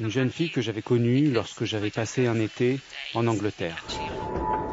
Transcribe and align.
une 0.00 0.10
jeune 0.10 0.30
fille 0.30 0.50
que 0.50 0.60
j'avais 0.60 0.82
connue 0.82 1.30
lorsque 1.30 1.64
j'avais 1.64 1.90
passé 1.90 2.26
un 2.26 2.38
été 2.40 2.80
en 3.14 3.26
Angleterre. 3.26 3.84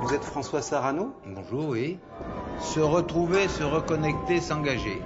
Vous 0.01 0.13
êtes 0.13 0.23
François 0.23 0.63
Sarano? 0.63 1.13
Bonjour, 1.27 1.69
oui. 1.69 1.99
Se 2.59 2.79
retrouver, 2.79 3.47
se 3.47 3.63
reconnecter, 3.63 4.41
s'engager. 4.41 4.99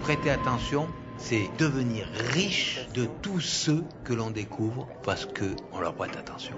Prêter 0.00 0.30
attention, 0.30 0.88
c'est 1.18 1.50
devenir 1.58 2.06
riche 2.32 2.80
de 2.94 3.06
tous 3.20 3.40
ceux 3.40 3.84
que 4.04 4.14
l'on 4.14 4.30
découvre 4.30 4.88
parce 5.02 5.26
qu'on 5.26 5.78
leur 5.78 5.94
prête 5.94 6.16
attention. 6.16 6.56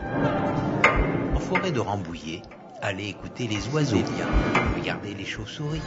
En 1.35 1.41
forêt 1.41 1.73
de 1.73 1.81
Rambouillet, 1.81 2.43
allez 2.83 3.09
écouter 3.09 3.49
les 3.49 3.67
oiseaux. 3.69 3.99
Regardez 4.77 5.15
les 5.15 5.25
chauves-souris. 5.25 5.83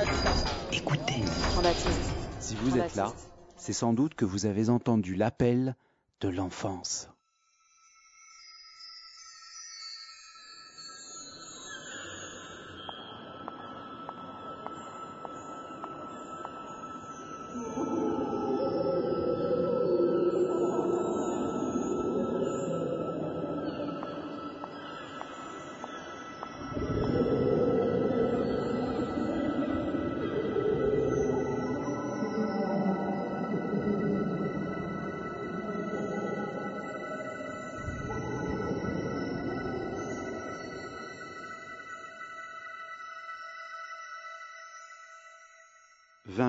Écoutez. 0.73 1.21
Si 2.41 2.55
vous 2.61 2.77
êtes 2.77 2.95
là, 2.95 3.13
c'est 3.55 3.73
sans 3.73 3.93
doute 3.93 4.15
que 4.15 4.25
vous 4.25 4.45
avez 4.45 4.69
entendu 4.69 5.15
l'appel 5.15 5.75
l'enfance. 6.27 7.09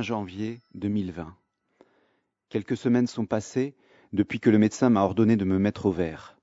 20 0.01 0.03
janvier 0.03 0.63
2020. 0.77 1.37
Quelques 2.49 2.79
semaines 2.79 3.07
sont 3.07 3.27
passées 3.27 3.75
depuis 4.15 4.41
que 4.41 4.49
le 4.49 4.57
médecin 4.57 4.89
m'a 4.89 5.03
ordonné 5.03 5.37
de 5.37 5.45
me 5.45 5.59
mettre 5.59 5.85
au 5.85 5.93
vert. 5.93 6.39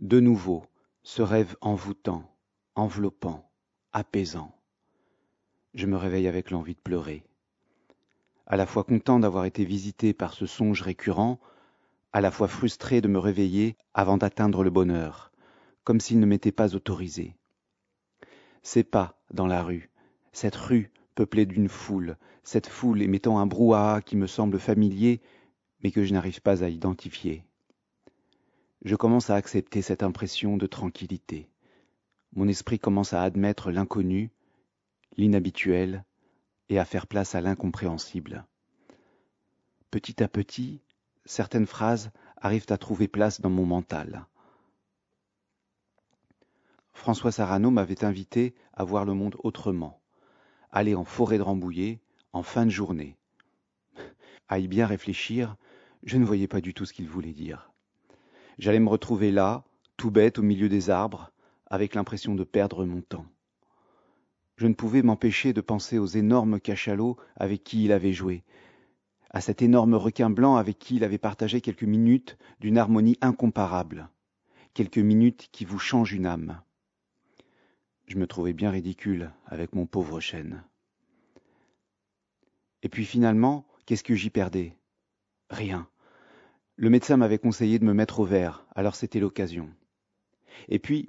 De 0.00 0.18
nouveau, 0.18 0.64
ce 1.04 1.22
rêve 1.22 1.54
envoûtant, 1.60 2.28
enveloppant, 2.74 3.48
apaisant. 3.92 4.52
Je 5.74 5.86
me 5.86 5.96
réveille 5.96 6.26
avec 6.26 6.50
l'envie 6.50 6.74
de 6.74 6.80
pleurer. 6.80 7.22
À 8.48 8.56
la 8.56 8.66
fois 8.66 8.82
content 8.82 9.20
d'avoir 9.20 9.44
été 9.44 9.64
visité 9.64 10.12
par 10.12 10.32
ce 10.32 10.46
songe 10.46 10.82
récurrent, 10.82 11.38
à 12.12 12.20
la 12.20 12.32
fois 12.32 12.48
frustré 12.48 13.00
de 13.00 13.06
me 13.06 13.20
réveiller 13.20 13.76
avant 13.94 14.16
d'atteindre 14.16 14.64
le 14.64 14.70
bonheur, 14.70 15.30
comme 15.84 16.00
s'il 16.00 16.18
ne 16.18 16.26
m'était 16.26 16.50
pas 16.50 16.74
autorisé. 16.74 17.36
Ces 18.64 18.82
pas 18.82 19.22
dans 19.30 19.46
la 19.46 19.62
rue, 19.62 19.90
cette 20.32 20.56
rue 20.56 20.91
peuplée 21.14 21.46
d'une 21.46 21.68
foule, 21.68 22.16
cette 22.42 22.66
foule 22.66 23.02
émettant 23.02 23.38
un 23.38 23.46
brouhaha 23.46 24.02
qui 24.02 24.16
me 24.16 24.26
semble 24.26 24.58
familier, 24.58 25.20
mais 25.82 25.90
que 25.90 26.04
je 26.04 26.12
n'arrive 26.12 26.42
pas 26.42 26.64
à 26.64 26.68
identifier. 26.68 27.44
Je 28.84 28.96
commence 28.96 29.30
à 29.30 29.36
accepter 29.36 29.82
cette 29.82 30.02
impression 30.02 30.56
de 30.56 30.66
tranquillité. 30.66 31.48
Mon 32.34 32.48
esprit 32.48 32.78
commence 32.78 33.12
à 33.12 33.22
admettre 33.22 33.70
l'inconnu, 33.70 34.30
l'inhabituel, 35.16 36.04
et 36.68 36.78
à 36.78 36.84
faire 36.84 37.06
place 37.06 37.34
à 37.34 37.40
l'incompréhensible. 37.40 38.46
Petit 39.90 40.22
à 40.22 40.28
petit, 40.28 40.80
certaines 41.26 41.66
phrases 41.66 42.10
arrivent 42.38 42.66
à 42.70 42.78
trouver 42.78 43.08
place 43.08 43.40
dans 43.40 43.50
mon 43.50 43.66
mental. 43.66 44.26
François 46.92 47.32
Sarano 47.32 47.70
m'avait 47.70 48.04
invité 48.04 48.54
à 48.72 48.84
voir 48.84 49.04
le 49.04 49.14
monde 49.14 49.36
autrement 49.40 50.01
aller 50.72 50.94
en 50.94 51.04
forêt 51.04 51.38
de 51.38 51.42
Rambouillet 51.42 52.00
en 52.32 52.42
fin 52.42 52.64
de 52.64 52.70
journée. 52.70 53.16
À 54.48 54.58
y 54.58 54.68
bien 54.68 54.86
réfléchir, 54.86 55.56
je 56.02 56.16
ne 56.16 56.24
voyais 56.24 56.48
pas 56.48 56.60
du 56.60 56.74
tout 56.74 56.84
ce 56.84 56.92
qu'il 56.92 57.08
voulait 57.08 57.32
dire. 57.32 57.70
J'allais 58.58 58.80
me 58.80 58.88
retrouver 58.88 59.30
là, 59.30 59.64
tout 59.96 60.10
bête 60.10 60.38
au 60.38 60.42
milieu 60.42 60.68
des 60.68 60.90
arbres, 60.90 61.30
avec 61.66 61.94
l'impression 61.94 62.34
de 62.34 62.44
perdre 62.44 62.84
mon 62.84 63.00
temps. 63.00 63.26
Je 64.56 64.66
ne 64.66 64.74
pouvais 64.74 65.02
m'empêcher 65.02 65.52
de 65.52 65.60
penser 65.60 65.98
aux 65.98 66.06
énormes 66.06 66.60
cachalots 66.60 67.16
avec 67.36 67.64
qui 67.64 67.84
il 67.84 67.92
avait 67.92 68.12
joué, 68.12 68.42
à 69.30 69.40
cet 69.40 69.62
énorme 69.62 69.94
requin 69.94 70.28
blanc 70.28 70.56
avec 70.56 70.78
qui 70.78 70.96
il 70.96 71.04
avait 71.04 71.18
partagé 71.18 71.60
quelques 71.60 71.84
minutes 71.84 72.36
d'une 72.60 72.76
harmonie 72.76 73.16
incomparable, 73.22 74.10
quelques 74.74 74.98
minutes 74.98 75.48
qui 75.52 75.64
vous 75.64 75.78
changent 75.78 76.12
une 76.12 76.26
âme. 76.26 76.60
Je 78.12 78.18
me 78.18 78.26
trouvais 78.26 78.52
bien 78.52 78.70
ridicule 78.70 79.30
avec 79.46 79.74
mon 79.74 79.86
pauvre 79.86 80.20
chêne. 80.20 80.62
Et 82.82 82.90
puis 82.90 83.06
finalement, 83.06 83.66
qu'est-ce 83.86 84.04
que 84.04 84.14
j'y 84.14 84.28
perdais? 84.28 84.76
Rien. 85.48 85.88
Le 86.76 86.90
médecin 86.90 87.16
m'avait 87.16 87.38
conseillé 87.38 87.78
de 87.78 87.86
me 87.86 87.94
mettre 87.94 88.20
au 88.20 88.26
vert, 88.26 88.66
alors 88.74 88.96
c'était 88.96 89.18
l'occasion. 89.18 89.70
Et 90.68 90.78
puis, 90.78 91.08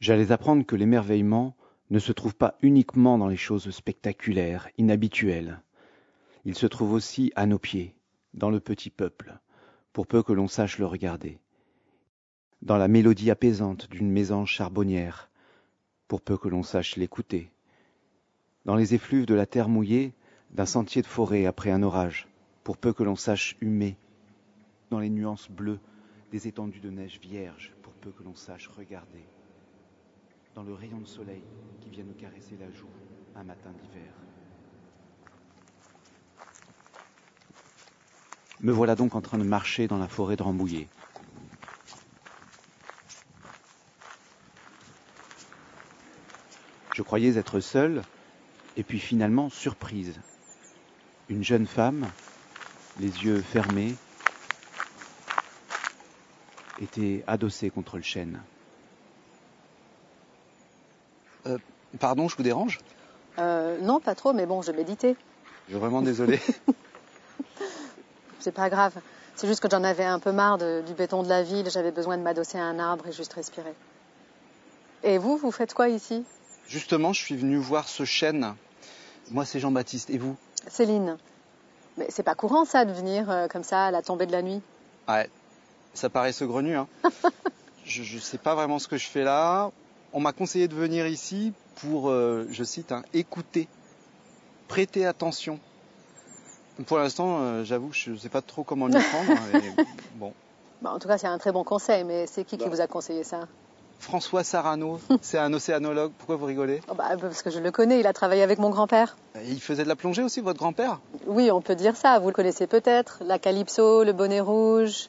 j'allais 0.00 0.32
apprendre 0.32 0.64
que 0.64 0.74
l'émerveillement 0.74 1.54
ne 1.90 1.98
se 1.98 2.12
trouve 2.12 2.34
pas 2.34 2.56
uniquement 2.62 3.18
dans 3.18 3.28
les 3.28 3.36
choses 3.36 3.68
spectaculaires, 3.68 4.70
inhabituelles. 4.78 5.60
Il 6.46 6.54
se 6.54 6.66
trouve 6.66 6.94
aussi 6.94 7.30
à 7.36 7.44
nos 7.44 7.58
pieds, 7.58 7.94
dans 8.32 8.48
le 8.48 8.60
petit 8.60 8.88
peuple, 8.88 9.38
pour 9.92 10.06
peu 10.06 10.22
que 10.22 10.32
l'on 10.32 10.48
sache 10.48 10.78
le 10.78 10.86
regarder. 10.86 11.40
Dans 12.62 12.78
la 12.78 12.88
mélodie 12.88 13.30
apaisante 13.30 13.90
d'une 13.90 14.10
mésange 14.10 14.50
charbonnière, 14.50 15.28
pour 16.08 16.22
peu 16.22 16.38
que 16.38 16.48
l'on 16.48 16.62
sache 16.62 16.96
l'écouter. 16.96 17.50
Dans 18.64 18.74
les 18.74 18.94
effluves 18.94 19.26
de 19.26 19.34
la 19.34 19.46
terre 19.46 19.68
mouillée, 19.68 20.14
d'un 20.50 20.66
sentier 20.66 21.02
de 21.02 21.06
forêt 21.06 21.46
après 21.46 21.70
un 21.70 21.82
orage, 21.82 22.26
pour 22.64 22.78
peu 22.78 22.92
que 22.92 23.02
l'on 23.02 23.16
sache 23.16 23.56
humer. 23.60 23.96
Dans 24.90 24.98
les 24.98 25.10
nuances 25.10 25.50
bleues 25.50 25.80
des 26.32 26.48
étendues 26.48 26.80
de 26.80 26.90
neige 26.90 27.20
vierge, 27.20 27.74
pour 27.82 27.92
peu 27.92 28.10
que 28.10 28.22
l'on 28.22 28.34
sache 28.34 28.68
regarder. 28.68 29.24
Dans 30.54 30.62
le 30.62 30.74
rayon 30.74 30.98
de 30.98 31.06
soleil 31.06 31.42
qui 31.80 31.90
vient 31.90 32.04
nous 32.04 32.14
caresser 32.14 32.56
la 32.58 32.70
joue 32.70 32.88
un 33.36 33.44
matin 33.44 33.70
d'hiver. 33.70 34.12
Me 38.60 38.72
voilà 38.72 38.96
donc 38.96 39.14
en 39.14 39.20
train 39.20 39.38
de 39.38 39.44
marcher 39.44 39.86
dans 39.86 39.98
la 39.98 40.08
forêt 40.08 40.36
de 40.36 40.42
Rambouillet. 40.42 40.88
Je 46.98 47.04
croyais 47.04 47.38
être 47.38 47.60
seule, 47.60 48.02
et 48.76 48.82
puis 48.82 48.98
finalement 48.98 49.50
surprise. 49.50 50.18
Une 51.28 51.44
jeune 51.44 51.64
femme, 51.64 52.08
les 52.98 53.06
yeux 53.24 53.40
fermés, 53.40 53.94
était 56.82 57.22
adossée 57.28 57.70
contre 57.70 57.98
le 57.98 58.02
chêne. 58.02 58.40
Euh, 61.46 61.58
pardon, 62.00 62.26
je 62.26 62.36
vous 62.36 62.42
dérange? 62.42 62.80
Euh, 63.38 63.78
Non, 63.80 64.00
pas 64.00 64.16
trop, 64.16 64.32
mais 64.32 64.46
bon, 64.46 64.60
je 64.62 64.72
méditais. 64.72 65.14
Je 65.68 65.74
suis 65.74 65.78
vraiment 65.78 66.02
désolé. 66.02 66.40
C'est 68.40 68.50
pas 68.50 68.70
grave. 68.70 68.94
C'est 69.36 69.46
juste 69.46 69.60
que 69.60 69.70
j'en 69.70 69.84
avais 69.84 70.04
un 70.04 70.18
peu 70.18 70.32
marre 70.32 70.58
du 70.58 70.94
béton 70.94 71.22
de 71.22 71.28
la 71.28 71.44
ville. 71.44 71.70
J'avais 71.70 71.92
besoin 71.92 72.18
de 72.18 72.24
m'adosser 72.24 72.58
à 72.58 72.64
un 72.64 72.80
arbre 72.80 73.06
et 73.06 73.12
juste 73.12 73.34
respirer. 73.34 73.74
Et 75.04 75.16
vous, 75.18 75.36
vous 75.36 75.52
faites 75.52 75.74
quoi 75.74 75.88
ici? 75.88 76.24
Justement, 76.68 77.14
je 77.14 77.20
suis 77.20 77.36
venu 77.36 77.56
voir 77.56 77.88
ce 77.88 78.04
chêne. 78.04 78.54
Moi, 79.30 79.46
c'est 79.46 79.58
Jean-Baptiste. 79.58 80.10
Et 80.10 80.18
vous 80.18 80.36
Céline. 80.68 81.16
Mais 81.96 82.06
c'est 82.10 82.22
pas 82.22 82.34
courant, 82.34 82.64
ça, 82.64 82.84
de 82.84 82.92
venir 82.92 83.30
euh, 83.30 83.48
comme 83.48 83.64
ça 83.64 83.86
à 83.86 83.90
la 83.90 84.02
tombée 84.02 84.26
de 84.26 84.32
la 84.32 84.42
nuit. 84.42 84.60
Ouais, 85.08 85.30
ça 85.94 86.10
paraît 86.10 86.32
saugrenu. 86.32 86.76
Hein. 86.76 86.86
je, 87.84 88.02
ne 88.02 88.20
sais 88.20 88.38
pas 88.38 88.54
vraiment 88.54 88.78
ce 88.78 88.86
que 88.86 88.98
je 88.98 89.06
fais 89.06 89.24
là. 89.24 89.70
On 90.12 90.20
m'a 90.20 90.32
conseillé 90.32 90.68
de 90.68 90.74
venir 90.74 91.06
ici 91.06 91.52
pour, 91.76 92.10
euh, 92.10 92.46
je 92.50 92.64
cite, 92.64 92.92
hein, 92.92 93.02
écouter, 93.14 93.66
prêter 94.68 95.06
attention. 95.06 95.58
Pour 96.86 96.98
l'instant, 96.98 97.38
euh, 97.40 97.64
j'avoue, 97.64 97.92
je 97.92 98.10
ne 98.10 98.16
sais 98.16 98.28
pas 98.28 98.42
trop 98.42 98.62
comment 98.62 98.86
m'y 98.86 98.92
prendre. 99.10 99.32
Bon. 100.16 100.34
Bah, 100.82 100.92
en 100.92 100.98
tout 100.98 101.08
cas, 101.08 101.18
c'est 101.18 101.26
un 101.26 101.38
très 101.38 101.50
bon 101.50 101.64
conseil, 101.64 102.04
mais 102.04 102.26
c'est 102.26 102.44
qui 102.44 102.58
qui 102.58 102.64
bah. 102.64 102.70
vous 102.70 102.80
a 102.80 102.86
conseillé 102.86 103.24
ça? 103.24 103.48
François 103.98 104.44
Sarano, 104.44 105.00
c'est 105.20 105.38
un 105.38 105.52
océanologue. 105.52 106.12
Pourquoi 106.18 106.36
vous 106.36 106.46
rigolez 106.46 106.80
oh, 106.88 106.94
bah, 106.94 107.16
Parce 107.20 107.42
que 107.42 107.50
je 107.50 107.58
le 107.58 107.70
connais, 107.70 108.00
il 108.00 108.06
a 108.06 108.12
travaillé 108.12 108.42
avec 108.42 108.58
mon 108.58 108.70
grand-père. 108.70 109.16
Il 109.46 109.60
faisait 109.60 109.84
de 109.84 109.88
la 109.88 109.96
plongée 109.96 110.22
aussi, 110.22 110.40
votre 110.40 110.58
grand-père 110.58 111.00
Oui, 111.26 111.50
on 111.50 111.60
peut 111.60 111.74
dire 111.74 111.96
ça. 111.96 112.18
Vous 112.18 112.28
le 112.28 112.34
connaissez 112.34 112.66
peut-être. 112.66 113.22
La 113.24 113.38
Calypso, 113.38 114.04
le 114.04 114.12
bonnet 114.12 114.40
rouge. 114.40 115.08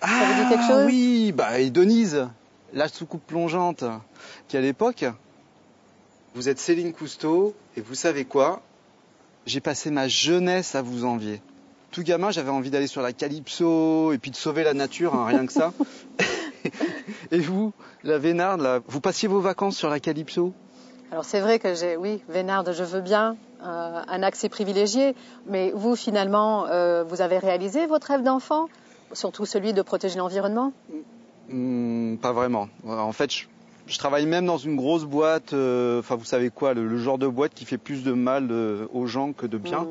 Ah, 0.00 0.08
ça 0.08 0.24
vous 0.26 0.42
dit 0.42 0.48
quelque 0.50 0.66
chose 0.66 0.84
oui, 0.86 1.32
bah, 1.32 1.58
et 1.60 1.70
Denise, 1.70 2.28
la 2.74 2.88
soucoupe 2.88 3.26
plongeante, 3.26 3.84
qui 4.48 4.56
à 4.56 4.60
l'époque, 4.60 5.04
vous 6.34 6.48
êtes 6.48 6.58
Céline 6.58 6.92
Cousteau, 6.92 7.54
et 7.76 7.80
vous 7.80 7.94
savez 7.94 8.24
quoi 8.24 8.60
J'ai 9.46 9.60
passé 9.60 9.90
ma 9.90 10.08
jeunesse 10.08 10.74
à 10.74 10.82
vous 10.82 11.04
envier. 11.04 11.40
tout 11.90 12.02
gamin, 12.02 12.30
j'avais 12.32 12.50
envie 12.50 12.70
d'aller 12.70 12.88
sur 12.88 13.00
la 13.00 13.12
Calypso 13.12 14.12
et 14.12 14.18
puis 14.18 14.30
de 14.30 14.36
sauver 14.36 14.64
la 14.64 14.74
nature, 14.74 15.14
hein, 15.14 15.24
rien 15.26 15.46
que 15.46 15.52
ça. 15.52 15.72
et 17.30 17.38
vous, 17.38 17.72
la 18.02 18.18
Vénarde, 18.18 18.60
là, 18.60 18.80
vous 18.86 19.00
passiez 19.00 19.28
vos 19.28 19.40
vacances 19.40 19.76
sur 19.76 19.88
la 19.90 20.00
Calypso? 20.00 20.52
Alors 21.10 21.24
c'est 21.24 21.40
vrai 21.40 21.58
que 21.58 21.74
j'ai, 21.74 21.96
oui, 21.96 22.22
Vénarde, 22.28 22.72
je 22.72 22.82
veux 22.82 23.00
bien, 23.00 23.36
euh, 23.62 24.02
un 24.08 24.22
accès 24.22 24.48
privilégié, 24.48 25.14
mais 25.46 25.70
vous 25.74 25.94
finalement, 25.96 26.66
euh, 26.66 27.04
vous 27.04 27.20
avez 27.22 27.38
réalisé 27.38 27.86
votre 27.86 28.08
rêve 28.08 28.22
d'enfant, 28.22 28.68
surtout 29.12 29.46
celui 29.46 29.72
de 29.72 29.82
protéger 29.82 30.18
l'environnement? 30.18 30.72
Hmm, 31.48 32.16
Pas 32.16 32.32
vraiment. 32.32 32.68
En 32.86 33.12
fait, 33.12 33.32
je, 33.32 33.44
je 33.86 33.98
travaille 33.98 34.26
même 34.26 34.46
dans 34.46 34.56
une 34.58 34.76
grosse 34.76 35.04
boîte, 35.04 35.52
euh, 35.52 36.00
enfin 36.00 36.16
vous 36.16 36.24
savez 36.24 36.50
quoi, 36.50 36.74
le, 36.74 36.86
le 36.88 36.98
genre 36.98 37.18
de 37.18 37.28
boîte 37.28 37.54
qui 37.54 37.64
fait 37.64 37.78
plus 37.78 38.02
de 38.02 38.12
mal 38.12 38.50
aux 38.92 39.06
gens 39.06 39.32
que 39.32 39.46
de 39.46 39.58
bien. 39.58 39.80
Mm. 39.82 39.88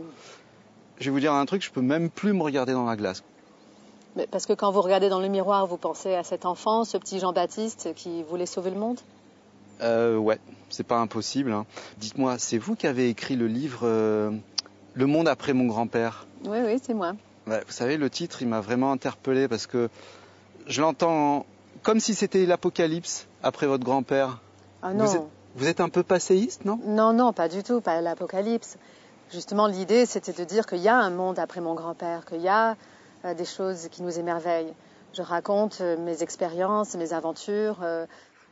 Je 0.99 1.05
vais 1.05 1.11
vous 1.11 1.19
dire 1.19 1.33
un 1.33 1.45
truc, 1.45 1.63
je 1.63 1.71
peux 1.71 1.81
même 1.81 2.09
plus 2.09 2.33
me 2.33 2.41
regarder 2.43 2.73
dans 2.73 2.85
la 2.85 2.95
glace. 2.95 3.23
Parce 4.31 4.45
que 4.45 4.53
quand 4.53 4.71
vous 4.71 4.81
regardez 4.81 5.09
dans 5.09 5.19
le 5.19 5.27
miroir, 5.27 5.65
vous 5.65 5.77
pensez 5.77 6.13
à 6.15 6.23
cet 6.23 6.45
enfant, 6.45 6.83
ce 6.85 6.97
petit 6.97 7.19
Jean-Baptiste 7.19 7.93
qui 7.95 8.23
voulait 8.23 8.45
sauver 8.45 8.69
le 8.71 8.79
monde? 8.79 8.99
Euh, 9.81 10.17
ouais, 10.17 10.39
c'est 10.69 10.85
pas 10.85 10.97
impossible. 10.99 11.51
hein. 11.51 11.65
Dites-moi, 11.97 12.37
c'est 12.37 12.57
vous 12.59 12.75
qui 12.75 12.85
avez 12.87 13.09
écrit 13.09 13.35
le 13.35 13.47
livre 13.47 13.81
euh, 13.83 14.31
Le 14.93 15.05
monde 15.07 15.27
après 15.27 15.53
mon 15.53 15.65
grand-père? 15.65 16.27
Oui, 16.45 16.59
oui, 16.63 16.79
c'est 16.83 16.93
moi. 16.93 17.13
Ouais, 17.47 17.61
Vous 17.65 17.73
savez, 17.73 17.97
le 17.97 18.09
titre, 18.09 18.41
il 18.41 18.47
m'a 18.47 18.61
vraiment 18.61 18.91
interpellé 18.91 19.47
parce 19.47 19.65
que 19.67 19.89
je 20.67 20.81
l'entends 20.81 21.45
comme 21.81 21.99
si 21.99 22.13
c'était 22.13 22.45
l'apocalypse 22.45 23.25
après 23.41 23.65
votre 23.67 23.83
grand-père. 23.83 24.39
Ah 24.83 24.93
Vous 24.93 24.99
non. 24.99 25.05
êtes- 25.05 25.21
Vous 25.55 25.67
êtes 25.67 25.81
un 25.81 25.89
peu 25.89 26.03
passéiste, 26.03 26.65
non? 26.65 26.79
Non, 26.85 27.13
non, 27.13 27.33
pas 27.33 27.47
du 27.49 27.61
tout, 27.63 27.81
pas 27.81 27.99
l'apocalypse. 28.01 28.77
Justement, 29.31 29.67
l'idée, 29.67 30.05
c'était 30.05 30.33
de 30.33 30.43
dire 30.43 30.65
qu'il 30.67 30.79
y 30.79 30.87
a 30.87 30.95
un 30.95 31.09
monde 31.09 31.39
après 31.39 31.61
mon 31.61 31.73
grand-père, 31.73 32.25
qu'il 32.25 32.41
y 32.41 32.47
a 32.47 32.75
des 33.23 33.45
choses 33.45 33.87
qui 33.89 34.03
nous 34.03 34.19
émerveillent. 34.19 34.73
Je 35.13 35.21
raconte 35.21 35.79
euh, 35.81 35.95
mes 35.97 36.23
expériences, 36.23 36.95
mes 36.95 37.13
aventures 37.13 37.79
euh, 37.83 38.05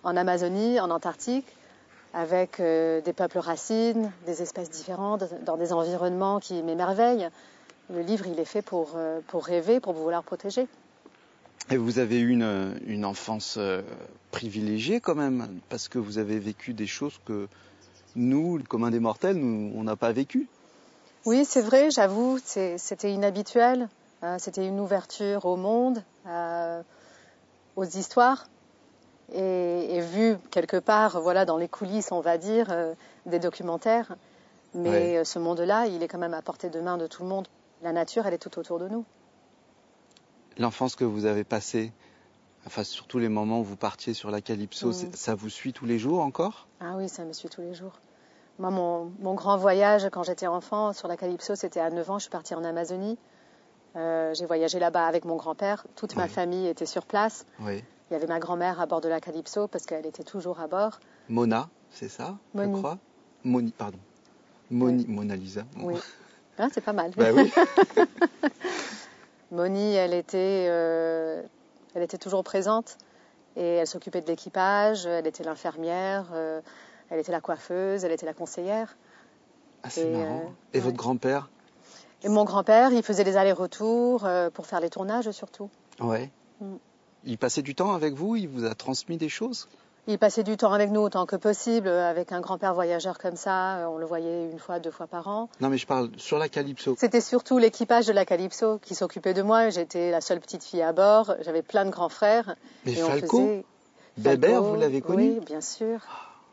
en 0.03 0.15
Amazonie, 0.15 0.79
en 0.79 0.89
Antarctique, 0.91 1.47
avec 2.13 2.59
euh, 2.59 3.01
des 3.01 3.13
peuples 3.13 3.39
racines, 3.39 4.11
des 4.25 4.41
espèces 4.41 4.69
différentes, 4.69 5.23
dans 5.45 5.57
des 5.57 5.73
environnements 5.73 6.39
qui 6.39 6.61
m'émerveillent. 6.61 7.29
Le 7.93 8.01
livre, 8.01 8.27
il 8.27 8.39
est 8.39 8.45
fait 8.45 8.61
pour, 8.61 8.93
euh, 8.95 9.19
pour 9.27 9.45
rêver, 9.45 9.79
pour 9.79 9.93
vouloir 9.93 10.23
protéger. 10.23 10.67
Et 11.69 11.77
vous 11.77 11.99
avez 11.99 12.19
eu 12.19 12.29
une, 12.29 12.79
une 12.85 13.05
enfance 13.05 13.55
euh, 13.57 13.81
privilégiée 14.31 14.99
quand 14.99 15.15
même, 15.15 15.59
parce 15.69 15.87
que 15.87 15.99
vous 15.99 16.17
avez 16.17 16.39
vécu 16.39 16.73
des 16.73 16.87
choses 16.87 17.19
que 17.25 17.47
nous, 18.15 18.57
le 18.57 18.63
commun 18.63 18.91
des 18.91 18.99
mortels, 18.99 19.37
nous, 19.37 19.71
on 19.75 19.83
n'a 19.83 19.95
pas 19.95 20.11
vécu. 20.11 20.47
Oui, 21.25 21.45
c'est 21.45 21.61
vrai, 21.61 21.91
j'avoue, 21.91 22.39
c'était 22.43 23.11
inhabituel. 23.13 23.87
Euh, 24.23 24.35
c'était 24.39 24.65
une 24.67 24.79
ouverture 24.79 25.45
au 25.45 25.55
monde, 25.55 26.03
euh, 26.27 26.81
aux 27.75 27.85
histoires. 27.85 28.45
Et, 29.33 29.95
et 29.95 30.01
vu 30.01 30.37
quelque 30.51 30.77
part, 30.77 31.21
voilà, 31.21 31.45
dans 31.45 31.57
les 31.57 31.67
coulisses, 31.69 32.11
on 32.11 32.19
va 32.21 32.37
dire, 32.37 32.67
euh, 32.69 32.93
des 33.25 33.39
documentaires. 33.39 34.15
Mais 34.73 35.17
Ouais. 35.17 35.25
ce 35.25 35.39
monde-là, 35.39 35.87
il 35.87 36.03
est 36.03 36.07
quand 36.07 36.17
même 36.17 36.33
à 36.33 36.41
portée 36.41 36.69
de 36.69 36.79
main 36.81 36.97
de 36.97 37.07
tout 37.07 37.23
le 37.23 37.29
monde. 37.29 37.47
La 37.81 37.91
nature, 37.93 38.25
elle 38.27 38.33
est 38.33 38.37
tout 38.37 38.57
autour 38.59 38.77
de 38.79 38.87
nous. 38.87 39.05
L'enfance 40.57 40.95
que 40.95 41.05
vous 41.05 41.25
avez 41.25 41.43
passée, 41.43 41.91
enfin 42.67 42.83
surtout 42.83 43.19
les 43.19 43.29
moments 43.29 43.61
où 43.61 43.63
vous 43.63 43.77
partiez 43.77 44.13
sur 44.13 44.29
la 44.31 44.41
Calypso, 44.41 44.89
Mm. 44.89 45.13
ça 45.13 45.33
vous 45.35 45.49
suit 45.49 45.73
tous 45.73 45.85
les 45.85 45.97
jours 45.97 46.21
encore? 46.21 46.67
Ah 46.79 46.93
oui, 46.97 47.09
ça 47.09 47.23
me 47.23 47.33
suit 47.33 47.49
tous 47.49 47.61
les 47.61 47.73
jours. 47.73 47.99
Moi, 48.59 48.69
mon, 48.69 49.11
mon 49.19 49.33
grand 49.33 49.57
voyage 49.57 50.07
quand 50.11 50.23
j'étais 50.23 50.47
enfant 50.47 50.93
sur 50.93 51.07
la 51.07 51.17
Calypso, 51.17 51.55
c'était 51.55 51.79
à 51.79 51.89
9 51.89 52.09
ans. 52.11 52.17
Je 52.19 52.23
suis 52.23 52.29
partie 52.29 52.53
en 52.53 52.63
Amazonie. 52.63 53.17
Euh, 53.95 54.33
J'ai 54.33 54.45
voyagé 54.45 54.79
là-bas 54.79 55.05
avec 55.05 55.25
mon 55.25 55.35
grand-père. 55.35 55.85
Toute 55.95 56.15
ma 56.15 56.27
famille 56.27 56.67
était 56.67 56.85
sur 56.85 57.05
place. 57.05 57.45
Oui. 57.59 57.83
Il 58.09 58.13
y 58.13 58.15
avait 58.15 58.27
ma 58.27 58.39
grand-mère 58.39 58.79
à 58.81 58.85
bord 58.85 59.01
de 59.01 59.09
la 59.09 59.19
Calypso 59.21 59.67
parce 59.67 59.85
qu'elle 59.85 60.05
était 60.05 60.23
toujours 60.23 60.59
à 60.59 60.67
bord. 60.67 60.99
Mona, 61.29 61.69
c'est 61.91 62.09
ça, 62.09 62.37
Moni. 62.53 62.73
je 62.73 62.77
crois? 62.77 62.97
Moni, 63.43 63.71
pardon. 63.77 63.97
Moni, 64.69 65.05
Mona 65.07 65.35
Lisa. 65.35 65.63
Oui. 65.81 65.95
Hein, 66.57 66.69
c'est 66.73 66.81
pas 66.81 66.93
mal. 66.93 67.11
Bah 67.17 67.31
oui. 67.33 67.51
Moni, 69.51 69.93
elle 69.95 70.13
était, 70.13 70.67
euh, 70.69 71.41
elle 71.93 72.03
était 72.03 72.17
toujours 72.17 72.43
présente 72.43 72.97
et 73.57 73.75
elle 73.75 73.87
s'occupait 73.87 74.21
de 74.21 74.27
l'équipage. 74.27 75.05
Elle 75.05 75.27
était 75.27 75.43
l'infirmière, 75.43 76.27
euh, 76.33 76.61
elle 77.09 77.19
était 77.19 77.31
la 77.33 77.41
coiffeuse, 77.41 78.05
elle 78.05 78.11
était 78.13 78.25
la 78.25 78.33
conseillère. 78.33 78.95
Ah, 79.83 79.89
c'est 79.89 80.01
Et, 80.07 80.11
marrant. 80.11 80.53
Et 80.73 80.77
ouais. 80.77 80.83
votre 80.83 80.95
grand-père? 80.97 81.49
Et 82.23 82.29
mon 82.29 82.43
grand-père, 82.43 82.91
il 82.93 83.03
faisait 83.03 83.23
des 83.23 83.37
allers-retours 83.37 84.25
euh, 84.25 84.49
pour 84.49 84.65
faire 84.67 84.79
les 84.79 84.89
tournages 84.89 85.29
surtout. 85.31 85.69
Ouais. 85.99 86.29
Mm. 86.59 86.75
Il 87.25 87.37
passait 87.37 87.61
du 87.61 87.75
temps 87.75 87.93
avec 87.93 88.13
vous 88.13 88.35
Il 88.35 88.47
vous 88.49 88.65
a 88.65 88.73
transmis 88.75 89.17
des 89.17 89.29
choses? 89.29 89.67
Il 90.07 90.17
passait 90.17 90.41
du 90.43 90.57
temps 90.57 90.73
avec 90.73 90.89
nous 90.89 91.01
autant 91.01 91.27
que 91.27 91.35
possible. 91.35 91.87
Avec 91.87 92.31
un 92.31 92.41
grand-père 92.41 92.73
voyageur 92.73 93.19
comme 93.19 93.35
ça, 93.35 93.77
euh, 93.77 93.85
on 93.85 93.97
le 93.99 94.05
voyait 94.05 94.49
une 94.51 94.57
fois, 94.57 94.79
deux 94.79 94.89
fois 94.89 95.05
par 95.07 95.27
an. 95.27 95.47
Non, 95.61 95.69
mais 95.69 95.77
je 95.77 95.85
parle 95.85 96.09
sur 96.17 96.39
la 96.39 96.49
Calypso. 96.49 96.95
C'était 96.97 97.21
surtout 97.21 97.59
l'équipage 97.59 98.07
de 98.07 98.13
la 98.13 98.25
Calypso 98.25 98.79
qui 98.79 98.95
s'occupait 98.95 99.35
de 99.35 99.43
moi. 99.43 99.69
J'étais 99.69 100.09
la 100.09 100.19
seule 100.21 100.39
petite 100.39 100.63
fille 100.63 100.81
à 100.81 100.91
bord. 100.91 101.35
J'avais 101.41 101.61
plein 101.61 101.85
de 101.85 101.91
grands 101.91 102.09
frères. 102.09 102.55
Mais 102.85 102.93
Et 102.93 103.03
on 103.03 103.07
Falco 103.07 103.37
faisait- 103.39 103.65
Bébert, 104.17 104.51
Falco, 104.61 104.65
vous 104.69 104.75
l'avez 104.79 105.01
connu? 105.01 105.33
Oui, 105.33 105.39
bien 105.45 105.61
sûr. 105.61 105.99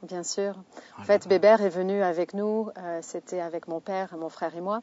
Bien 0.03 0.23
sûr. 0.23 0.55
Oh 0.59 1.01
En 1.01 1.05
fait. 1.05 1.27
Bébert 1.27 1.63
est 1.63 1.71
venu 1.71 2.03
avec 2.03 2.35
nous. 2.35 2.69
euh, 2.79 2.99
C'était 3.03 3.41
avec 3.41 3.67
mon 3.67 3.81
père, 3.81 4.15
mon 4.19 4.29
frère 4.29 4.55
et 4.57 4.61
moi. 4.61 4.81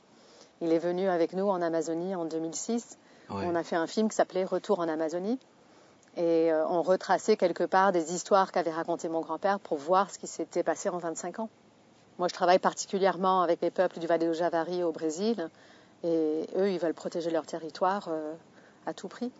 Il 0.65 0.73
est 0.73 0.79
venu 0.79 1.07
avec 1.07 1.33
nous 1.33 1.47
en 1.47 1.62
Amazonie 1.62 2.15
en 2.15 2.25
2006. 2.25 2.97
Ouais. 3.29 3.44
On 3.45 3.53
a 3.53 3.62
fait 3.62 3.75
un 3.75 3.85
film 3.85 4.09
qui 4.09 4.15
s'appelait 4.15 4.45
Retour 4.45 4.79
en 4.79 4.89
Amazonie. 4.89 5.38
Et 6.17 6.51
euh, 6.51 6.65
on 6.67 6.81
retraçait 6.81 7.38
quelque 7.38 7.65
part 7.65 7.91
des 7.91 8.15
histoires 8.15 8.51
qu'avait 8.51 8.71
racontées 8.71 9.07
mon 9.07 9.21
grand-père 9.21 9.59
pour 9.59 9.77
voir 9.77 10.09
ce 10.09 10.17
qui 10.17 10.25
s'était 10.25 10.63
passé 10.63 10.89
en 10.89 10.97
25 10.97 11.39
ans. 11.39 11.50
Moi, 12.17 12.29
je 12.29 12.33
travaille 12.33 12.57
particulièrement 12.57 13.44
avec 13.44 13.62
les 13.62 13.69
peuples 13.69 14.00
du 14.00 14.07
Vale 14.07 14.21
do 14.21 14.33
Javari 14.33 14.81
au 14.81 14.91
Brésil. 14.91 15.51
Et 16.03 16.47
eux, 16.57 16.71
ils 16.71 16.79
veulent 16.79 16.95
protéger 16.95 17.29
leur 17.29 17.45
territoire 17.45 18.07
euh, 18.09 18.33
à 18.88 18.94
tout 18.95 19.07
prix. 19.07 19.31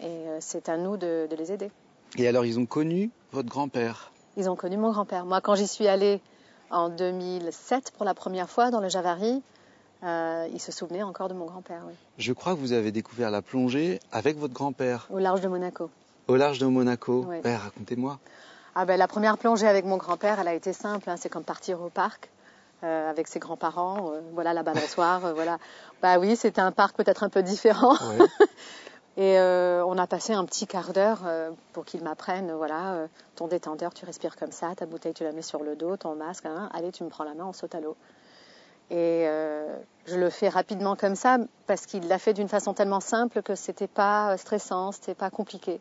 Et 0.00 0.04
euh, 0.06 0.36
c'est 0.40 0.68
à 0.68 0.76
nous 0.76 0.98
de, 0.98 1.28
de 1.30 1.36
les 1.36 1.50
aider. 1.50 1.70
Et 2.18 2.28
alors, 2.28 2.44
ils 2.44 2.58
ont 2.58 2.66
connu 2.66 3.10
votre 3.30 3.48
grand-père? 3.48 4.12
Ils 4.36 4.50
ont 4.50 4.56
connu 4.56 4.76
mon 4.76 4.90
grand-père. 4.90 5.24
Moi, 5.24 5.40
quand 5.40 5.54
j'y 5.54 5.66
suis 5.66 5.88
allée 5.88 6.20
en 6.70 6.90
2007 6.90 7.92
pour 7.92 8.04
la 8.04 8.12
première 8.12 8.50
fois 8.50 8.70
dans 8.70 8.80
le 8.80 8.90
Javari, 8.90 9.42
euh, 10.04 10.48
ils 10.52 10.60
se 10.60 10.72
souvenaient 10.72 11.02
encore 11.02 11.28
de 11.28 11.34
mon 11.34 11.44
grand-père, 11.46 11.82
oui, 11.86 11.94
Je 12.18 12.32
crois 12.32 12.54
que 12.54 12.58
vous 12.58 12.72
avez 12.72 12.90
découvert 12.92 13.30
la 13.30 13.42
plongée 13.42 14.00
avec 14.10 14.36
votre 14.38 14.54
grand-père 14.54 15.06
au 15.10 15.18
large 15.18 15.40
de 15.40 15.48
Monaco. 15.48 15.90
au 16.28 16.36
large 16.36 16.58
de 16.58 16.66
Monaco. 16.66 17.24
Ouais, 17.24 17.40
Racontez-moi. 17.56 18.18
Ah 18.74 18.84
ben, 18.86 18.96
la 18.96 19.06
première 19.08 19.36
plongée 19.38 19.68
avec 19.68 19.84
mon 19.84 19.98
grand-père, 19.98 20.40
elle 20.40 20.48
a 20.48 20.54
été 20.54 20.72
simple. 20.72 21.08
hein. 21.10 21.16
C'est 21.18 21.28
comme 21.28 21.44
partir 21.44 21.80
au 21.82 21.88
parc 21.90 22.30
euh, 22.84 23.10
avec 23.10 23.28
ses 23.28 23.38
grands-parents. 23.38 24.12
euh, 24.14 24.20
voilà 24.32 24.54
la 24.54 24.62
balançoire. 24.62 25.34
voilà. 25.34 25.58
Bah 26.00 26.18
oui, 26.18 26.36
c'était 26.36 26.60
un 26.62 26.72
parc 26.72 26.96
peut-être 26.96 27.22
un 27.22 27.28
peu 27.28 27.42
différent. 27.42 27.92
Ouais. 27.94 28.26
Et 29.18 29.38
euh, 29.38 29.84
on 29.84 29.98
a 29.98 30.06
passé 30.06 30.32
un 30.32 30.44
petit 30.46 30.66
quart 30.66 30.94
d'heure 30.94 31.20
euh, 31.26 31.50
pour 31.74 31.84
qu'il 31.84 32.02
m'apprenne, 32.02 32.50
voilà, 32.52 32.94
euh, 32.94 33.06
ton 33.36 33.46
détendeur, 33.46 33.92
tu 33.92 34.06
respires 34.06 34.36
comme 34.36 34.52
ça, 34.52 34.74
ta 34.74 34.86
bouteille, 34.86 35.12
tu 35.12 35.22
la 35.22 35.32
mets 35.32 35.42
sur 35.42 35.62
le 35.62 35.76
dos, 35.76 35.98
ton 35.98 36.14
masque, 36.14 36.46
hein, 36.46 36.70
allez, 36.72 36.92
tu 36.92 37.04
me 37.04 37.10
prends 37.10 37.24
la 37.24 37.34
main, 37.34 37.44
on 37.44 37.52
saute 37.52 37.74
à 37.74 37.80
l'eau. 37.80 37.94
Et 38.90 39.26
euh, 39.26 39.78
je 40.06 40.16
le 40.16 40.30
fais 40.30 40.48
rapidement 40.48 40.96
comme 40.96 41.14
ça 41.14 41.38
parce 41.66 41.86
qu'il 41.86 42.08
l'a 42.08 42.18
fait 42.18 42.34
d'une 42.34 42.48
façon 42.48 42.74
tellement 42.74 43.00
simple 43.00 43.42
que 43.42 43.54
c'était 43.54 43.86
pas 43.86 44.36
stressant, 44.36 44.92
c'était 44.92 45.14
pas 45.14 45.30
compliqué. 45.30 45.80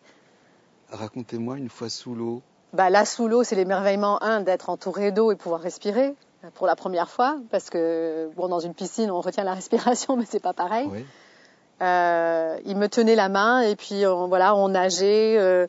Racontez-moi 0.92 1.58
une 1.58 1.70
fois 1.70 1.90
sous 1.90 2.16
l'eau. 2.16 2.42
Bah, 2.74 2.90
là, 2.90 3.06
sous 3.06 3.28
l'eau, 3.28 3.44
c'est 3.44 3.56
l'émerveillement, 3.56 4.22
un, 4.24 4.42
d'être 4.42 4.70
entouré 4.70 5.12
d'eau 5.12 5.32
et 5.32 5.36
pouvoir 5.36 5.60
respirer 5.62 6.16
euh, 6.44 6.50
pour 6.54 6.68
la 6.68 6.76
première 6.76 7.10
fois, 7.10 7.38
parce 7.50 7.70
que 7.70 8.30
bon, 8.38 8.48
dans 8.48 8.60
une 8.60 8.74
piscine, 8.74 9.12
on 9.12 9.20
retient 9.20 9.44
la 9.44 9.54
respiration, 9.62 10.16
mais 10.16 10.26
c'est 10.26 10.40
pas 10.40 10.54
pareil. 10.54 10.90
Euh, 11.82 12.58
il 12.66 12.78
me 12.78 12.88
tenait 12.88 13.16
la 13.16 13.28
main 13.28 13.62
et 13.62 13.76
puis 13.76 14.06
on, 14.06 14.28
voilà, 14.28 14.56
on 14.56 14.70
nageait 14.70 15.36
euh, 15.40 15.66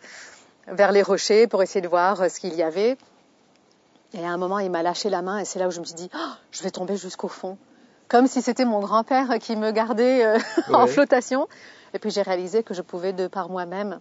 vers 0.67 0.93
les 0.93 1.03
rochers 1.03 1.47
pour 1.47 1.63
essayer 1.63 1.81
de 1.81 1.89
voir 1.89 2.21
euh, 2.21 2.29
ce 2.29 2.39
qu'il 2.39 2.55
y 2.55 2.63
avait. 2.63 2.99
Et 4.15 4.25
à 4.25 4.31
un 4.31 4.37
moment, 4.37 4.59
il 4.59 4.71
m'a 4.71 4.83
lâché 4.83 5.09
la 5.11 5.23
main 5.23 5.39
et 5.39 5.45
c'est 5.45 5.59
là 5.59 5.69
où 5.69 5.71
je 5.71 5.81
me 5.81 5.85
suis 5.85 5.95
dit, 5.95 6.11
Oh, 6.15 6.19
je 6.51 6.63
vais 6.63 6.71
tomber 6.71 6.97
jusqu'au 6.97 7.29
fond, 7.29 7.57
comme 8.09 8.27
si 8.27 8.43
c'était 8.43 8.65
mon 8.67 8.81
grand-père 8.81 9.39
qui 9.39 9.57
me 9.57 9.71
gardait 9.71 10.25
euh, 10.25 10.39
en 10.73 10.83
Ouais. 10.85 10.87
flotation. 10.87 11.49
Et 11.95 11.99
puis 11.99 12.11
j'ai 12.11 12.23
réalisé 12.23 12.63
que 12.63 12.75
je 12.75 12.83
pouvais 12.83 13.13
de 13.13 13.27
par 13.27 13.49
moi-même 13.49 14.01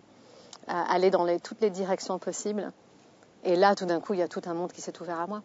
euh, 0.69 0.73
aller 0.73 1.11
dans 1.11 1.23
les, 1.23 1.39
toutes 1.39 1.61
les 1.61 1.69
directions 1.69 2.19
possibles. 2.19 2.71
Et 3.43 3.55
là, 3.55 3.73
tout 3.75 3.85
d'un 3.85 3.99
coup, 3.99 4.13
il 4.13 4.19
y 4.19 4.23
a 4.23 4.27
tout 4.27 4.41
un 4.45 4.53
monde 4.53 4.71
qui 4.71 4.81
s'est 4.81 5.01
ouvert 5.01 5.19
à 5.19 5.27
moi. 5.27 5.41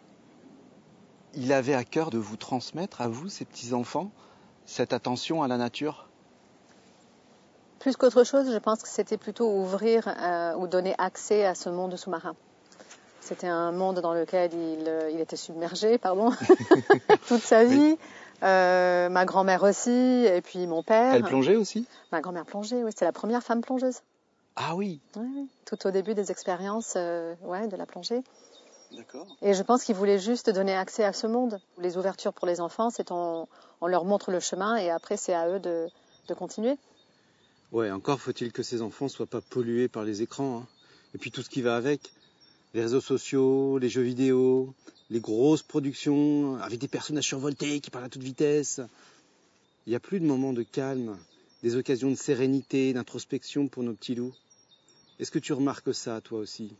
Il 1.33 1.51
avait 1.53 1.73
à 1.73 1.83
cœur 1.83 2.09
de 2.09 2.17
vous 2.17 2.35
transmettre 2.37 3.01
à 3.01 3.07
vous, 3.07 3.29
ces 3.29 3.45
petits-enfants, 3.45 4.11
cette 4.65 4.91
attention 4.93 5.43
à 5.43 5.47
la 5.47 5.57
nature? 5.57 6.07
Plus 7.79 7.95
qu'autre 7.95 8.23
chose, 8.23 8.51
je 8.51 8.57
pense 8.57 8.81
que 8.81 8.89
c'était 8.89 9.17
plutôt 9.17 9.49
ouvrir 9.49 10.07
euh, 10.07 10.55
ou 10.55 10.67
donner 10.67 10.93
accès 10.97 11.45
à 11.45 11.53
ce 11.55 11.69
monde 11.69 11.95
sous-marin. 11.95 12.35
C'était 13.27 13.47
un 13.47 13.71
monde 13.71 13.99
dans 13.99 14.13
lequel 14.13 14.51
il, 14.53 14.87
euh, 14.87 15.09
il 15.11 15.19
était 15.19 15.35
submergé, 15.35 15.97
pardon, 15.97 16.31
toute 17.27 17.41
sa 17.41 17.65
vie. 17.65 17.97
Euh, 18.43 19.09
ma 19.09 19.25
grand-mère 19.25 19.63
aussi, 19.63 19.89
et 19.91 20.41
puis 20.41 20.65
mon 20.67 20.83
père. 20.83 21.13
Elle 21.13 21.23
plongeait 21.23 21.55
aussi? 21.55 21.85
Ma 22.11 22.21
grand-mère 22.21 22.45
plongeait, 22.45 22.83
oui. 22.83 22.91
C'était 22.91 23.05
la 23.05 23.11
première 23.11 23.43
femme 23.43 23.61
plongeuse. 23.61 23.97
Ah 24.55 24.75
oui. 24.75 24.99
Oui, 25.15 25.27
oui. 25.35 25.47
Tout 25.65 25.87
au 25.87 25.91
début 25.91 26.13
des 26.13 26.31
expériences 26.31 26.93
euh, 26.95 27.33
ouais, 27.43 27.67
de 27.67 27.75
la 27.75 27.85
plongée. 27.85 28.21
D'accord. 28.95 29.27
Et 29.41 29.53
je 29.53 29.61
pense 29.63 29.83
qu'ils 29.83 29.95
voulaient 29.95 30.19
juste 30.19 30.49
donner 30.49 30.73
accès 30.75 31.03
à 31.03 31.11
ce 31.13 31.27
monde. 31.27 31.59
Les 31.79 31.97
ouvertures 31.97 32.31
pour 32.33 32.47
les 32.47 32.61
enfants, 32.61 32.89
c'est 32.89 33.11
on, 33.11 33.47
on 33.81 33.87
leur 33.87 34.05
montre 34.05 34.31
le 34.31 34.39
chemin 34.39 34.77
et 34.77 34.89
après 34.89 35.17
c'est 35.17 35.33
à 35.33 35.49
eux 35.49 35.59
de, 35.59 35.87
de 36.29 36.33
continuer. 36.33 36.77
Ouais, 37.73 37.91
encore 37.91 38.21
faut-il 38.21 38.53
que 38.53 38.63
ces 38.63 38.81
enfants 38.81 39.09
soient 39.09 39.25
pas 39.25 39.41
pollués 39.41 39.89
par 39.89 40.03
les 40.03 40.21
écrans. 40.21 40.59
hein. 40.59 40.65
Et 41.13 41.17
puis 41.17 41.31
tout 41.31 41.41
ce 41.41 41.49
qui 41.49 41.61
va 41.61 41.75
avec. 41.75 42.11
Les 42.73 42.81
réseaux 42.81 43.01
sociaux, 43.01 43.77
les 43.77 43.89
jeux 43.89 44.01
vidéo, 44.01 44.73
les 45.09 45.19
grosses 45.19 45.63
productions 45.63 46.57
avec 46.61 46.79
des 46.79 46.87
personnages 46.87 47.25
survoltés 47.25 47.79
qui 47.79 47.89
parlent 47.89 48.05
à 48.05 48.09
toute 48.09 48.23
vitesse. 48.23 48.81
Il 49.85 49.91
n'y 49.91 49.95
a 49.95 49.99
plus 49.99 50.19
de 50.19 50.25
moments 50.25 50.53
de 50.53 50.63
calme, 50.63 51.17
des 51.63 51.75
occasions 51.75 52.09
de 52.09 52.15
sérénité, 52.15 52.93
d'introspection 52.93 53.67
pour 53.67 53.83
nos 53.83 53.93
petits 53.93 54.15
loups. 54.15 54.33
Est-ce 55.19 55.31
que 55.31 55.39
tu 55.39 55.53
remarques 55.53 55.93
ça, 55.93 56.21
toi 56.21 56.39
aussi? 56.39 56.75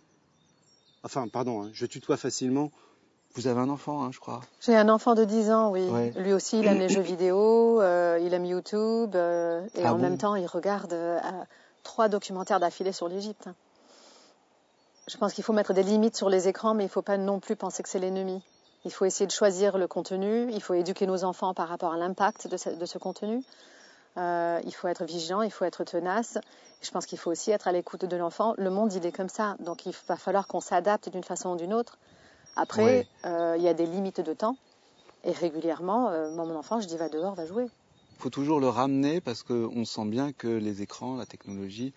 Enfin, 1.04 1.28
pardon, 1.28 1.64
hein, 1.64 1.70
je 1.74 1.86
tutoie 1.86 2.18
facilement. 2.18 2.72
Vous 3.36 3.48
avez 3.48 3.60
un 3.62 3.70
enfant, 3.70 4.04
hein, 4.04 4.10
je 4.12 4.20
crois. 4.20 4.42
J'ai 4.62 4.76
un 4.76 4.90
enfant 4.90 5.16
de 5.16 5.24
10 5.24 5.52
ans, 5.52 5.72
oui. 5.72 5.88
Ouais. 5.90 6.12
Lui 6.18 6.34
aussi, 6.34 6.60
il 6.60 6.66
aime 6.68 6.80
les 6.80 6.90
jeux 6.90 7.02
vidéo, 7.02 7.82
euh, 7.82 8.20
il 8.22 8.34
aime 8.34 8.46
YouTube, 8.46 9.16
euh, 9.16 9.66
et 9.76 9.84
Ah 9.84 9.94
en 9.94 9.96
bon? 9.96 10.02
même 10.02 10.18
temps, 10.18 10.36
il 10.36 10.46
regarde 10.48 10.94
euh, 10.94 11.20
trois 11.84 12.10
documentaires 12.10 12.60
d'affilée 12.60 12.92
sur 12.92 13.08
l'Égypte. 13.08 13.48
Je 15.08 15.18
pense 15.18 15.34
qu'il 15.34 15.44
faut 15.44 15.54
mettre 15.54 15.74
des 15.74 15.84
limites 15.84 16.18
sur 16.18 16.30
les 16.30 16.48
écrans, 16.48 16.74
mais 16.74 16.84
il 16.84 16.88
ne 16.88 16.92
faut 16.92 17.02
pas 17.02 17.18
non 17.18 17.40
plus 17.40 17.56
penser 17.56 17.82
que 17.82 17.90
c'est 17.90 18.00
l'ennemi. 18.00 18.42
Il 18.86 18.92
faut 18.92 19.06
essayer 19.06 19.26
de 19.26 19.32
choisir 19.32 19.78
le 19.78 19.88
contenu, 19.88 20.52
il 20.52 20.62
faut 20.62 20.74
éduquer 20.74 21.08
nos 21.08 21.24
enfants 21.24 21.54
par 21.54 21.70
rapport 21.70 21.94
à 21.94 21.98
l'impact 21.98 22.48
de 22.48 22.58
ce, 22.58 22.70
de 22.70 22.86
ce 22.86 22.98
contenu. 22.98 23.44
Euh, 24.18 24.60
il 24.66 24.74
faut 24.74 24.88
être 24.88 25.06
vigilant, 25.06 25.42
il 25.42 25.52
faut 25.52 25.66
être 25.66 25.84
tenace. 25.84 26.38
Je 26.82 26.92
pense 26.92 27.06
qu'il 27.06 27.18
faut 27.18 27.32
aussi 27.32 27.52
être 27.52 27.68
à 27.68 27.72
l'écoute 27.72 28.06
de 28.06 28.18
l'enfant. 28.18 28.54
Le 28.58 28.70
monde, 28.70 28.94
il 28.94 29.06
est 29.06 29.12
comme 29.12 29.30
ça, 29.30 29.56
donc 29.60 29.86
il 29.86 29.94
va 30.08 30.16
falloir 30.16 30.48
qu'on 30.48 30.60
s'adapte 30.60 31.10
d'une 31.10 31.24
façon 31.24 31.52
ou 31.52 31.56
d'une 31.56 31.74
autre. 31.74 31.98
Après, 32.56 33.08
euh, 33.26 33.56
il 33.58 33.64
y 33.64 33.68
a 33.68 33.74
des 33.74 33.86
limites 33.86 34.22
de 34.22 34.34
temps. 34.34 34.58
Et 35.24 35.32
régulièrement, 35.32 36.10
euh, 36.10 36.32
moi, 36.32 36.46
mon 36.46 36.56
enfant, 36.56 36.80
je 36.80 36.88
dis 36.88 36.98
va 36.98 37.10
dehors, 37.10 37.36
va 37.36 37.46
jouer. 37.46 37.66
Il 37.66 38.22
faut 38.22 38.30
toujours 38.30 38.60
le 38.60 38.70
ramener 38.70 39.22
parce 39.22 39.44
qu'on 39.44 39.86
sent 39.86 40.06
bien 40.06 40.32
que 40.34 40.48
les 40.48 40.82
écrans, 40.82 41.16
la 41.16 41.26
technologie, 41.26 41.94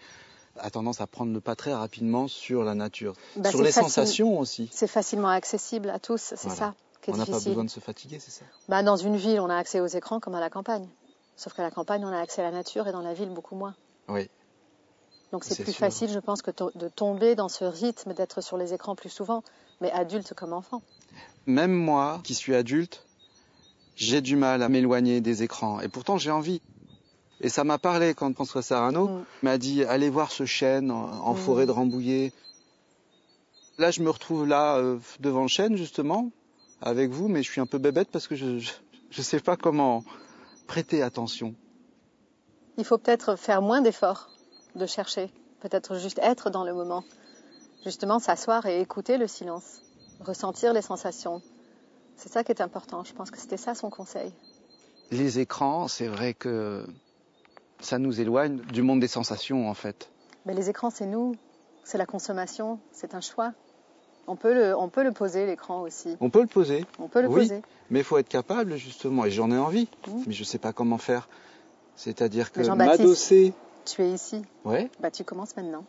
a 0.61 0.71
tendance 0.71 1.00
à 1.00 1.07
prendre 1.07 1.33
le 1.33 1.40
pas 1.40 1.57
très 1.57 1.73
rapidement 1.75 2.29
sur 2.29 2.62
la 2.64 2.75
nature. 2.75 3.14
Bah, 3.37 3.50
sur 3.50 3.61
les 3.62 3.73
facile- 3.73 3.83
sensations 3.85 4.38
aussi. 4.38 4.69
C'est 4.73 4.87
facilement 4.87 5.29
accessible 5.29 5.90
à 5.90 5.99
tous, 5.99 6.21
c'est 6.21 6.40
Voilà. 6.43 6.57
ça 6.57 6.75
qui 7.02 7.11
est 7.11 7.14
On 7.14 7.17
n'a 7.17 7.26
pas 7.26 7.40
besoin 7.40 7.64
de 7.64 7.71
se 7.71 7.81
fatiguer, 7.81 8.19
c'est 8.21 8.31
ça? 8.31 8.45
Bah, 8.69 8.83
dans 8.83 8.97
une 8.97 9.17
ville, 9.17 9.40
on 9.40 9.49
a 9.50 9.57
accès 9.57 9.81
aux 9.81 9.87
écrans 9.87 10.21
comme 10.21 10.35
à 10.35 10.40
la 10.40 10.50
campagne. 10.50 10.88
Sauf 11.37 11.55
qu'à 11.55 11.62
la 11.62 11.71
campagne, 11.71 12.05
on 12.05 12.12
a 12.12 12.19
accès 12.21 12.43
à 12.43 12.45
la 12.45 12.50
nature 12.50 12.87
et 12.88 12.93
dans 12.93 13.00
la 13.00 13.14
ville, 13.14 13.31
beaucoup 13.31 13.55
moins. 13.57 13.75
Oui. 14.09 14.29
Donc 15.33 15.45
c'est 15.45 15.55
plus 15.62 15.73
sûr. 15.73 15.79
facile, 15.81 16.11
je 16.11 16.19
pense, 16.19 16.43
que 16.43 16.50
de 16.75 16.88
tomber 16.88 17.35
dans 17.37 17.49
ce 17.49 17.64
rythme 17.64 18.12
d'être 18.14 18.40
sur 18.40 18.57
les 18.57 18.75
écrans 18.75 18.97
plus 18.97 19.09
souvent, 19.11 19.43
mais 19.81 19.90
adulte 19.93 20.35
comme 20.35 20.52
enfant. 20.52 20.83
Même 21.47 21.73
moi, 21.73 22.21
qui 22.25 22.35
suis 22.35 22.55
adulte, 22.55 23.07
j'ai 23.97 24.21
du 24.21 24.37
mal 24.37 24.62
à 24.62 24.69
m'éloigner 24.69 25.21
des 25.21 25.43
écrans. 25.43 25.81
Et 25.81 25.88
pourtant, 25.88 26.19
j'ai 26.19 26.31
envie. 26.31 26.61
Et 27.40 27.49
ça 27.49 27.64
m'a 27.64 27.78
parlé 27.78 28.14
quand 28.14 28.35
François 28.35 28.62
Sarano 28.62 29.09
Mm. 29.09 29.25
m'a 29.42 29.59
dit 29.59 29.85
allez 29.85 30.11
voir 30.11 30.30
ce 30.30 30.44
chêne 30.44 30.90
en, 30.90 31.32
Mm. 31.35 31.37
forêt 31.37 31.66
de 31.66 31.70
Rambouillet. 31.73 32.32
Là, 33.78 33.90
je 33.90 34.02
me 34.02 34.11
retrouve 34.11 34.47
là 34.47 34.76
euh, 34.76 34.99
devant 35.20 35.42
le 35.42 35.49
chêne 35.49 35.76
justement 35.76 36.30
avec 36.82 37.11
vous, 37.11 37.28
mais 37.28 37.42
je 37.42 37.50
suis 37.50 37.61
un 37.61 37.66
peu 37.66 37.78
bébête 37.78 38.09
parce 38.11 38.28
que 38.28 38.35
je 38.35 38.47
ne 39.18 39.23
sais 39.23 39.40
pas 39.40 39.56
comment 39.56 40.04
prêter 40.66 41.02
attention. 41.02 41.54
Il 42.76 42.85
faut 42.85 42.99
peut-être 42.99 43.37
faire 43.37 43.62
moins 43.62 43.80
d'efforts 43.80 44.28
de 44.75 44.87
chercher, 44.87 45.30
peut-être 45.61 45.99
juste 45.99 46.18
être 46.23 46.50
dans 46.50 46.64
le 46.64 46.73
moment. 46.75 47.04
Justement, 47.85 48.18
s'asseoir 48.18 48.66
et 48.66 48.80
écouter 48.80 49.16
le 49.16 49.26
silence, 49.26 49.80
ressentir 50.20 50.73
les 50.75 50.82
sensations. 50.82 51.40
C'est 52.16 52.28
ça 52.30 52.44
qui 52.44 52.52
est 52.52 52.61
important. 52.61 53.02
Je 53.04 53.14
pense 53.14 53.30
que 53.30 53.38
c'était 53.38 53.56
ça 53.56 53.75
son 53.75 53.88
conseil. 53.88 54.32
Les 55.11 55.38
écrans, 55.38 55.88
c'est 55.88 56.06
vrai 56.06 56.35
que 56.35 56.87
ça 57.80 57.99
nous 57.99 58.20
éloigne 58.20 58.58
du 58.72 58.82
monde 58.82 59.00
des 59.00 59.08
sensations 59.08 59.68
en 59.68 59.75
fait. 59.75 60.10
Mais 60.46 60.54
les 60.54 60.70
écrans, 60.70 60.90
c'est 60.90 61.06
nous, 61.06 61.34
c'est 61.84 61.99
la 61.99 62.06
consommation, 62.06 62.78
c'est 62.92 63.14
un 63.14 63.20
choix. 63.20 63.52
On 64.26 64.37
peut 64.37 64.54
le, 64.54 64.76
on 64.76 64.88
peut 64.88 65.02
le 65.02 65.12
poser, 65.12 65.46
l'écran 65.46 65.80
aussi. 65.82 66.16
On 66.20 66.30
peut 66.30 66.40
le 66.42 66.46
poser, 66.46 66.84
On 66.99 67.08
peut 67.08 67.20
le 67.22 67.28
Oui. 67.28 67.42
poser. 67.42 67.62
mais 67.90 68.00
il 68.00 68.04
faut 68.04 68.18
être 68.18 68.28
capable 68.28 68.76
justement, 68.76 69.25
et 69.25 69.30
j'en 69.30 69.50
ai 69.50 69.58
envie, 69.58 69.88
Mm. 70.06 70.22
mais 70.26 70.32
je 70.32 70.40
ne 70.40 70.44
sais 70.46 70.58
pas 70.58 70.72
comment 70.72 70.99
faire. 70.99 71.28
C'est-à-dire 71.96 72.52
que 72.52 72.62
m'adosser. 72.70 73.52
Tu 73.84 74.02
es 74.02 74.10
ici, 74.12 74.42
Ouais. 74.64 74.90
bah, 75.00 75.10
tu 75.10 75.25
commences 75.25 75.56
maintenant. 75.56 75.84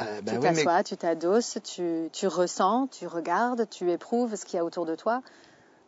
Euh, 0.00 0.20
bah 0.22 0.32
tu 0.32 0.38
oui, 0.38 0.44
mais 0.44 0.54
t'assois, 0.54 0.82
tu 0.84 0.96
t'adosses, 0.96 1.58
tu, 1.64 2.08
tu 2.12 2.26
ressens, 2.26 2.88
tu 2.88 3.06
regardes, 3.06 3.68
tu 3.70 3.90
éprouves 3.90 4.34
ce 4.36 4.44
qu'il 4.44 4.56
y 4.56 4.60
a 4.60 4.64
autour 4.64 4.86
de 4.86 4.94
toi, 4.94 5.22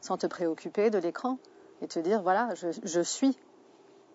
sans 0.01 0.17
te 0.17 0.27
préoccuper 0.27 0.91
de 0.91 0.99
l'écran, 0.99 1.39
et 1.83 1.87
te 1.87 1.99
dire, 1.99 2.23
voilà, 2.23 2.55
je, 2.55 2.69
je 2.83 3.01
suis. 3.01 3.37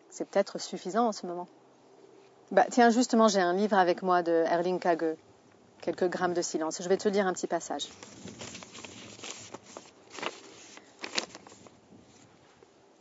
C'est 0.10 0.26
peut-être 0.26 0.60
suffisant 0.60 1.08
en 1.08 1.12
ce 1.12 1.26
moment. 1.26 1.48
Bah, 2.52 2.66
tiens, 2.70 2.90
justement, 2.90 3.28
j'ai 3.28 3.42
un 3.42 3.54
livre 3.54 3.78
avec 3.78 4.02
moi 4.02 4.24
de 4.24 4.44
Erling 4.50 4.80
Kage, 4.80 5.18
Quelques 5.82 6.10
grammes 6.10 6.34
de 6.34 6.42
silence. 6.42 6.82
Je 6.82 6.90
vais 6.90 6.98
te 6.98 7.08
lire 7.08 7.28
un 7.28 7.34
petit 7.34 7.48
passage. 7.48 7.88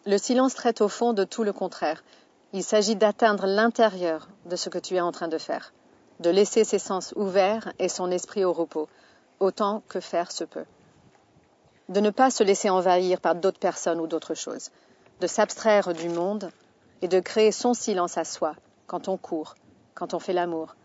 Le 0.04 0.18
silence 0.18 0.54
traite 0.54 0.80
au 0.80 0.88
fond 0.88 1.12
de 1.12 1.24
tout 1.24 1.42
le 1.42 1.52
contraire. 1.52 2.04
Il 2.52 2.62
s'agit 2.62 2.94
d'atteindre 2.94 3.46
l'intérieur 3.46 4.28
de 4.44 4.54
ce 4.54 4.68
que 4.68 4.78
tu 4.78 4.94
es 4.94 5.00
en 5.00 5.10
train 5.10 5.26
de 5.28 5.38
faire, 5.38 5.72
de 6.20 6.30
laisser 6.30 6.62
ses 6.62 6.78
sens 6.78 7.12
ouverts 7.16 7.72
et 7.78 7.88
son 7.88 8.10
esprit 8.10 8.44
au 8.44 8.52
repos, 8.52 8.88
autant 9.40 9.82
que 9.88 9.98
faire 9.98 10.30
se 10.30 10.44
peut. 10.44 10.64
De 11.88 12.00
ne 12.00 12.10
pas 12.10 12.30
se 12.30 12.44
laisser 12.44 12.70
envahir 12.70 13.20
par 13.20 13.34
d'autres 13.34 13.58
personnes 13.58 14.00
ou 14.00 14.06
d'autres 14.06 14.34
choses, 14.34 14.70
de 15.20 15.26
s'abstraire 15.26 15.92
du 15.92 16.08
monde 16.08 16.50
et 17.02 17.08
de 17.08 17.20
créer 17.20 17.52
son 17.52 17.74
silence 17.74 18.18
à 18.18 18.24
soi 18.24 18.54
quand 18.86 19.08
on 19.08 19.16
court, 19.16 19.54
quand 19.94 20.14
on 20.14 20.18
fait 20.18 20.32
l'amour, 20.32 20.76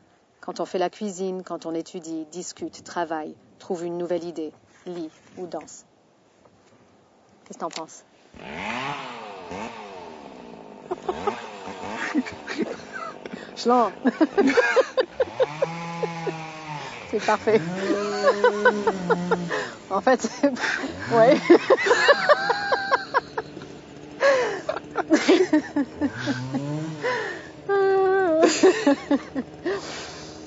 quand 0.41 0.59
on 0.59 0.65
fait 0.65 0.79
la 0.79 0.89
cuisine, 0.89 1.43
quand 1.43 1.65
on 1.65 1.73
étudie, 1.73 2.25
discute, 2.31 2.83
travaille, 2.83 3.35
trouve 3.59 3.85
une 3.85 3.97
nouvelle 3.97 4.23
idée, 4.23 4.51
lit 4.85 5.09
ou 5.37 5.45
danse. 5.45 5.85
Qu'est-ce 7.45 7.57
que 7.57 7.63
t'en 7.63 7.69
penses? 7.69 8.03
C'est 17.07 17.23
parfait. 17.25 17.61
en 19.89 20.01
fait, 20.01 20.27
ouais. 21.11 21.37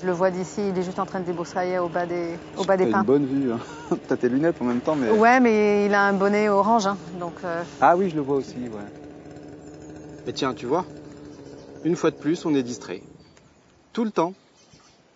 Je 0.00 0.06
le 0.06 0.12
vois 0.12 0.30
d'ici, 0.30 0.68
il 0.68 0.78
est 0.78 0.83
juste 0.83 0.99
en 0.99 1.06
train 1.06 1.21
de 1.21 1.25
débroussailler 1.25 1.78
au 1.78 1.88
bas 1.88 2.06
des, 2.06 2.37
au 2.56 2.64
bas 2.64 2.76
des 2.76 2.87
pins. 2.90 2.99
une 3.00 3.04
bonne 3.04 3.26
vue. 3.26 3.52
Hein. 3.52 3.59
T'as 4.09 4.16
tes 4.16 4.28
lunettes 4.28 4.61
en 4.61 4.64
même 4.64 4.80
temps, 4.80 4.97
mais. 4.97 5.11
Ouais, 5.11 5.40
mais 5.40 5.87
il 5.87 5.94
a 5.94 6.02
un 6.02 6.12
bonnet 6.12 6.49
orange, 6.49 6.87
hein, 6.87 6.99
donc 7.18 7.33
euh, 7.44 7.62
Ah 7.80 7.97
oui, 7.97 8.11
je 8.11 8.16
le 8.16 8.23
vois 8.23 8.37
aussi, 8.37 8.56
ouais. 8.68 8.83
Mais 10.26 10.33
tiens, 10.33 10.54
tu 10.54 10.66
vois, 10.66 10.85
une 11.85 11.97
fois 11.97 12.11
de 12.11 12.16
plus, 12.16 12.44
on 12.44 12.54
est 12.54 12.62
distrait. 12.62 13.02
Tout 13.92 14.04
le 14.04 14.11
temps. 14.11 14.35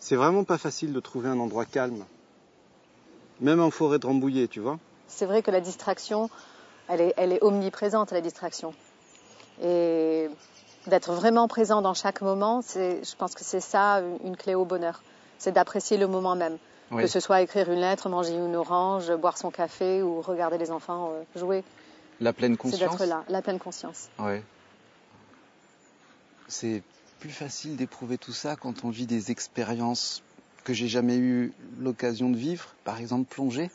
C'est 0.00 0.16
vraiment 0.16 0.44
pas 0.44 0.58
facile 0.58 0.92
de 0.92 1.00
trouver 1.00 1.28
un 1.28 1.40
endroit 1.40 1.64
calme. 1.64 2.04
Même 3.40 3.60
en 3.60 3.70
forêt 3.70 3.98
de 3.98 4.06
Rambouillet, 4.06 4.46
tu 4.46 4.60
vois. 4.60 4.78
c'est 5.08 5.26
vrai 5.26 5.42
que 5.42 5.50
la 5.50 5.60
distraction, 5.60 6.30
elle 6.88 7.00
est, 7.00 7.14
elle 7.16 7.32
est 7.32 7.42
omniprésente, 7.42 8.12
la 8.12 8.20
distraction. 8.20 8.72
Et 9.62 10.28
d'être 10.86 11.12
vraiment 11.12 11.48
présent 11.48 11.82
dans 11.82 11.94
chaque 11.94 12.20
moment, 12.20 12.62
c'est, 12.62 13.02
je 13.04 13.16
pense 13.16 13.34
que 13.34 13.44
c'est 13.44 13.60
ça 13.60 14.00
une 14.24 14.36
clé 14.36 14.54
au 14.54 14.64
bonheur. 14.64 15.02
C'est 15.38 15.52
d'apprécier 15.52 15.96
le 15.96 16.06
moment 16.06 16.34
même. 16.36 16.58
Oui. 16.90 17.02
Que 17.02 17.08
ce 17.08 17.20
soit 17.20 17.42
écrire 17.42 17.70
une 17.70 17.80
lettre, 17.80 18.08
manger 18.08 18.34
une 18.34 18.56
orange, 18.56 19.12
boire 19.16 19.36
son 19.36 19.50
café 19.50 20.02
ou 20.02 20.22
regarder 20.22 20.56
les 20.56 20.70
enfants 20.70 21.10
euh, 21.12 21.38
jouer. 21.38 21.62
La 22.20 22.32
pleine 22.32 22.52
C'est 22.52 22.58
conscience. 22.58 22.80
d'être 22.80 23.04
là, 23.04 23.24
la 23.28 23.42
pleine 23.42 23.58
conscience. 23.58 24.08
Ouais. 24.18 24.42
C'est 26.48 26.82
plus 27.20 27.30
facile 27.30 27.76
d'éprouver 27.76 28.16
tout 28.16 28.32
ça 28.32 28.56
quand 28.56 28.84
on 28.84 28.90
vit 28.90 29.06
des 29.06 29.30
expériences 29.30 30.22
que 30.64 30.72
j'ai 30.72 30.88
jamais 30.88 31.16
eu 31.16 31.52
l'occasion 31.78 32.30
de 32.30 32.36
vivre. 32.36 32.74
Par 32.84 32.98
exemple, 32.98 33.24
plonger. 33.28 33.70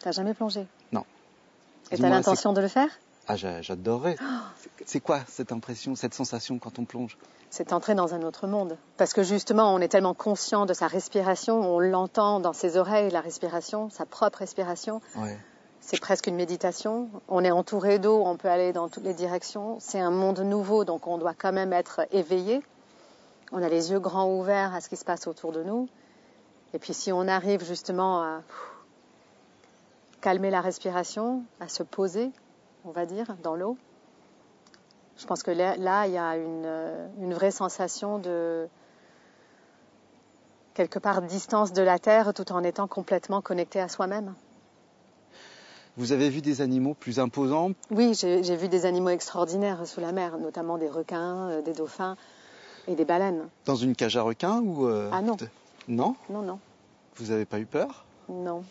T'as 0.00 0.12
jamais 0.12 0.34
plongé? 0.34 0.66
Non. 0.92 1.04
Et 1.90 1.96
t'as 1.96 2.10
l'intention 2.10 2.52
de 2.52 2.60
le 2.60 2.68
faire? 2.68 2.88
Ah, 3.26 3.36
j'a- 3.36 3.62
j'adorerais. 3.62 4.16
C'est 4.84 5.00
quoi 5.00 5.20
cette 5.28 5.50
impression, 5.52 5.94
cette 5.94 6.14
sensation 6.14 6.58
quand 6.58 6.78
on 6.78 6.84
plonge? 6.84 7.16
C'est 7.50 7.72
entrer 7.72 7.94
dans 7.94 8.14
un 8.14 8.22
autre 8.22 8.46
monde. 8.46 8.76
Parce 8.96 9.12
que 9.14 9.22
justement, 9.22 9.72
on 9.74 9.78
est 9.80 9.88
tellement 9.88 10.12
conscient 10.14 10.66
de 10.66 10.74
sa 10.74 10.88
respiration, 10.88 11.60
on 11.60 11.78
l'entend 11.78 12.40
dans 12.40 12.52
ses 12.52 12.76
oreilles, 12.76 13.10
la 13.10 13.20
respiration, 13.20 13.88
sa 13.90 14.04
propre 14.06 14.38
respiration. 14.40 15.00
Ouais. 15.16 15.38
c'est 15.80 16.00
presque 16.00 16.26
une 16.26 16.34
méditation. 16.36 17.08
On 17.28 17.44
est 17.44 17.50
entouré 17.50 17.98
d'eau, 17.98 18.22
on 18.26 18.36
peut 18.36 18.48
aller 18.48 18.72
dans 18.72 18.88
toutes 18.88 19.04
les 19.04 19.14
directions. 19.14 19.76
C'est 19.80 20.00
un 20.00 20.10
monde 20.10 20.40
nouveau, 20.40 20.84
donc 20.84 21.06
on 21.06 21.18
doit 21.18 21.34
quand 21.34 21.52
même 21.52 21.72
être 21.74 22.06
éveillé. 22.10 22.62
On 23.52 23.62
a 23.62 23.68
les 23.68 23.90
yeux 23.92 24.00
grands 24.00 24.30
ouverts 24.34 24.74
à 24.74 24.80
ce 24.80 24.88
qui 24.88 24.96
se 24.96 25.04
passe 25.04 25.26
autour 25.26 25.52
de 25.52 25.62
nous. 25.62 25.88
Et 26.72 26.78
puis 26.78 26.92
si 26.94 27.12
on 27.12 27.28
arrive 27.28 27.62
justement 27.64 28.22
à 28.22 28.40
calmer 30.20 30.50
la 30.50 30.60
respiration, 30.62 31.42
à 31.60 31.68
se 31.68 31.82
poser, 31.82 32.30
on 32.84 32.90
va 32.90 33.06
dire, 33.06 33.36
dans 33.42 33.54
l'eau, 33.56 33.76
je 35.16 35.26
pense 35.26 35.42
que 35.42 35.50
là, 35.50 36.06
il 36.06 36.12
y 36.12 36.18
a 36.18 36.36
une, 36.36 36.68
une 37.20 37.34
vraie 37.34 37.50
sensation 37.50 38.18
de 38.18 38.66
quelque 40.74 40.98
part 40.98 41.22
distance 41.22 41.72
de 41.72 41.82
la 41.82 41.98
Terre 41.98 42.34
tout 42.34 42.50
en 42.52 42.64
étant 42.64 42.88
complètement 42.88 43.40
connecté 43.40 43.80
à 43.80 43.88
soi-même. 43.88 44.34
Vous 45.96 46.10
avez 46.10 46.28
vu 46.28 46.40
des 46.40 46.60
animaux 46.60 46.94
plus 46.94 47.20
imposants? 47.20 47.70
Oui, 47.92 48.14
j'ai 48.14 48.56
vu 48.56 48.68
des 48.68 48.84
animaux 48.84 49.10
extraordinaires 49.10 49.86
sous 49.86 50.00
la 50.00 50.10
mer, 50.10 50.38
notamment 50.38 50.76
des 50.76 50.88
requins, 50.88 51.48
euh, 51.50 51.62
des 51.62 51.72
dauphins 51.72 52.16
et 52.88 52.96
des 52.96 53.04
baleines. 53.04 53.46
Dans 53.64 53.76
une 53.76 53.94
cage 53.94 54.16
à 54.16 54.22
requins 54.22 54.60
ou 54.60 54.88
euh, 54.88 55.08
Ah 55.12 55.22
non. 55.22 55.36
Non? 55.86 56.16
Non, 56.28 56.42
non. 56.42 56.58
Vous 57.16 57.26
n'avez 57.26 57.44
pas 57.44 57.60
eu 57.60 57.66
peur? 57.66 58.04
Non. 58.28 58.64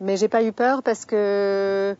Mais 0.00 0.16
j'ai 0.16 0.28
pas 0.28 0.44
eu 0.44 0.52
peur 0.52 0.84
parce 0.84 1.04
que 1.04 1.96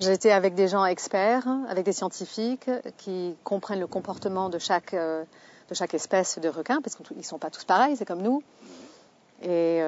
j'étais 0.00 0.30
avec 0.30 0.54
des 0.54 0.68
gens 0.68 0.84
experts, 0.84 1.46
avec 1.68 1.84
des 1.84 1.92
scientifiques 1.92 2.70
qui 2.98 3.36
comprennent 3.44 3.80
le 3.80 3.86
comportement 3.86 4.48
de 4.48 4.58
chaque, 4.58 4.94
euh, 4.94 5.24
de 5.68 5.74
chaque 5.74 5.94
espèce 5.94 6.38
de 6.38 6.48
requin, 6.48 6.80
parce 6.82 6.96
qu'ils 6.96 7.16
ne 7.16 7.22
sont 7.22 7.38
pas 7.38 7.50
tous 7.50 7.64
pareils, 7.64 7.96
c'est 7.96 8.04
comme 8.04 8.22
nous. 8.22 8.42
Et, 9.42 9.82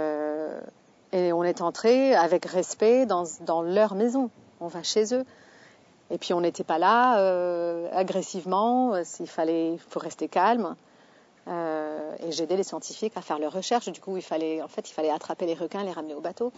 et 1.12 1.32
on 1.32 1.44
est 1.44 1.60
entré 1.62 2.14
avec 2.14 2.44
respect 2.44 3.06
dans, 3.06 3.24
dans, 3.40 3.62
leur 3.62 3.94
maison. 3.94 4.30
On 4.60 4.66
va 4.66 4.82
chez 4.82 5.14
eux. 5.14 5.24
Et 6.10 6.18
puis 6.18 6.32
on 6.34 6.40
n'était 6.40 6.64
pas 6.64 6.78
là 6.78 7.18
euh, 7.18 7.88
agressivement. 7.92 8.94
Euh, 8.94 9.02
s'il 9.04 9.26
fallait, 9.26 9.72
il 9.72 9.78
faut 9.78 10.00
rester 10.00 10.28
calme. 10.28 10.76
Euh, 11.48 12.14
et 12.26 12.32
j'aidais 12.32 12.56
les 12.56 12.64
scientifiques 12.64 13.12
à 13.16 13.22
faire 13.22 13.38
leurs 13.38 13.52
recherches. 13.52 13.88
Du 13.90 14.00
coup, 14.00 14.16
il 14.16 14.22
fallait, 14.22 14.62
en 14.62 14.68
fait, 14.68 14.88
il 14.90 14.92
fallait 14.92 15.10
attraper 15.10 15.46
les 15.46 15.54
requins, 15.54 15.84
les 15.84 15.92
ramener 15.92 16.14
au 16.14 16.20
bateau. 16.20 16.52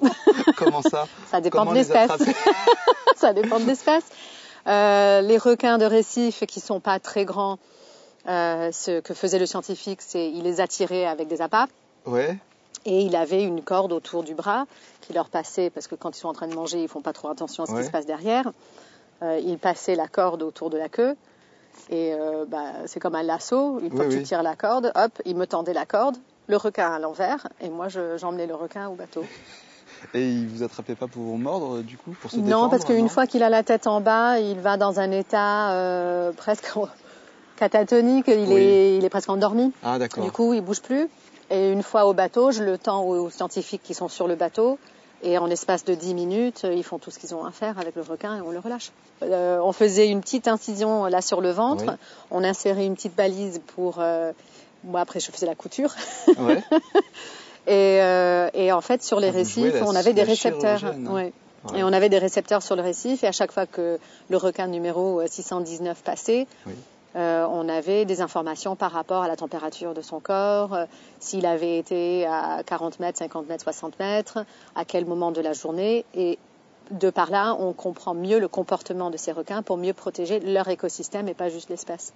Comment 0.57 0.83
ça? 0.83 1.07
Ça 1.31 1.41
dépend 1.41 1.67
de 1.67 1.75
l'espèce. 1.75 2.11
ça 3.19 3.33
dépend 3.33 3.61
de 3.61 3.67
l'espèce. 3.67 4.05
Euh, 4.67 5.21
les 5.21 5.39
requins 5.39 5.79
de 5.79 5.85
récif 5.85 6.45
qui 6.47 6.61
sont 6.61 6.81
pas 6.81 6.99
très 6.99 7.25
grands, 7.25 7.59
euh, 8.29 8.71
ce 8.73 9.01
que 9.01 9.15
faisait 9.15 9.39
le 9.39 9.47
scientifique, 9.47 10.03
c'est 10.03 10.31
il 10.31 10.43
les 10.43 10.61
attirait 10.61 11.07
avec 11.07 11.29
des 11.29 11.41
appâts. 11.41 11.69
Ouais 12.07 12.39
et 12.85 13.03
il 13.03 13.17
avait 13.17 13.43
une 13.43 13.63
corde 13.63 13.93
autour 13.93 14.23
du 14.23 14.35
bras 14.35 14.67
qui 15.03 15.13
leur 15.13 15.29
passait, 15.29 15.71
parce 15.71 15.87
que 15.87 15.95
quand 15.95 16.17
ils 16.17 16.21
sont 16.21 16.29
en 16.29 16.33
train 16.33 16.49
de 16.49 16.55
manger, 16.55 16.83
ils 16.83 16.89
font 16.89 17.03
pas 17.03 17.13
trop 17.13 17.29
attention 17.29 17.65
à 17.65 17.67
ce 17.67 17.75
qui 17.75 17.85
se 17.85 17.91
passe 17.91 18.07
derrière. 18.07 18.51
Euh, 19.23 19.41
il 19.45 19.59
passait 19.59 19.95
la 19.95 20.09
corde 20.09 20.43
autour 20.43 20.71
de 20.71 20.79
la 20.79 20.89
queue, 20.89 21.17
et 21.91 22.15
euh, 22.15 22.45
bah, 22.47 22.73
c'est 22.87 23.01
comme 23.01 23.15
un 23.15 23.23
lasso. 23.23 23.81
Une 23.81 23.91
fois 23.91 24.07
que 24.07 24.13
tu 24.13 24.23
tires 24.23 24.43
la 24.43 24.57
corde, 24.57 24.93
hop, 24.95 25.13
il 25.25 25.37
me 25.37 25.47
tendait 25.47 25.73
la 25.73 25.87
corde, 25.87 26.17
le 26.47 26.57
requin 26.57 26.93
à 26.93 26.99
l'envers, 26.99 27.47
et 27.61 27.69
moi 27.69 27.89
j'emmenais 27.89 28.47
le 28.47 28.55
requin 28.55 28.89
au 28.89 28.95
bateau. 28.95 29.25
Et 30.15 30.29
il 30.29 30.49
vous 30.49 30.63
attrapait 30.63 30.95
pas 30.95 31.07
pour 31.07 31.23
vous 31.23 31.37
mordre 31.37 31.81
du 31.81 31.97
coup 31.97 32.13
pour 32.21 32.31
se 32.31 32.37
Non, 32.37 32.69
parce 32.69 32.85
qu'une 32.85 33.09
fois 33.09 33.27
qu'il 33.27 33.43
a 33.43 33.51
la 33.51 33.63
tête 33.63 33.87
en 33.87 34.01
bas, 34.01 34.39
il 34.39 34.59
va 34.61 34.77
dans 34.77 35.01
un 35.01 35.11
état 35.11 35.73
euh, 35.73 36.33
presque 36.33 36.71
catatonique. 37.57 38.29
Il, 38.29 38.53
est, 38.53 38.97
il 38.97 39.05
est 39.05 39.11
presque 39.11 39.31
endormi. 39.31 39.73
Ah 39.83 39.99
d'accord. 39.99 40.25
Du 40.25 40.31
coup, 40.31 40.55
il 40.55 40.61
bouge 40.61 40.81
plus. 40.81 41.09
Et 41.51 41.73
une 41.73 41.83
fois 41.83 42.07
au 42.07 42.13
bateau, 42.13 42.51
je 42.51 42.63
le 42.63 42.79
tends 42.79 43.05
aux 43.05 43.31
scientifiques 43.31 43.83
qui 43.83 43.95
sont 43.95 44.09
sur 44.09 44.29
le 44.29 44.35
bateau. 44.35 44.79
Et 45.23 45.37
en 45.37 45.51
espace 45.51 45.85
de 45.85 45.95
10 45.95 46.15
minutes, 46.15 46.65
ils 46.71 46.85
font 46.85 46.99
tout 46.99 47.11
ce 47.11 47.19
qu'ils 47.19 47.35
ont 47.35 47.45
à 47.45 47.51
faire 47.51 47.79
avec 47.79 47.97
le 47.97 48.03
requin 48.03 48.37
et 48.37 48.41
on 48.41 48.51
le 48.51 48.61
relâche. 48.61 48.93
Euh, 49.23 49.59
on 49.61 49.73
faisait 49.73 50.09
une 50.09 50.21
petite 50.21 50.47
incision 50.47 51.07
là 51.07 51.21
sur 51.23 51.41
le 51.41 51.51
ventre. 51.51 51.97
On 52.31 52.45
insérait 52.45 52.87
une 52.87 52.95
petite 52.95 53.17
balise 53.17 53.61
pour. 53.75 53.97
Euh, 53.99 54.33
moi 54.85 55.01
après, 55.01 55.19
je 55.19 55.33
faisais 55.33 55.47
la 55.47 55.57
couture. 55.57 55.93
Ouais. 56.39 56.63
et, 57.69 58.01
euh, 58.03 58.51
et, 58.55 58.73
en 58.73 58.81
fait, 58.81 59.03
sur 59.03 59.21
les 59.21 59.31
récifs, 59.31 59.75
on 59.83 59.95
avait 59.95 60.15
des 60.15 60.23
récepteurs. 60.23 60.83
Ouais. 61.11 61.33
Et 61.75 61.83
on 61.83 61.93
avait 61.93 62.09
des 62.09 62.19
récepteurs 62.19 62.63
sur 62.63 62.77
le 62.77 62.83
récif. 62.83 63.25
Et 63.25 63.27
à 63.27 63.33
chaque 63.33 63.53
fois 63.53 63.67
que 63.67 63.99
le 64.31 64.37
requin 64.37 64.69
numéro 64.69 65.21
619 65.27 66.03
passait, 66.03 66.47
oui. 66.67 66.73
Euh, 67.17 67.47
on 67.51 67.69
avait 67.69 68.05
des 68.05 68.21
informations 68.21 68.77
par 68.77 68.93
rapport 68.93 69.23
à 69.23 69.29
la 69.29 69.37
température 69.37 69.95
de 69.95 70.03
son 70.03 70.21
corps, 70.21 70.75
euh, 70.75 70.85
s'il 71.21 71.47
avait 71.47 71.79
été 71.79 72.27
à 72.27 72.63
40 72.65 73.01
mètres, 73.01 73.19
50 73.19 73.49
mètres, 73.49 73.65
60 73.65 73.99
mètres, 73.99 74.45
à 74.77 74.85
quel 74.85 75.07
moment 75.07 75.33
de 75.33 75.41
la 75.41 75.55
journée. 75.55 76.05
Et 76.15 76.39
de 76.91 77.11
par 77.11 77.31
là, 77.31 77.57
on 77.59 77.73
comprend 77.73 78.15
mieux 78.15 78.39
le 78.39 78.49
comportement 78.49 79.11
de 79.11 79.17
ces 79.17 79.33
requins 79.33 79.63
pour 79.63 79.79
mieux 79.79 79.95
protéger 79.95 80.41
leur 80.41 80.69
écosystème 80.69 81.29
et 81.29 81.35
pas 81.35 81.49
juste 81.49 81.71
l'espèce. 81.71 82.13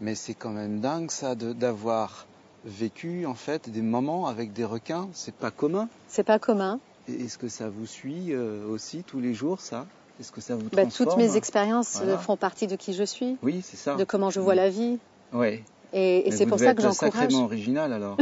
Mais 0.00 0.14
c'est 0.14 0.34
quand 0.34 0.50
même 0.50 0.80
dingue 0.80 1.10
ça 1.10 1.34
d'avoir 1.34 2.26
vécu 2.64 3.26
en 3.26 3.34
fait 3.34 3.70
des 3.70 3.82
moments 3.82 4.26
avec 4.26 4.52
des 4.52 4.64
requins. 4.64 5.08
C'est 5.12 5.34
pas 5.34 5.50
commun. 5.50 5.88
C'est 6.08 6.24
pas 6.24 6.38
commun. 6.38 6.78
Est-ce 7.08 7.38
que 7.38 7.48
ça 7.48 7.68
vous 7.68 7.86
suit 7.86 8.32
euh, 8.32 8.66
aussi 8.68 9.02
tous 9.02 9.20
les 9.20 9.34
jours 9.34 9.60
ça? 9.60 9.86
Est-ce 10.20 10.32
que 10.32 10.40
ça 10.40 10.54
vous 10.54 10.68
bah, 10.72 10.84
Toutes 10.86 11.16
mes 11.16 11.36
expériences 11.36 12.00
euh, 12.02 12.18
font 12.18 12.36
partie 12.36 12.66
de 12.66 12.76
qui 12.76 12.92
je 12.92 13.04
suis. 13.04 13.38
Oui, 13.42 13.62
c'est 13.64 13.78
ça. 13.78 13.94
De 13.94 14.04
comment 14.04 14.30
je 14.30 14.40
vois 14.40 14.54
la 14.54 14.68
vie. 14.68 14.98
Oui. 15.32 15.62
Et, 15.92 16.30
c'est 16.30 16.46
pour 16.46 16.58
ça 16.58 16.74
que 16.74 16.82
j'encourage. 16.82 17.12
sacrément 17.12 17.44
original 17.44 17.92
alors. 17.92 18.16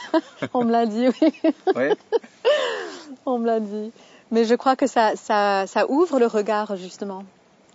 On 0.54 0.64
me 0.64 0.70
l'a 0.70 0.86
dit, 0.86 1.06
oui. 1.08 1.52
Ouais. 1.76 1.94
On 3.26 3.38
me 3.38 3.46
l'a 3.46 3.60
dit. 3.60 3.92
Mais 4.30 4.44
je 4.44 4.54
crois 4.54 4.76
que 4.76 4.86
ça, 4.86 5.16
ça, 5.16 5.66
ça 5.66 5.90
ouvre 5.90 6.18
le 6.18 6.26
regard 6.26 6.76
justement. 6.76 7.24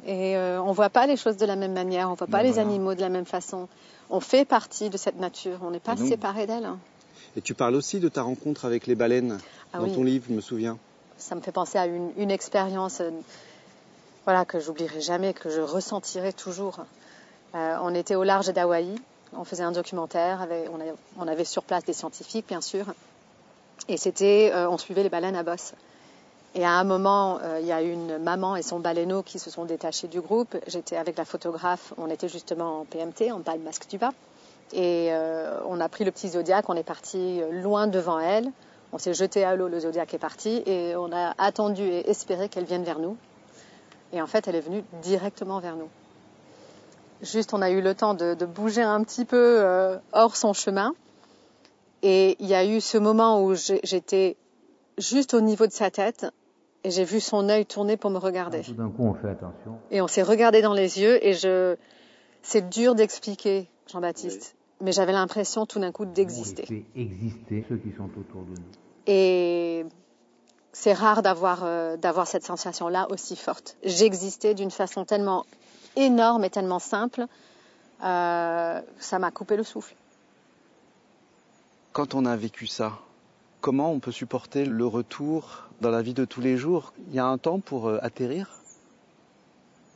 Et 0.07 0.35
euh, 0.37 0.61
on 0.61 0.71
voit 0.71 0.89
pas 0.89 1.07
les 1.07 1.17
choses 1.17 1.37
de 1.37 1.45
la 1.45 1.55
même 1.55 1.73
manière, 1.73 2.09
on 2.09 2.13
voit 2.13 2.27
pas 2.27 2.39
ben 2.39 2.43
les 2.43 2.59
animaux 2.59 2.93
de 2.93 3.01
la 3.01 3.09
même 3.09 3.25
façon. 3.25 3.67
On 4.09 4.19
fait 4.19 4.45
partie 4.45 4.89
de 4.89 4.97
cette 4.97 5.19
nature, 5.19 5.59
on 5.61 5.71
n'est 5.71 5.79
pas 5.79 5.97
séparés 5.97 6.47
d'elle. 6.47 6.69
Et 7.35 7.41
tu 7.41 7.53
parles 7.53 7.75
aussi 7.75 7.99
de 7.99 8.07
ta 8.07 8.21
rencontre 8.21 8.65
avec 8.65 8.87
les 8.87 8.95
baleines 8.95 9.39
ah 9.73 9.79
dans 9.79 9.89
ton 9.89 10.03
livre, 10.03 10.25
je 10.29 10.33
me 10.33 10.41
souviens. 10.41 10.77
Ça 11.17 11.35
me 11.35 11.41
fait 11.41 11.51
penser 11.51 11.77
à 11.77 11.85
une, 11.85 12.11
une 12.17 12.31
expérience 12.31 13.01
euh, 13.01 13.09
voilà, 14.25 14.45
que 14.45 14.59
j'oublierai 14.59 15.01
jamais, 15.01 15.33
que 15.33 15.49
je 15.49 15.61
ressentirai 15.61 16.33
toujours. 16.33 16.85
Euh, 17.55 17.77
on 17.81 17.93
était 17.95 18.15
au 18.15 18.23
large 18.23 18.51
d'Hawaï, 18.51 18.95
on 19.33 19.43
faisait 19.43 19.63
un 19.63 19.71
documentaire, 19.71 20.47
on, 21.17 21.27
avait, 21.27 21.45
sur 21.45 21.63
place 21.63 21.85
des 21.85 21.93
scientifiques, 21.93 22.47
bien 22.47 22.61
sûr, 22.61 22.85
et 23.87 23.97
c'était, 23.97 24.51
euh, 24.53 24.69
on 24.69 24.77
suivait 24.77 25.03
les 25.03 25.09
baleines 25.09 25.35
à 25.35 25.43
bosse. 25.43 25.73
Et 26.55 26.65
à 26.65 26.71
un 26.71 26.83
moment, 26.83 27.39
euh, 27.43 27.59
il 27.59 27.67
y 27.67 27.71
a 27.71 27.81
une 27.81 28.17
maman 28.17 28.55
et 28.55 28.61
son 28.61 28.79
baleineau 28.79 29.21
qui 29.21 29.39
se 29.39 29.49
sont 29.49 29.65
détachés 29.65 30.07
du 30.07 30.21
groupe. 30.21 30.55
J'étais 30.67 30.95
avec 30.95 31.17
la 31.17 31.25
photographe, 31.25 31.93
on 31.97 32.09
était 32.09 32.29
justement 32.29 32.81
en 32.81 32.85
PMT, 32.85 33.31
en 33.31 33.41
palme 33.41 33.61
masque 33.61 33.87
du 33.89 33.97
bas. 33.97 34.13
Et 34.73 35.11
on 35.67 35.79
a 35.79 35.87
pris 35.89 36.05
le 36.05 36.11
petit 36.11 36.29
Zodiac, 36.29 36.67
on 36.69 36.75
est 36.75 36.83
parti 36.83 37.39
loin 37.51 37.85
devant 37.85 38.19
elle. 38.19 38.51
On 38.93 38.97
s'est 38.97 39.13
jeté 39.13 39.43
à 39.43 39.55
l'eau, 39.55 39.67
le 39.67 39.79
Zodiac 39.79 40.13
est 40.13 40.17
parti 40.17 40.63
et 40.65 40.95
on 40.95 41.11
a 41.11 41.33
attendu 41.37 41.83
et 41.83 42.09
espéré 42.09 42.49
qu'elle 42.49 42.63
vienne 42.63 42.83
vers 42.83 42.99
nous. 42.99 43.15
Et 44.13 44.21
en 44.21 44.27
fait, 44.27 44.47
elle 44.47 44.55
est 44.55 44.61
venue 44.61 44.83
directement 45.01 45.59
vers 45.59 45.75
nous. 45.75 45.89
Juste, 47.21 47.53
on 47.53 47.61
a 47.61 47.69
eu 47.69 47.81
le 47.81 47.93
temps 47.95 48.13
de, 48.13 48.33
bouger 48.45 48.81
un 48.81 49.03
petit 49.03 49.25
peu 49.25 49.57
euh, 49.59 49.97
hors 50.13 50.35
son 50.35 50.53
chemin. 50.53 50.93
Et 52.03 52.37
il 52.39 52.47
y 52.47 52.55
a 52.55 52.65
eu 52.65 52.79
ce 52.79 52.97
moment 52.97 53.43
où 53.43 53.53
j'étais 53.55 54.37
juste 54.97 55.33
au 55.33 55.41
niveau 55.41 55.67
de 55.67 55.71
sa 55.73 55.91
tête 55.91 56.27
et 56.85 56.91
j'ai 56.91 57.03
vu 57.03 57.19
son 57.19 57.49
œil 57.49 57.65
tourner 57.65 57.97
pour 57.97 58.11
me 58.11 58.19
regarder. 58.19 58.61
tout 58.61 58.73
d'un 58.73 58.89
coup, 58.89 59.03
on 59.03 59.15
fait 59.15 59.29
attention. 59.29 59.79
Et 59.89 60.01
on 60.01 60.07
s'est 60.07 60.21
regardé 60.21 60.61
dans 60.61 60.75
les 60.75 61.01
yeux 61.01 61.25
et 61.25 61.33
je, 61.33 61.75
c'est 62.43 62.69
dur 62.69 62.93
d'expliquer, 62.93 63.67
Jean-Baptiste, 63.91 64.55
mais 64.81 64.91
j'avais 64.91 65.11
l'impression 65.11 65.65
tout 65.65 65.79
d'un 65.79 65.91
coup 65.91 66.05
d'exister. 66.05 66.85
Exister 66.95 67.65
ceux 67.67 67.77
qui 67.77 67.91
sont 67.97 68.05
autour 68.05 68.43
de 68.43 68.51
nous. 68.51 68.71
Et 69.07 69.85
c'est 70.73 70.93
rare 70.93 71.23
d'avoir 71.23 71.63
euh, 71.63 71.97
d'avoir 71.97 72.27
cette 72.27 72.43
sensation 72.43 72.87
là 72.87 73.07
aussi 73.09 73.35
forte. 73.35 73.77
J'existais 73.83 74.53
d'une 74.53 74.71
façon 74.71 75.05
tellement 75.05 75.45
énorme 75.95 76.43
et 76.43 76.51
tellement 76.51 76.79
simple, 76.79 77.25
euh, 78.03 78.81
ça 78.99 79.17
m'a 79.17 79.31
coupé 79.31 79.55
le 79.55 79.63
souffle. 79.63 79.95
Quand 81.93 82.13
on 82.13 82.25
a 82.25 82.35
vécu 82.35 82.67
ça, 82.67 82.99
comment 83.65 83.91
on 83.91 83.99
peut 83.99 84.11
supporter 84.11 84.63
le 84.63 84.85
retour 84.85 85.63
dans 85.81 85.89
la 85.89 86.03
vie 86.03 86.13
de 86.13 86.23
tous 86.23 86.39
les 86.39 86.55
jours? 86.55 86.93
Il 87.09 87.15
y 87.15 87.19
a 87.19 87.25
un 87.25 87.39
temps 87.39 87.59
pour 87.59 87.87
euh, 87.87 87.97
atterrir? 88.03 88.47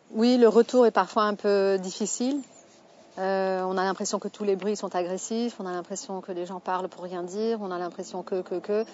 Oui, 0.10 0.38
le 0.38 0.47
retour 0.47 0.88
est 0.88 0.91
parfois 0.91 1.25
un 1.25 1.36
peu 1.36 1.77
difficile. 1.77 2.41
on 3.17 3.77
a 3.77 3.84
l'impression 3.84 4.17
que 4.17 4.27
tous 4.27 4.43
les 4.43 4.55
bruits 4.55 4.75
sont 4.75 4.95
agressifs, 4.95 5.60
on 5.60 5.67
a 5.67 5.71
l'impression 5.71 6.19
que 6.19 6.32
les 6.32 6.47
gens 6.47 6.60
parlent 6.60 6.89
pour 6.89 7.03
rien 7.03 7.21
dire, 7.21 7.60
on 7.62 7.69
a 7.69 7.77
l'impression 7.77 8.23
que, 8.23 8.41
que, 8.41 8.55
que. 8.55 8.86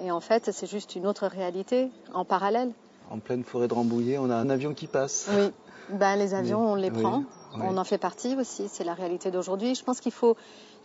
Et 0.00 0.10
en 0.10 0.20
fait, 0.20 0.52
c'est 0.54 0.70
juste 0.70 0.96
une 0.96 1.06
autre 1.06 1.26
réalité 1.26 1.90
en 2.14 2.24
parallèle. 2.24 2.70
En 3.10 3.18
pleine 3.18 3.44
forêt 3.44 3.68
de 3.68 3.74
Rambouillet, 3.74 4.16
on 4.16 4.30
a 4.30 4.36
un 4.36 4.48
avion 4.48 4.72
qui 4.72 4.86
passe. 4.86 5.28
Oui, 5.36 5.52
ben, 5.90 6.16
les 6.16 6.32
avions, 6.32 6.72
on 6.72 6.76
les 6.76 6.90
prend. 6.90 7.24
On 7.52 7.76
en 7.76 7.84
fait 7.84 7.98
partie 7.98 8.34
aussi, 8.36 8.68
c'est 8.68 8.84
la 8.84 8.94
réalité 8.94 9.30
d'aujourd'hui. 9.30 9.74
Je 9.74 9.84
pense 9.84 10.00
qu'il 10.00 10.12
faut, 10.12 10.34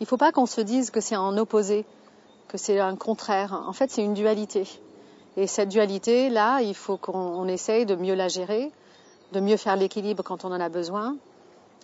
il 0.00 0.06
faut 0.06 0.18
pas 0.18 0.30
qu'on 0.30 0.46
se 0.46 0.60
dise 0.60 0.90
que 0.90 1.00
c'est 1.00 1.16
en 1.16 1.38
opposé, 1.38 1.86
que 2.48 2.58
c'est 2.58 2.78
un 2.78 2.96
contraire. 2.96 3.64
En 3.66 3.72
fait, 3.72 3.90
c'est 3.90 4.02
une 4.02 4.14
dualité. 4.14 4.68
Et 5.36 5.46
cette 5.46 5.68
dualité-là, 5.68 6.60
il 6.60 6.74
faut 6.74 6.96
qu'on 6.96 7.46
essaye 7.48 7.86
de 7.86 7.96
mieux 7.96 8.14
la 8.14 8.28
gérer, 8.28 8.70
de 9.32 9.40
mieux 9.40 9.56
faire 9.56 9.76
l'équilibre 9.76 10.22
quand 10.22 10.44
on 10.44 10.48
en 10.52 10.60
a 10.60 10.68
besoin. 10.68 11.16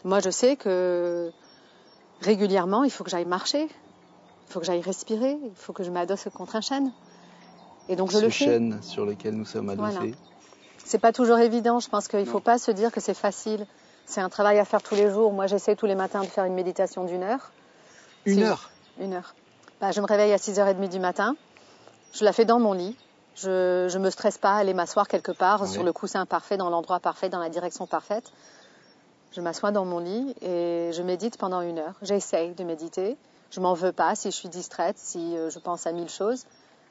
Moi, 0.05 0.21
je 0.21 0.31
sais 0.31 0.57
que 0.57 1.33
régulièrement, 2.21 2.85
il 2.85 2.91
faut 2.91 3.03
que 3.05 3.11
j'aille 3.11 3.25
marcher, 3.25 3.65
il 3.65 4.53
faut 4.53 4.61
que 4.61 4.67
j'aille 4.67 4.81
respirer, 4.83 5.37
il 5.43 5.55
faut 5.57 5.73
que 5.73 5.83
je 5.83 5.91
m'adosse 5.91 6.29
contre 6.35 6.57
un 6.57 6.61
chêne. 6.61 6.93
Et 7.89 7.97
donc 7.97 8.11
je 8.13 8.19
Ce 8.19 8.23
le 8.23 8.31
fais. 8.31 8.45
chêne 8.45 8.79
sur 8.83 9.05
lequel 9.05 9.35
nous 9.35 9.45
sommes 9.45 9.69
adossés. 9.69 9.97
Voilà. 9.99 10.13
C'est 10.85 10.99
pas 10.99 11.13
toujours 11.13 11.39
évident. 11.39 11.81
Je 11.81 11.89
pense 11.89 12.07
qu'il 12.09 12.21
ne 12.21 12.25
faut 12.25 12.41
pas 12.41 12.59
se 12.59 12.71
dire 12.71 12.93
que 12.93 13.01
c'est 13.01 13.15
facile. 13.15 13.67
C'est 14.07 14.21
un 14.21 14.29
travail 14.29 14.59
à 14.59 14.65
faire 14.65 14.83
tous 14.83 14.95
les 14.95 15.11
jours. 15.11 15.33
Moi, 15.33 15.47
j'essaie 15.47 15.77
tous 15.77 15.87
les 15.87 15.95
matins 15.95 16.21
de 16.21 16.27
faire 16.27 16.45
une 16.45 16.55
méditation 16.55 17.05
d'une 17.05 17.23
heure. 17.23 17.51
Une 18.27 18.43
heure? 18.43 18.71
Une 19.01 19.13
heure. 19.13 19.35
Bah, 19.81 19.93
je 19.93 20.01
me 20.01 20.07
réveille 20.07 20.33
à 20.33 20.37
6h30 20.37 20.89
du 20.89 20.99
matin. 20.99 21.37
Je 22.13 22.25
la 22.25 22.33
fais 22.33 22.45
dans 22.45 22.59
mon 22.59 22.73
lit. 22.73 22.97
Je 23.37 23.93
ne 23.95 23.99
me 24.03 24.11
stresse 24.11 24.37
pas 24.39 24.53
à 24.53 24.57
aller 24.59 24.75
m'asseoir 24.75 25.09
quelque 25.09 25.33
part 25.33 25.63
Ouais. 25.63 25.69
sur 25.69 25.83
le 25.83 25.93
coussin 25.93 26.27
parfait, 26.27 26.57
dans 26.57 26.69
l'endroit 26.69 27.01
parfait, 27.01 27.29
dans 27.29 27.39
la 27.39 27.49
direction 27.49 27.87
parfaite. 27.87 28.31
Je 29.33 29.41
m'assois 29.41 29.71
dans 29.71 29.85
mon 29.85 30.01
lit 30.01 30.35
et 30.43 30.91
je 30.93 31.03
médite 31.03 31.39
pendant 31.39 31.61
une 31.61 31.79
heure. 31.79 31.95
J'essaye 32.03 32.53
de 32.55 32.65
méditer. 32.65 33.17
Je 33.51 33.61
m'en 33.61 33.75
veux 33.75 33.93
pas 33.93 34.15
si 34.17 34.31
je 34.31 34.37
suis 34.37 34.49
distraite, 34.49 34.97
si 34.99 35.37
euh, 35.37 35.51
je 35.51 35.59
pense 35.59 35.87
à 35.87 35.93
mille 35.93 36.09
choses. 36.11 36.45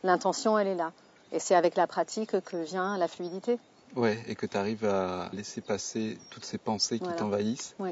L'intention, 0.03 0.57
elle 0.57 0.67
est 0.67 0.75
là. 0.75 0.91
Et 1.31 1.39
c'est 1.39 1.55
avec 1.55 1.75
la 1.75 1.85
pratique 1.85 2.39
que 2.41 2.57
vient 2.57 2.97
la 2.97 3.07
fluidité. 3.07 3.59
Ouais, 3.95 4.17
et 4.27 4.35
que 4.35 4.45
tu 4.45 4.57
arrives 4.57 4.85
à 4.85 5.29
laisser 5.33 5.61
passer 5.61 6.17
toutes 6.31 6.45
ces 6.45 6.57
pensées 6.57 6.97
qui 6.97 7.03
Voilà. 7.05 7.19
t'envahissent. 7.19 7.75
Oui. 7.79 7.91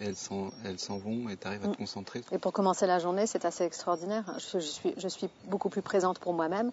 Et 0.00 0.06
elles 0.06 0.16
s'en, 0.16 0.50
elles 0.64 0.78
s'en 0.78 0.98
vont 0.98 1.28
et 1.28 1.36
tu 1.36 1.46
arrives 1.46 1.64
à 1.64 1.68
Mm. 1.68 1.72
te 1.72 1.76
concentrer. 1.78 2.24
Et 2.32 2.38
pour 2.38 2.52
commencer 2.52 2.86
la 2.86 2.98
journée, 2.98 3.26
c'est 3.26 3.44
assez 3.44 3.64
extraordinaire. 3.64 4.24
Je, 4.38 4.58
je 4.60 4.66
suis, 4.66 4.94
je 4.96 5.08
suis 5.08 5.28
beaucoup 5.44 5.68
plus 5.70 5.82
présente 5.82 6.18
pour 6.20 6.32
moi-même, 6.34 6.70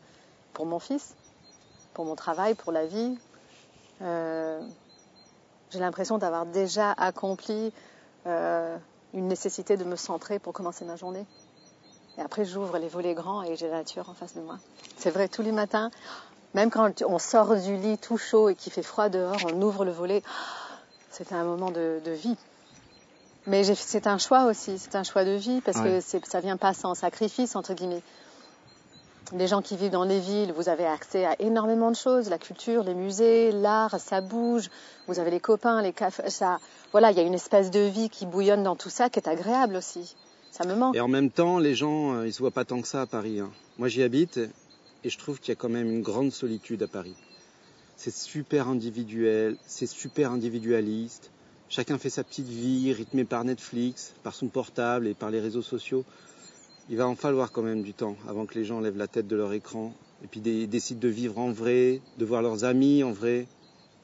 pour 0.53 0.65
mon 0.65 0.79
fils, 0.79 1.15
pour 1.93 2.05
mon 2.05 2.15
travail, 2.15 2.53
pour 2.55 2.71
la 2.71 2.85
vie. 2.85 3.17
Euh, 4.01 4.61
J'ai 5.71 5.79
l'impression 5.79 6.17
d'avoir 6.19 6.45
déjà 6.45 6.91
accompli 6.91 7.73
euh, 8.27 8.77
une 9.13 9.27
nécessité 9.27 9.75
de 9.77 9.83
me 9.83 9.95
centrer 9.95 10.37
pour 10.39 10.53
commencer 10.53 10.85
ma 10.85 10.95
journée. 10.95 11.25
Et 12.17 12.21
après, 12.21 12.45
j'ouvre 12.45 12.77
les 12.77 12.87
volets 12.87 13.13
grands 13.15 13.41
et 13.43 13.55
j'ai 13.57 13.67
la 13.67 13.77
nature 13.77 14.07
en 14.09 14.13
face 14.13 14.35
de 14.35 14.41
moi. 14.41 14.57
C'est 14.97 15.09
vrai, 15.09 15.27
tous 15.27 15.41
les 15.41 15.51
matins, 15.51 15.89
même 16.53 16.69
quand 16.69 17.01
on 17.03 17.19
sort 17.19 17.55
du 17.55 17.75
lit 17.75 17.97
tout 17.97 18.17
chaud 18.17 18.49
et 18.49 18.55
qu'il 18.55 18.71
fait 18.71 18.83
froid 18.83 19.09
dehors, 19.09 19.37
on 19.51 19.61
ouvre 19.61 19.83
le 19.83 19.91
volet. 19.91 20.21
C'est 21.09 21.33
un 21.33 21.43
moment 21.43 21.71
de, 21.71 21.99
de 22.05 22.11
vie. 22.11 22.37
Mais 23.47 23.63
c'est 23.75 24.07
un 24.07 24.17
choix 24.17 24.45
aussi, 24.45 24.79
c'est 24.79 24.95
un 24.95 25.03
choix 25.03 25.23
de 25.23 25.31
vie 25.35 25.61
parce 25.61 25.77
Ouais. 25.77 26.01
que 26.19 26.27
ça 26.27 26.39
vient 26.39 26.57
pas 26.57 26.73
sans 26.73 26.95
sacrifice 26.95 27.55
entre 27.55 27.73
guillemets. 27.73 28.01
Les 29.33 29.47
gens 29.47 29.61
qui 29.63 29.75
vivent 29.75 29.91
dans 29.91 30.03
les 30.03 30.19
villes, 30.19 30.51
vous 30.53 30.69
avez 30.69 30.85
accès 30.85 31.25
à 31.25 31.35
énormément 31.41 31.89
de 31.89 31.95
choses, 31.95 32.29
la 32.29 32.37
culture, 32.37 32.83
les 32.83 32.93
musées, 32.93 33.51
l'art, 33.51 33.99
ça 33.99 34.21
bouge. 34.21 34.69
Vous 35.07 35.19
avez 35.19 35.31
les 35.31 35.39
copains, 35.39 35.81
les 35.81 35.93
cafés, 35.93 36.29
ça. 36.29 36.59
Voilà, 36.91 37.09
il 37.11 37.17
y 37.17 37.19
a 37.19 37.23
une 37.23 37.33
espèce 37.33 37.71
de 37.71 37.79
vie 37.79 38.09
qui 38.09 38.27
bouillonne 38.27 38.61
dans 38.63 38.75
tout 38.75 38.89
ça, 38.91 39.09
qui 39.09 39.17
est 39.19 39.27
agréable 39.27 39.75
aussi. 39.77 40.15
Ça 40.51 40.63
me 40.65 40.75
manque. 40.75 40.95
Et 40.95 41.01
en 41.01 41.07
même 41.07 41.31
temps, 41.31 41.57
les 41.57 41.73
gens, 41.73 42.13
euh, 42.13 42.27
ils 42.27 42.33
se 42.33 42.39
voient 42.39 42.51
pas 42.51 42.65
tant 42.65 42.81
que 42.81 42.87
ça 42.87 43.01
à 43.01 43.05
Paris. 43.07 43.39
hein. 43.39 43.49
Moi, 43.79 43.87
j'y 43.87 44.03
habite 44.03 44.39
et 45.03 45.09
je 45.09 45.17
trouve 45.17 45.39
qu'il 45.39 45.49
y 45.49 45.51
a 45.53 45.55
quand 45.55 45.69
même 45.69 45.89
une 45.89 46.01
grande 46.03 46.31
solitude 46.31 46.81
à 46.83 46.87
Paris. 46.87 47.15
C'est 47.97 48.13
super 48.13 48.67
individuel, 48.69 49.57
c'est 49.65 49.87
super 49.87 50.31
individualiste. 50.31 51.31
Chacun 51.69 51.97
fait 51.97 52.09
sa 52.09 52.23
petite 52.23 52.47
vie, 52.47 52.93
rythmée 52.93 53.25
par 53.25 53.43
Netflix, 53.43 54.13
par 54.23 54.33
son 54.35 54.47
portable 54.47 55.07
et 55.07 55.13
par 55.13 55.29
les 55.31 55.39
réseaux 55.39 55.61
sociaux. 55.61 56.05
Il 56.89 56.97
va 56.97 57.07
en 57.07 57.15
falloir 57.15 57.51
quand 57.51 57.63
même 57.63 57.81
du 57.81 57.93
temps 57.93 58.15
avant 58.29 58.45
que 58.45 58.53
les 58.53 58.63
gens 58.65 58.79
lèvent 58.79 58.97
la 58.97 59.07
tête 59.07 59.27
de 59.27 59.35
leur 59.35 59.51
écran 59.53 59.91
et 60.23 60.27
puis 60.27 60.39
dé- 60.39 60.67
décident 60.67 60.99
de 60.99 61.07
vivre 61.07 61.39
en 61.39 61.51
vrai, 61.51 62.01
de 62.17 62.25
voir 62.25 62.41
leurs 62.43 62.63
amis 62.63 63.03
en 63.03 63.11
vrai. 63.11 63.47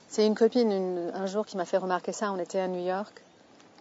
C'est 0.08 0.26
une 0.26 0.36
copine 0.36 1.12
un 1.13 1.26
jour 1.28 1.45
qui 1.45 1.56
m'a 1.58 1.65
fait 1.65 1.78
remarquer 1.78 2.12
ça. 2.12 2.32
On 2.34 2.39
était 2.39 2.60
à 2.60 2.67
New 2.67 2.84
York 2.86 3.21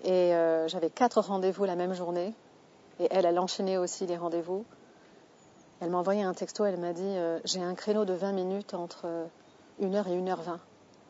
et 0.05 0.35
euh, 0.35 0.69
j'avais 0.69 0.91
quatre 0.91 1.19
rendez-vous 1.21 1.65
la 1.65 1.75
même 1.77 1.95
journée. 1.95 2.35
Et 3.01 3.09
elle, 3.11 3.25
elle 3.25 3.39
enchaînait 3.39 3.79
aussi 3.79 4.07
les 4.07 4.19
rendez-vous. 4.19 4.65
Elle 5.81 5.89
m'a 5.91 5.97
envoyé 5.99 6.23
un 6.23 6.35
texto. 6.35 6.67
Elle 6.67 6.79
m'a 6.79 6.93
dit 6.93 7.01
euh, 7.03 7.41
J'ai 7.47 7.63
un 7.63 7.75
créneau 7.75 8.05
de 8.05 8.13
20 8.13 8.33
minutes 8.33 8.75
entre 8.75 9.07
1h 9.83 10.07
et 10.09 10.21
1h20. 10.21 10.59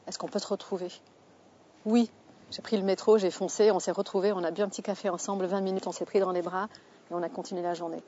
Est-ce 0.06 0.16
qu'on 0.18 0.28
peut 0.28 0.38
se 0.38 0.46
retrouver? 0.46 0.88
Oui. 1.84 2.08
J'ai 2.50 2.62
pris 2.62 2.76
le 2.76 2.82
métro, 2.82 3.16
j'ai 3.18 3.30
foncé, 3.30 3.70
on 3.70 3.78
s'est 3.78 3.92
retrouvés, 3.92 4.32
on 4.32 4.42
a 4.42 4.50
bu 4.50 4.62
un 4.62 4.68
petit 4.68 4.82
café 4.82 5.08
ensemble, 5.08 5.46
20 5.46 5.60
minutes, 5.60 5.86
on 5.86 5.92
s'est 5.92 6.04
pris 6.04 6.18
dans 6.20 6.32
les 6.32 6.42
bras 6.42 6.68
et 7.10 7.14
on 7.14 7.22
a 7.22 7.28
continué 7.28 7.62
la 7.62 7.74
journée. 7.74 8.02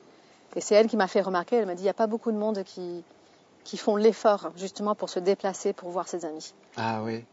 Et 0.55 0.61
c'est 0.61 0.75
elle 0.75 0.87
qui 0.87 0.97
m'a 0.97 1.07
fait 1.07 1.21
remarquer, 1.21 1.55
elle 1.57 1.65
m'a 1.65 1.75
dit, 1.75 1.81
il 1.81 1.85
n'y 1.85 1.89
a 1.89 1.93
pas 1.93 2.07
beaucoup 2.07 2.31
de 2.31 2.37
monde 2.37 2.63
qui, 2.63 3.03
qui 3.63 3.77
font 3.77 3.95
l'effort 3.95 4.51
justement 4.57 4.95
pour 4.95 5.09
se 5.09 5.19
déplacer, 5.19 5.71
pour 5.73 5.89
voir 5.89 6.07
ses 6.09 6.25
amis. 6.25 6.53
Ah 6.75 7.01
oui, 7.03 7.23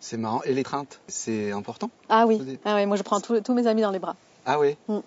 c'est 0.00 0.18
marrant. 0.18 0.42
Et 0.42 0.52
les 0.52 0.62
craintes, 0.62 1.00
c'est 1.08 1.50
important 1.52 1.90
Ah 2.10 2.26
oui, 2.26 2.58
ah 2.64 2.74
oui 2.76 2.86
moi 2.86 2.96
je 2.96 3.02
prends 3.02 3.20
tous 3.20 3.54
mes 3.54 3.66
amis 3.66 3.82
dans 3.82 3.90
les 3.90 3.98
bras. 3.98 4.16
Ah 4.44 4.58
oui. 4.60 4.76
Mm. 4.88 4.98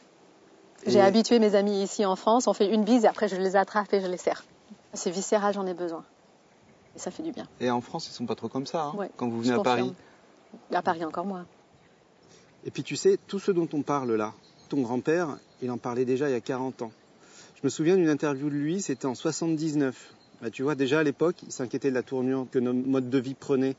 Et- 0.85 0.91
J'ai 0.91 1.01
habitué 1.01 1.37
mes 1.39 1.53
amis 1.55 1.83
ici 1.83 2.03
en 2.05 2.15
France, 2.15 2.47
on 2.47 2.53
fait 2.53 2.67
une 2.67 2.83
bise 2.83 3.05
et 3.05 3.07
après 3.07 3.27
je 3.27 3.35
les 3.35 3.55
attrape 3.55 3.93
et 3.93 4.01
je 4.01 4.07
les 4.07 4.17
serre. 4.17 4.43
C'est 4.93 5.11
viscéral, 5.11 5.53
j'en 5.53 5.65
ai 5.67 5.73
besoin. 5.73 6.03
Et 6.95 6.99
ça 6.99 7.09
fait 7.11 7.23
du 7.23 7.31
bien. 7.31 7.45
Et 7.59 7.71
en 7.71 7.79
France, 7.81 8.07
ils 8.07 8.11
sont 8.13 8.25
pas 8.25 8.35
trop 8.35 8.49
comme 8.49 8.65
ça. 8.67 8.83
hein, 8.85 8.93
Ouais, 8.95 9.09
quand 9.17 9.27
vous 9.29 9.39
venez 9.41 9.53
à 9.53 9.57
confirme. 9.57 9.77
Paris. 9.77 9.93
À 10.71 10.81
Paris 10.81 11.03
encore 11.05 11.25
moins. 11.25 11.45
Et 12.65 12.71
puis 12.71 12.83
tu 12.83 12.95
sais, 12.95 13.17
tout 13.27 13.39
ce 13.39 13.51
dont 13.51 13.67
on 13.73 13.81
parle 13.81 14.13
là, 14.13 14.33
ton 14.69 14.81
grand-père, 14.81 15.37
il 15.61 15.69
en 15.71 15.77
parlait 15.77 16.05
déjà 16.05 16.29
il 16.29 16.33
y 16.33 16.35
a 16.35 16.41
40 16.41 16.81
ans. 16.83 16.91
Je 17.55 17.61
me 17.63 17.69
souviens 17.69 17.95
d'une 17.95 18.09
interview 18.09 18.49
de 18.49 18.55
lui, 18.55 18.81
c'était 18.81 19.05
en 19.05 19.15
79. 19.15 20.13
Bah, 20.41 20.49
tu 20.49 20.63
vois, 20.63 20.75
déjà 20.75 20.99
à 20.99 21.03
l'époque, 21.03 21.37
il 21.43 21.51
s'inquiétait 21.51 21.89
de 21.89 21.95
la 21.95 22.03
tournure 22.03 22.47
que 22.51 22.59
notre 22.59 22.87
mode 22.87 23.09
de 23.09 23.17
vie 23.17 23.33
prenait. 23.33 23.75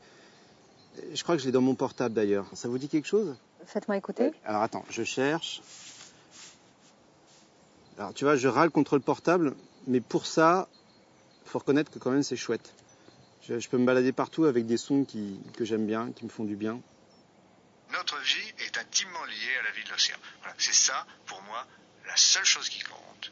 Je 1.13 1.21
crois 1.23 1.35
que 1.35 1.41
je 1.41 1.45
l'ai 1.45 1.51
dans 1.51 1.61
mon 1.61 1.75
portable 1.75 2.15
d'ailleurs. 2.15 2.47
Ça 2.53 2.67
vous 2.67 2.77
dit 2.77 2.87
quelque 2.87 3.07
chose? 3.07 3.35
Faites-moi 3.65 3.97
écouter. 3.97 4.31
Alors 4.45 4.61
attends, 4.61 4.85
je 4.89 5.03
cherche. 5.03 5.61
Alors 7.97 8.13
tu 8.13 8.25
vois, 8.25 8.35
je 8.35 8.47
râle 8.47 8.71
contre 8.71 8.95
le 8.95 9.01
portable, 9.01 9.55
mais 9.87 10.01
pour 10.01 10.25
ça, 10.25 10.67
faut 11.45 11.59
reconnaître 11.59 11.91
que 11.91 11.99
quand 11.99 12.11
même 12.11 12.23
c'est 12.23 12.35
chouette. 12.35 12.73
Je, 13.47 13.67
peux 13.69 13.77
me 13.77 13.85
balader 13.85 14.11
partout 14.11 14.45
avec 14.45 14.65
des 14.65 14.77
sons 14.77 15.05
qui, 15.05 15.39
que 15.55 15.65
j'aime 15.65 15.85
bien, 15.85 16.11
qui 16.11 16.25
me 16.25 16.29
font 16.29 16.45
du 16.45 16.55
bien. 16.55 16.81
Notre 17.91 18.17
vie 18.19 18.53
est 18.59 18.77
intimement 18.77 19.23
liée 19.25 19.55
à 19.59 19.63
la 19.63 19.71
vie 19.71 19.83
de 19.83 19.89
l'océan. 19.89 20.17
C'est 20.57 20.73
ça, 20.73 21.05
pour 21.27 21.41
moi, 21.43 21.65
la 22.07 22.17
seule 22.17 22.45
chose 22.45 22.69
qui 22.69 22.79
compte. 22.79 23.31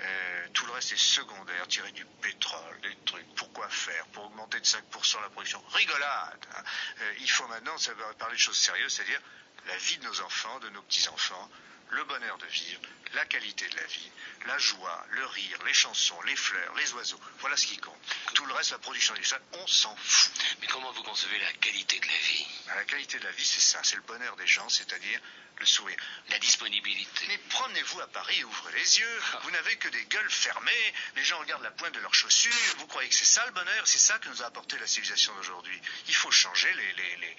Euh, 0.00 0.46
tout 0.52 0.66
le 0.66 0.72
reste 0.72 0.92
est 0.92 1.00
secondaire, 1.00 1.66
tirer 1.68 1.92
du 1.92 2.04
pétrole, 2.20 2.80
des 2.82 2.94
trucs. 3.04 3.26
Pourquoi 3.36 3.68
faire 3.68 4.04
Pour 4.08 4.26
augmenter 4.26 4.60
de 4.60 4.64
5% 4.64 5.22
la 5.22 5.28
production 5.30 5.62
Rigolade 5.72 6.46
hein. 6.56 6.62
Euh, 7.00 7.12
Il 7.20 7.30
faut 7.30 7.46
maintenant 7.48 7.76
parler 8.18 8.34
de 8.34 8.40
choses 8.40 8.56
sérieuses, 8.56 8.92
c'est-à-dire 8.92 9.20
la 9.66 9.76
vie 9.76 9.98
de 9.98 10.04
nos 10.04 10.20
enfants, 10.22 10.58
de 10.60 10.68
nos 10.70 10.82
petits-enfants, 10.82 11.48
le 11.92 12.04
bonheur 12.04 12.38
de 12.38 12.46
vivre, 12.46 12.80
la 13.14 13.24
qualité 13.26 13.68
de 13.68 13.76
la 13.76 13.86
vie, 13.86 14.10
la 14.46 14.58
joie, 14.58 15.06
le 15.10 15.26
rire, 15.26 15.58
les 15.64 15.74
chansons, 15.74 16.20
les 16.22 16.36
fleurs, 16.36 16.74
les 16.76 16.92
oiseaux. 16.94 17.20
Voilà 17.40 17.56
ce 17.56 17.66
qui 17.66 17.76
compte. 17.78 17.98
Tout 18.34 18.46
le 18.46 18.54
reste, 18.54 18.70
la 18.70 18.78
production 18.78 19.14
du 19.14 19.24
sol, 19.24 19.40
on 19.52 19.66
s'en 19.66 19.94
fout. 19.96 20.32
Mais 20.60 20.66
comment 20.68 20.90
vous 20.92 21.02
concevez 21.02 21.38
la 21.38 21.52
qualité 21.54 21.98
de 22.00 22.06
la 22.06 22.18
vie? 22.18 22.46
Ben, 22.66 22.74
La 22.76 22.84
qualité 22.84 23.18
de 23.18 23.24
la 23.24 23.32
vie, 23.32 23.44
c'est 23.44 23.60
ça, 23.60 23.80
c'est 23.82 23.96
le 23.96 24.02
bonheur 24.02 24.36
des 24.36 24.46
gens, 24.46 24.68
c'est-à-dire 24.68 25.20
le 25.58 25.66
sourire. 25.66 25.96
La 26.30 26.38
disponibilité 26.38 27.24
Mais 27.28 27.38
promenez-vous 27.50 28.00
à 28.00 28.06
Paris 28.08 28.40
et 28.40 28.44
ouvrez 28.44 28.72
les 28.72 28.98
yeux. 28.98 29.20
Vous 29.42 29.50
n'avez 29.50 29.76
que 29.76 29.88
des 29.88 30.04
gueules 30.06 30.30
fermées. 30.30 30.94
Les 31.14 31.24
gens 31.24 31.38
regardent 31.38 31.62
la 31.62 31.70
pointe 31.70 31.94
de 31.94 32.00
leurs 32.00 32.14
chaussures. 32.14 32.50
Vous 32.78 32.86
croyez 32.86 33.08
que 33.08 33.14
c'est 33.14 33.26
ça 33.26 33.44
le 33.46 33.52
bonheur? 33.52 33.86
C'est 33.86 33.98
ça 33.98 34.18
que 34.18 34.28
nous 34.28 34.42
a 34.42 34.46
apporté 34.46 34.78
la 34.78 34.86
civilisation 34.86 35.34
d'aujourd'hui. 35.36 35.78
Il 36.08 36.14
faut 36.14 36.30
changer 36.30 36.72
les, 36.74 36.92
les, 36.94 37.16
les, 37.16 37.36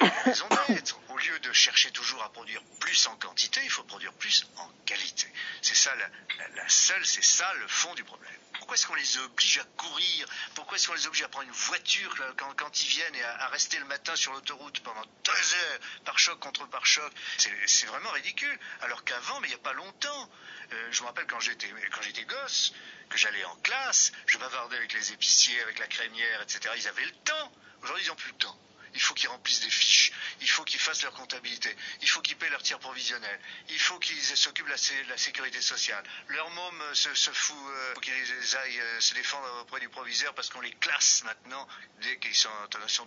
les 0.00 0.08
raisons 0.24 0.48
d'être. 0.68 0.98
Au 1.08 1.16
lieu 1.18 1.35
chercher 1.56 1.90
toujours 1.90 2.22
à 2.22 2.32
produire 2.32 2.62
plus 2.80 3.06
en 3.06 3.16
quantité, 3.16 3.60
il 3.64 3.70
faut 3.70 3.82
produire 3.84 4.12
plus 4.14 4.46
en 4.56 4.68
qualité. 4.84 5.26
C'est 5.62 5.74
ça 5.74 5.94
la, 5.94 6.68
seule, 6.68 7.04
c'est 7.04 7.24
ça 7.24 7.52
le 7.54 7.66
fond 7.68 7.94
du 7.94 8.04
problème. 8.04 8.32
Pourquoi 8.54 8.76
est-ce 8.76 8.86
qu'on 8.86 8.94
les 8.94 9.18
oblige 9.18 9.58
à 9.58 9.64
courir? 9.76 10.26
Pourquoi 10.54 10.76
est-ce 10.76 10.86
qu'on 10.86 10.94
les 10.94 11.06
oblige 11.06 11.22
à 11.22 11.28
prendre 11.28 11.46
une 11.46 11.54
voiture 11.54 12.14
là, 12.18 12.32
quand, 12.36 12.82
ils 12.82 12.88
viennent 12.88 13.14
et 13.14 13.22
à, 13.22 13.48
rester 13.48 13.78
le 13.78 13.84
matin 13.86 14.14
sur 14.16 14.32
l'autoroute 14.32 14.80
pendant 14.80 15.04
deux 15.24 15.54
heures, 15.54 15.78
par 16.04 16.18
choc 16.18 16.38
contre 16.40 16.66
par 16.68 16.86
choc? 16.86 17.12
C'est 17.38 17.52
c'est 17.66 17.86
vraiment 17.86 18.10
ridicule. 18.10 18.58
Alors 18.82 19.04
qu'avant, 19.04 19.40
mais 19.40 19.48
il 19.48 19.50
n'y 19.50 19.56
a 19.56 19.62
pas 19.62 19.72
longtemps, 19.72 20.30
euh, 20.72 20.88
je 20.90 21.02
me 21.02 21.06
rappelle 21.06 21.26
quand 21.26 21.40
j'étais 21.40 21.68
quand 21.92 22.02
j'étais 22.02 22.24
gosse, 22.24 22.72
que 23.08 23.18
j'allais 23.18 23.44
en 23.44 23.56
classe, 23.56 24.12
je 24.26 24.38
bavardais 24.38 24.76
avec 24.76 24.92
les 24.92 25.12
épiciers, 25.12 25.60
avec 25.62 25.78
la 25.78 25.86
crémière, 25.86 26.42
etc. 26.42 26.74
Ils 26.76 26.88
avaient 26.88 27.04
le 27.04 27.16
temps. 27.24 27.52
Aujourd'hui, 27.82 28.04
ils 28.04 28.08
n'ont 28.08 28.16
plus 28.16 28.32
le 28.32 28.38
temps. 28.38 28.58
Il 28.96 29.02
faut 29.02 29.12
qu'ils 29.12 29.28
remplissent 29.28 29.60
des 29.60 29.68
fiches. 29.70 30.10
Il 30.40 30.48
faut 30.48 30.64
qu'ils 30.64 30.80
fassent 30.80 31.02
leur 31.02 31.12
comptabilité. 31.12 31.76
Il 32.00 32.08
faut 32.08 32.22
qu'ils 32.22 32.36
paient 32.38 32.48
leur 32.48 32.62
tir 32.62 32.78
provisionnel. 32.78 33.38
Il 33.68 33.78
faut 33.78 33.98
qu'ils 33.98 34.18
s'occupent 34.22 34.64
de 34.64 34.70
la, 34.70 34.78
sé- 34.78 35.04
la 35.04 35.18
sécurité 35.18 35.60
sociale. 35.60 36.02
Leur 36.28 36.48
môme 36.50 36.80
euh, 36.80 36.94
se, 36.94 37.14
se 37.14 37.30
fout, 37.30 37.54
euh, 37.68 37.94
faut 37.94 38.00
qu'ils 38.00 38.56
aillent 38.56 38.80
euh, 38.80 39.00
se 39.00 39.12
défendre 39.12 39.46
auprès 39.60 39.80
du 39.80 39.90
proviseur 39.90 40.34
parce 40.34 40.48
qu'on 40.48 40.62
les 40.62 40.72
classe 40.72 41.22
maintenant, 41.24 41.68
dès 42.00 42.16
qu'ils 42.18 42.34
sont, 42.34 42.48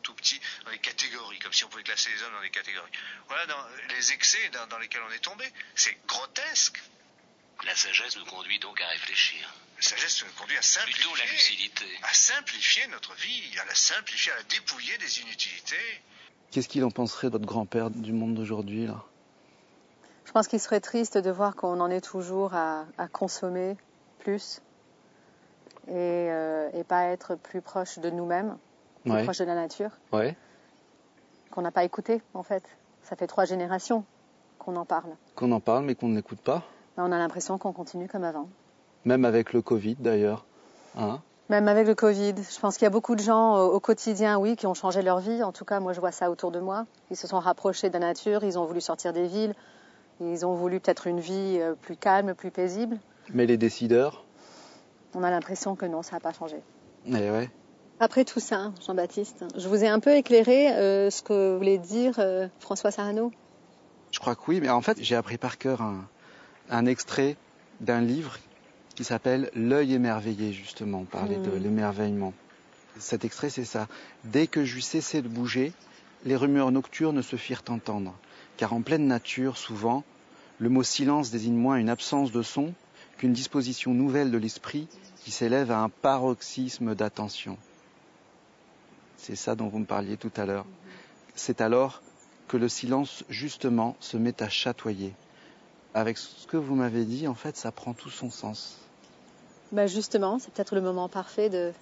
tout 0.03 0.13
petits, 0.13 0.39
dans 0.65 0.71
des 0.71 0.77
catégories, 0.77 1.39
comme 1.39 1.53
si 1.53 1.63
on 1.63 1.69
pouvait 1.69 1.83
classer 1.83 2.11
les 2.11 2.21
hommes 2.21 2.33
dans 2.33 2.41
des 2.41 2.51
catégories. 2.51 2.91
Voilà 3.27 3.67
les 3.89 4.11
excès 4.11 4.49
dans 4.69 4.77
lesquels 4.77 5.01
on 5.01 5.11
est 5.11 5.19
tombé. 5.19 5.51
C'est 5.73 5.97
grotesque. 6.05 6.77
La 7.63 7.75
sagesse 7.75 8.15
nous 8.15 8.25
conduit 8.25 8.59
donc 8.59 8.79
à 8.79 8.87
réfléchir. 8.89 9.51
La 9.79 9.83
sagesse 9.83 10.25
nous 10.25 10.33
conduit 10.41 10.57
à 10.57 10.61
simplifier. 10.61 11.03
Plutôt 11.05 11.15
la 11.15 11.31
lucidité. 11.31 11.85
À 12.03 12.13
simplifier 12.13 12.83
notre 12.91 13.13
vie, 13.15 13.57
à 13.61 13.65
la 13.65 13.73
simplifier, 13.75 14.33
à 14.33 14.35
la 14.35 14.43
dépouiller 14.43 14.97
des 14.97 15.21
inutilités. 15.21 15.75
Qu'est-ce 16.51 16.67
qu'il 16.67 16.83
en 16.83 16.91
penserait, 16.91 17.29
votre 17.29 17.45
grand-père, 17.45 17.89
du 17.89 18.11
monde 18.11 18.33
d'aujourd'hui, 18.35 18.87
là? 18.87 19.01
Je 20.25 20.33
pense 20.33 20.49
qu'il 20.49 20.59
serait 20.59 20.81
triste 20.81 21.17
de 21.17 21.31
voir 21.31 21.55
qu'on 21.55 21.79
en 21.79 21.89
est 21.89 22.01
toujours 22.01 22.53
à, 22.55 22.85
à 22.97 23.07
consommer 23.07 23.77
plus 24.19 24.61
et, 25.87 25.93
euh, 25.95 26.69
et 26.73 26.83
pas 26.83 27.05
être 27.05 27.35
plus 27.35 27.61
proche 27.61 27.99
de 27.99 28.09
nous-mêmes, 28.09 28.57
plus 29.03 29.11
Ouais. 29.13 29.23
proche 29.23 29.37
de 29.37 29.45
la 29.45 29.55
nature, 29.55 29.91
Ouais. 30.11 30.35
qu'on 31.51 31.61
n'a 31.61 31.71
pas 31.71 31.85
écouté 31.85 32.21
en 32.33 32.43
fait. 32.43 32.63
Ça 33.03 33.15
fait 33.15 33.27
trois 33.27 33.45
générations 33.45 34.03
qu'on 34.59 34.75
en 34.75 34.85
parle. 34.85 35.15
Qu'on 35.35 35.51
en 35.53 35.61
parle, 35.61 35.85
mais 35.85 35.95
qu'on 35.95 36.09
n'écoute 36.09 36.41
pas. 36.41 36.63
Mais 36.97 37.03
on 37.03 37.11
a 37.13 37.17
l'impression 37.17 37.57
qu'on 37.57 37.71
continue 37.73 38.09
comme 38.09 38.25
avant. 38.25 38.49
Même 39.05 39.25
avec 39.25 39.53
le 39.53 39.61
Covid, 39.61 39.95
d'ailleurs. 39.99 40.45
Hein 40.97 41.21
Même 41.49 41.67
avec 41.67 41.87
le 41.87 41.95
Covid, 41.95 42.33
je 42.37 42.59
pense 42.59 42.75
qu'il 42.77 42.83
y 42.83 42.87
a 42.87 42.91
beaucoup 42.91 43.15
de 43.15 43.21
gens 43.21 43.55
euh, 43.57 43.61
au 43.63 43.79
quotidien, 43.79 44.37
oui, 44.37 44.55
qui 44.55 44.67
ont 44.67 44.73
changé 44.73 45.01
leur 45.01 45.19
vie. 45.19 45.41
En 45.43 45.51
tout 45.51 45.65
cas, 45.65 45.79
moi, 45.79 45.93
je 45.93 45.99
vois 45.99 46.11
ça 46.11 46.29
autour 46.29 46.51
de 46.51 46.59
moi. 46.59 46.85
Ils 47.11 47.17
se 47.17 47.27
sont 47.27 47.39
rapprochés 47.39 47.89
de 47.89 47.93
la 47.93 47.99
nature, 47.99 48.43
ils 48.43 48.57
ont 48.59 48.65
voulu 48.65 48.81
sortir 48.81 49.13
des 49.13 49.27
villes, 49.27 49.55
ils 50.19 50.45
ont 50.45 50.53
voulu 50.53 50.79
peut-être 50.79 51.07
une 51.07 51.19
vie 51.19 51.57
euh, 51.59 51.75
plus 51.79 51.95
calme, 51.95 52.33
plus 52.35 52.51
paisible. 52.51 52.97
mais 53.33 53.45
les 53.45 53.57
décideurs? 53.57 54.25
On 55.15 55.23
a 55.23 55.31
l'impression 55.31 55.75
que 55.75 55.85
non, 55.85 56.03
ça 56.03 56.17
n'a 56.17 56.19
pas 56.19 56.33
changé. 56.33 56.57
Eh 57.07 57.11
ouais. 57.31 57.49
Après 58.01 58.25
tout 58.25 58.39
ça, 58.39 58.71
Jean-Baptiste, 58.85 59.43
je 59.57 59.67
vous 59.67 59.83
ai 59.83 59.87
un 59.87 59.99
peu 59.99 60.15
éclairé 60.15 60.71
euh, 60.73 61.09
ce 61.09 61.21
que 61.23 61.57
voulait 61.57 61.77
dire 61.79 62.15
euh, 62.19 62.47
François 62.59 62.91
Sarano. 62.91 63.31
Je 64.11 64.19
crois 64.19 64.35
que 64.35 64.41
oui, 64.47 64.59
mais 64.61 64.69
en 64.69 64.81
fait, 64.81 64.97
j'ai 65.01 65.15
appris 65.15 65.37
par 65.37 65.57
cœur 65.57 65.81
un, 65.81 66.05
un 66.69 66.85
extrait 66.85 67.35
d'un 67.81 68.01
livre 68.01 68.37
qui 68.99 69.05
s'appelle 69.05 69.49
L'œil 69.55 69.93
émerveillé, 69.93 70.51
justement, 70.51 71.05
parler 71.05 71.37
de 71.37 71.51
Mm. 71.51 71.63
l'émerveillement. 71.63 72.33
Cet 72.97 73.23
extrait, 73.23 73.49
c'est 73.49 73.63
ça. 73.63 73.87
Dès 74.25 74.45
que 74.45 74.65
j'eus 74.65 74.81
cessé 74.81 75.21
de 75.21 75.29
bouger, 75.29 75.71
les 76.25 76.35
rumeurs 76.35 76.69
nocturnes 76.73 77.21
se 77.23 77.37
firent 77.37 77.63
entendre, 77.69 78.13
car 78.57 78.73
en 78.73 78.81
pleine 78.81 79.07
nature, 79.07 79.55
souvent, 79.55 80.03
le 80.57 80.67
mot 80.67 80.83
silence 80.83 81.31
désigne 81.31 81.55
moins 81.55 81.77
une 81.77 81.87
absence 81.87 82.33
de 82.33 82.41
son 82.41 82.73
qu'une 83.17 83.31
disposition 83.31 83.93
nouvelle 83.93 84.31
de 84.31 84.37
l'esprit 84.37 84.89
qui 85.23 85.31
s'élève 85.31 85.71
à 85.71 85.79
un 85.79 85.87
paroxysme 85.87 86.93
d'attention. 86.93 87.57
C'est 89.15 89.37
ça 89.37 89.55
dont 89.55 89.69
vous 89.69 89.79
me 89.79 89.85
parliez 89.85 90.17
tout 90.17 90.33
à 90.35 90.45
l'heure. 90.45 90.65
C'est 91.35 91.61
alors 91.61 92.01
que 92.49 92.57
le 92.57 92.67
silence, 92.67 93.23
justement, 93.29 93.95
se 94.01 94.17
met 94.17 94.43
à 94.43 94.49
chatoyer. 94.49 95.13
Avec 95.93 96.17
ce 96.17 96.45
que 96.47 96.57
vous 96.57 96.75
m'avez 96.75 97.05
dit, 97.05 97.29
en 97.29 97.33
fait, 97.33 97.55
ça 97.55 97.71
prend 97.71 97.93
tout 97.93 98.09
son 98.09 98.29
sens. 98.29 98.77
Bah 99.71 99.87
justement, 99.87 100.37
c'est 100.39 100.53
peut-être 100.53 100.75
le 100.75 100.81
moment 100.81 101.09
parfait 101.09 101.49
de 101.49 101.73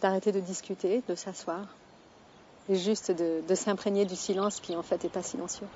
d'arrêter 0.00 0.32
de 0.32 0.40
discuter, 0.40 1.02
de 1.08 1.14
s'asseoir 1.14 1.78
et 2.68 2.76
juste 2.76 3.10
de, 3.12 3.42
de 3.46 3.54
s'imprégner 3.54 4.06
du 4.06 4.16
silence 4.16 4.60
qui 4.60 4.76
en 4.76 4.82
fait 4.82 5.04
est 5.04 5.10
pas 5.10 5.22
silencieux. 5.22 5.70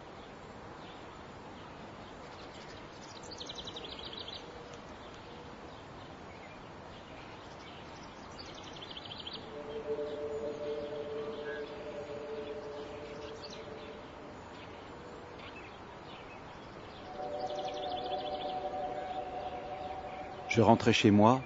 Je 20.55 20.61
rentrais 20.61 20.93
chez 20.93 21.11
moi, 21.11 21.43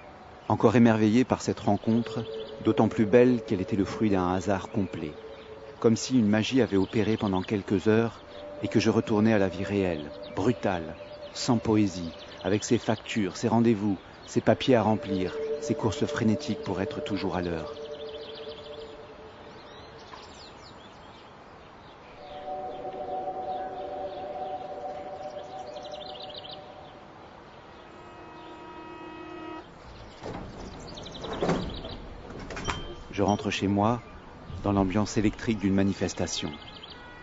encore 0.49 0.75
émerveillé 0.75 1.25
par 1.25 1.41
cette 1.41 1.61
rencontre, 1.61 2.19
d'autant 2.61 2.89
plus 2.89 3.07
belle 3.07 3.41
qu'elle 3.41 3.59
était 3.59 3.75
le 3.75 3.83
fruit 3.83 4.11
d'un 4.11 4.35
hasard 4.35 4.69
complet, 4.69 5.15
comme 5.79 5.95
si 5.95 6.19
une 6.19 6.29
magie 6.29 6.61
avait 6.61 6.77
opéré 6.77 7.17
pendant 7.17 7.41
quelques 7.41 7.87
heures 7.87 8.21
et 8.61 8.67
que 8.67 8.79
je 8.79 8.91
retournais 8.91 9.33
à 9.33 9.39
la 9.39 9.49
vie 9.49 9.63
réelle, 9.63 10.11
brutale, 10.35 10.95
sans 11.33 11.57
poésie, 11.57 12.13
avec 12.43 12.63
ses 12.63 12.77
factures, 12.77 13.35
ses 13.35 13.47
rendez-vous, 13.47 13.97
ses 14.27 14.41
papiers 14.41 14.75
à 14.75 14.83
remplir, 14.83 15.35
ses 15.59 15.73
courses 15.73 16.05
frénétiques 16.05 16.61
pour 16.61 16.79
être 16.79 17.01
toujours 17.01 17.35
à 17.35 17.41
l'heure. 17.41 17.78
Je 33.19 33.23
rentre 33.23 33.51
chez 33.51 33.67
moi 33.67 34.01
dans 34.63 34.71
l'ambiance 34.71 35.17
électrique 35.17 35.59
d'une 35.59 35.73
manifestation. 35.73 36.49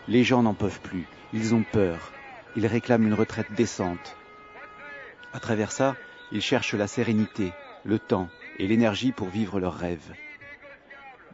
Les 0.08 0.24
gens 0.24 0.42
n'en 0.42 0.52
peuvent 0.52 0.82
plus, 0.82 1.06
ils 1.32 1.54
ont 1.54 1.62
peur, 1.72 2.12
ils 2.54 2.66
réclament 2.66 3.06
une 3.06 3.14
retraite 3.14 3.50
décente. 3.52 4.14
À 5.32 5.40
travers 5.40 5.72
ça, 5.72 5.96
ils 6.32 6.42
cherchent 6.42 6.74
la 6.74 6.86
sérénité, 6.86 7.50
le 7.86 7.98
temps 7.98 8.28
et 8.58 8.66
l'énergie 8.66 9.10
pour 9.10 9.28
vivre 9.28 9.58
leurs 9.58 9.78
rêves. 9.78 10.12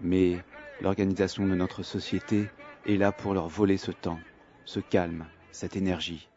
Mais 0.00 0.38
l'organisation 0.80 1.44
de 1.44 1.56
notre 1.56 1.82
société 1.82 2.48
est 2.86 2.96
là 2.96 3.10
pour 3.10 3.34
leur 3.34 3.48
voler 3.48 3.78
ce 3.78 3.90
temps, 3.90 4.20
ce 4.64 4.78
calme, 4.78 5.26
cette 5.50 5.74
énergie. 5.74 6.28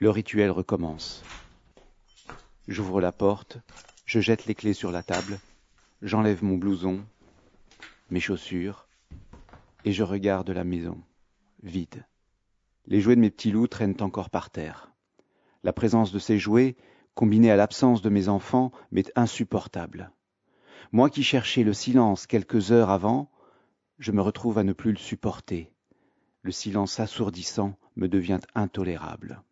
Le 0.00 0.10
rituel 0.10 0.50
recommence. 0.50 1.24
J'ouvre 2.68 3.00
la 3.00 3.10
porte, 3.10 3.56
je 4.04 4.20
jette 4.20 4.44
les 4.44 4.54
clés 4.54 4.74
sur 4.74 4.92
la 4.92 5.02
table, 5.02 5.38
j'enlève 6.04 6.44
mon 6.44 6.58
blouson, 6.58 7.02
mes 8.10 8.20
chaussures, 8.20 8.86
et 9.84 9.92
je 9.92 10.02
regarde 10.02 10.50
la 10.50 10.62
maison, 10.62 11.00
vide. 11.62 12.04
Les 12.86 13.00
jouets 13.00 13.16
de 13.16 13.20
mes 13.22 13.30
petits 13.30 13.50
loups 13.50 13.66
traînent 13.66 13.96
encore 14.00 14.28
par 14.28 14.50
terre. 14.50 14.92
La 15.62 15.72
présence 15.72 16.12
de 16.12 16.18
ces 16.18 16.38
jouets, 16.38 16.76
combinée 17.14 17.50
à 17.50 17.56
l'absence 17.56 18.02
de 18.02 18.10
mes 18.10 18.28
enfants, 18.28 18.70
m'est 18.92 19.10
insupportable. 19.16 20.12
Moi 20.92 21.08
qui 21.08 21.22
cherchais 21.22 21.64
le 21.64 21.72
silence 21.72 22.26
quelques 22.26 22.70
heures 22.70 22.90
avant, 22.90 23.30
je 23.98 24.12
me 24.12 24.20
retrouve 24.20 24.58
à 24.58 24.64
ne 24.64 24.74
plus 24.74 24.92
le 24.92 24.98
supporter. 24.98 25.72
Le 26.42 26.52
silence 26.52 27.00
assourdissant 27.00 27.78
me 27.96 28.08
devient 28.08 28.40
intolérable. 28.54 29.42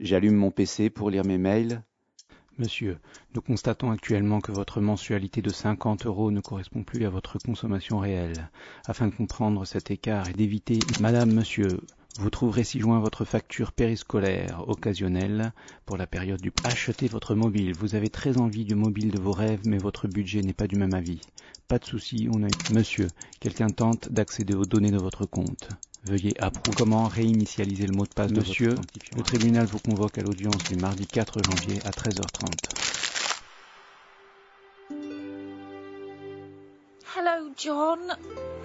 J'allume 0.00 0.34
mon 0.34 0.50
PC 0.50 0.90
pour 0.90 1.08
lire 1.08 1.24
mes 1.24 1.38
mails. 1.38 1.84
Monsieur, 2.56 2.98
nous 3.34 3.40
constatons 3.40 3.90
actuellement 3.90 4.40
que 4.40 4.52
votre 4.52 4.80
mensualité 4.80 5.42
de 5.42 5.50
50 5.50 6.06
euros 6.06 6.30
ne 6.30 6.40
correspond 6.40 6.84
plus 6.84 7.04
à 7.04 7.10
votre 7.10 7.36
consommation 7.38 7.98
réelle. 7.98 8.48
Afin 8.86 9.08
de 9.08 9.14
comprendre 9.14 9.64
cet 9.64 9.90
écart 9.90 10.28
et 10.28 10.34
d'éviter... 10.34 10.78
Madame, 11.00 11.32
monsieur, 11.32 11.80
vous 12.20 12.30
trouverez 12.30 12.62
ci-joint 12.62 13.00
votre 13.00 13.24
facture 13.24 13.72
périscolaire 13.72 14.68
occasionnelle 14.68 15.52
pour 15.84 15.96
la 15.96 16.06
période 16.06 16.40
du... 16.40 16.52
Achetez 16.62 17.08
votre 17.08 17.34
mobile. 17.34 17.74
Vous 17.74 17.96
avez 17.96 18.08
très 18.08 18.38
envie 18.38 18.64
du 18.64 18.76
mobile 18.76 19.10
de 19.10 19.18
vos 19.18 19.32
rêves, 19.32 19.62
mais 19.66 19.78
votre 19.78 20.06
budget 20.06 20.42
n'est 20.42 20.52
pas 20.52 20.68
du 20.68 20.76
même 20.76 20.94
avis. 20.94 21.20
Pas 21.66 21.80
de 21.80 21.84
souci, 21.84 22.28
on 22.32 22.44
a... 22.44 22.48
Monsieur, 22.72 23.08
quelqu'un 23.40 23.70
tente 23.70 24.12
d'accéder 24.12 24.54
aux 24.54 24.64
données 24.64 24.92
de 24.92 24.98
votre 24.98 25.26
compte. 25.26 25.70
Veuillez 26.04 26.34
approuver. 26.38 26.76
Comment 26.76 27.08
réinitialiser 27.08 27.86
le 27.86 27.92
mot 27.92 28.04
de 28.04 28.10
passe 28.10 28.30
Monsieur, 28.30 28.70
de 28.70 28.76
votre. 28.76 29.16
Le 29.16 29.22
tribunal 29.22 29.66
vous 29.66 29.78
convoque 29.78 30.18
à 30.18 30.22
l'audience 30.22 30.62
du 30.64 30.76
mardi 30.76 31.06
4 31.06 31.40
janvier 31.44 31.80
à 31.84 31.90
13h30. 31.90 32.52
Hello, 37.16 37.48
John. 37.56 38.00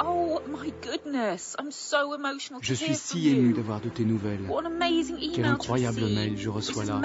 Oh 0.01 0.41
my 0.49 0.73
goodness, 0.81 1.55
I'm 1.59 1.71
so 1.71 2.13
emotional 2.13 2.59
Je 2.61 2.73
suis 2.73 2.95
si 2.95 3.29
ému 3.29 3.53
d'avoir 3.53 3.79
de 3.79 3.89
tes 3.89 4.03
nouvelles. 4.03 4.41
What 4.49 4.63
an 4.63 4.65
amazing 4.65 5.17
email 5.17 5.31
Quel 5.35 5.45
incroyable 5.45 6.01
mail 6.01 6.37
je 6.37 6.49
reçois 6.49 6.83
là. 6.83 6.99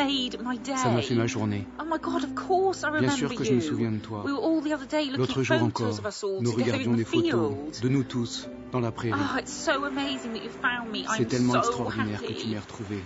Ça 0.76 0.90
m'a 0.90 1.02
fait 1.02 1.14
ma 1.14 1.26
journée. 1.26 1.66
Oh 1.80 1.84
my 1.84 1.98
God, 2.00 2.24
of 2.24 2.34
course 2.34 2.82
I 2.82 2.98
Bien 2.98 3.10
sûr 3.10 3.34
que 3.34 3.44
je 3.44 3.52
me 3.52 3.60
you. 3.60 3.68
souviens 3.68 3.92
de 3.92 3.98
toi. 3.98 4.22
We 4.24 4.32
were 4.32 4.42
all 4.42 4.62
the 4.62 4.72
other 4.72 4.86
day 4.86 5.04
looking 5.04 5.18
L'autre 5.18 5.40
at 5.40 5.44
jour 5.44 5.62
encore, 5.62 5.98
of 5.98 6.06
us 6.06 6.24
all 6.24 6.40
nous 6.40 6.52
regardions 6.52 6.94
des 6.94 7.04
photos 7.04 7.52
de 7.80 7.88
nous 7.88 8.02
tous 8.04 8.48
dans 8.74 8.80
la 8.80 8.90
prairie. 8.90 9.14
Oh, 9.16 9.38
it's 9.38 9.52
so 9.52 9.84
amazing 9.84 10.32
that 10.32 10.42
you 10.42 10.50
found 10.50 10.90
me. 10.90 11.04
C'est 11.16 11.22
I'm 11.22 11.28
tellement 11.28 11.52
so 11.52 11.58
extraordinaire 11.60 12.20
que 12.20 12.32
tu 12.32 12.48
m'aies 12.48 12.58
retrouvé. 12.58 12.98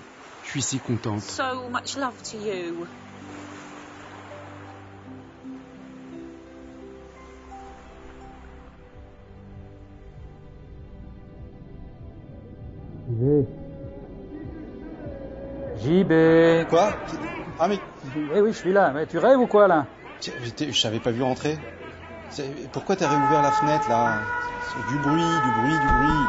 Je 0.44 0.50
suis 0.50 0.62
si 0.62 0.78
contente. 0.78 1.20
So 1.20 1.68
much 1.70 1.96
love 1.96 2.14
to 2.22 2.38
you. 2.38 2.86
JB 15.82 16.68
Quoi? 16.70 16.92
Ah 17.60 17.68
mais 17.68 17.78
Eh 18.34 18.40
oui, 18.40 18.52
je 18.52 18.58
suis 18.58 18.72
là. 18.72 18.92
Mais 18.94 19.06
tu 19.06 19.18
rêves 19.18 19.38
ou 19.38 19.46
quoi 19.46 19.68
là? 19.68 19.86
Je 20.22 20.82
t'avais 20.82 20.98
pas 20.98 21.10
vu 21.10 21.22
rentrer. 21.22 21.58
Pourquoi 22.72 22.96
t'as 22.96 23.08
réouvert 23.08 23.42
la 23.42 23.50
fenêtre 23.50 23.88
là? 23.88 24.18
C'est 24.60 24.86
Du 24.86 24.98
bruit, 24.98 25.40
du 25.40 25.50
bruit, 25.50 25.78
du 25.78 25.86
bruit. 25.86 26.26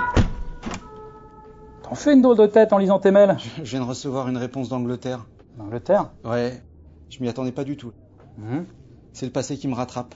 T'en 1.83 1.95
fais 1.95 2.13
une 2.13 2.21
drôle 2.21 2.37
de 2.37 2.45
tête 2.47 2.71
en 2.73 2.77
lisant 2.77 2.99
tes 2.99 3.11
mails. 3.11 3.37
Je 3.57 3.63
viens 3.63 3.81
de 3.81 3.85
recevoir 3.85 4.27
une 4.29 4.37
réponse 4.37 4.69
d'Angleterre. 4.69 5.25
D'Angleterre? 5.57 6.11
Ouais, 6.23 6.61
je 7.09 7.21
m'y 7.21 7.29
attendais 7.29 7.51
pas 7.51 7.63
du 7.63 7.77
tout. 7.77 7.91
Mhm. 8.37 8.65
C'est 9.13 9.25
le 9.25 9.31
passé 9.31 9.57
qui 9.57 9.67
me 9.67 9.75
rattrape. 9.75 10.15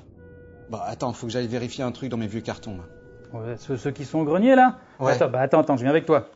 Bah 0.70 0.84
attends, 0.88 1.12
faut 1.14 1.28
que 1.28 1.34
j'aille 1.34 1.48
vérifier 1.48 1.84
un 1.84 1.92
truc 1.92 2.10
dans 2.10 2.18
mes 2.18 2.28
vieux 2.28 2.42
cartons. 2.42 2.78
là. 2.78 3.40
Ouais, 3.40 3.56
ceux, 3.58 3.76
ceux 3.78 3.92
qui 3.92 4.06
sont 4.06 4.20
au 4.20 4.24
grenier 4.24 4.56
là? 4.56 4.78
Ouais. 5.00 5.14
Attends, 5.14 5.30
bah 5.30 5.42
attends, 5.42 5.60
attends, 5.60 5.76
je 5.76 5.82
viens 5.82 5.90
avec 5.90 6.06
toi. 6.06 6.30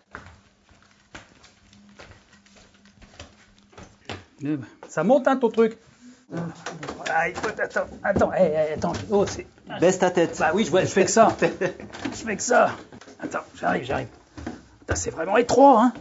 Ça 4.87 5.03
monte 5.03 5.27
hein 5.27 5.37
ton 5.37 5.49
truc? 5.49 5.77
Ah, 7.09 7.29
écoute, 7.29 7.57
attends, 7.59 7.87
attends, 8.03 8.33
hey, 8.33 8.51
hey, 8.51 8.73
attends, 8.73 8.93
oh, 9.09 9.25
c'est. 9.25 9.47
Baisse 9.79 9.99
ta 9.99 10.11
tête. 10.11 10.35
Bah 10.39 10.51
oui, 10.53 10.65
je, 10.65 10.71
vois, 10.71 10.81
je 10.81 10.87
fais 10.87 11.05
que 11.05 11.11
ça. 11.11 11.35
je 11.39 12.09
fais 12.09 12.35
que 12.35 12.43
ça. 12.43 12.71
Attends, 13.21 13.43
j'arrive, 13.55 13.83
j'arrive. 13.85 14.07
C'est 14.93 15.11
vraiment 15.11 15.37
étroit, 15.37 15.83
hein. 15.83 15.93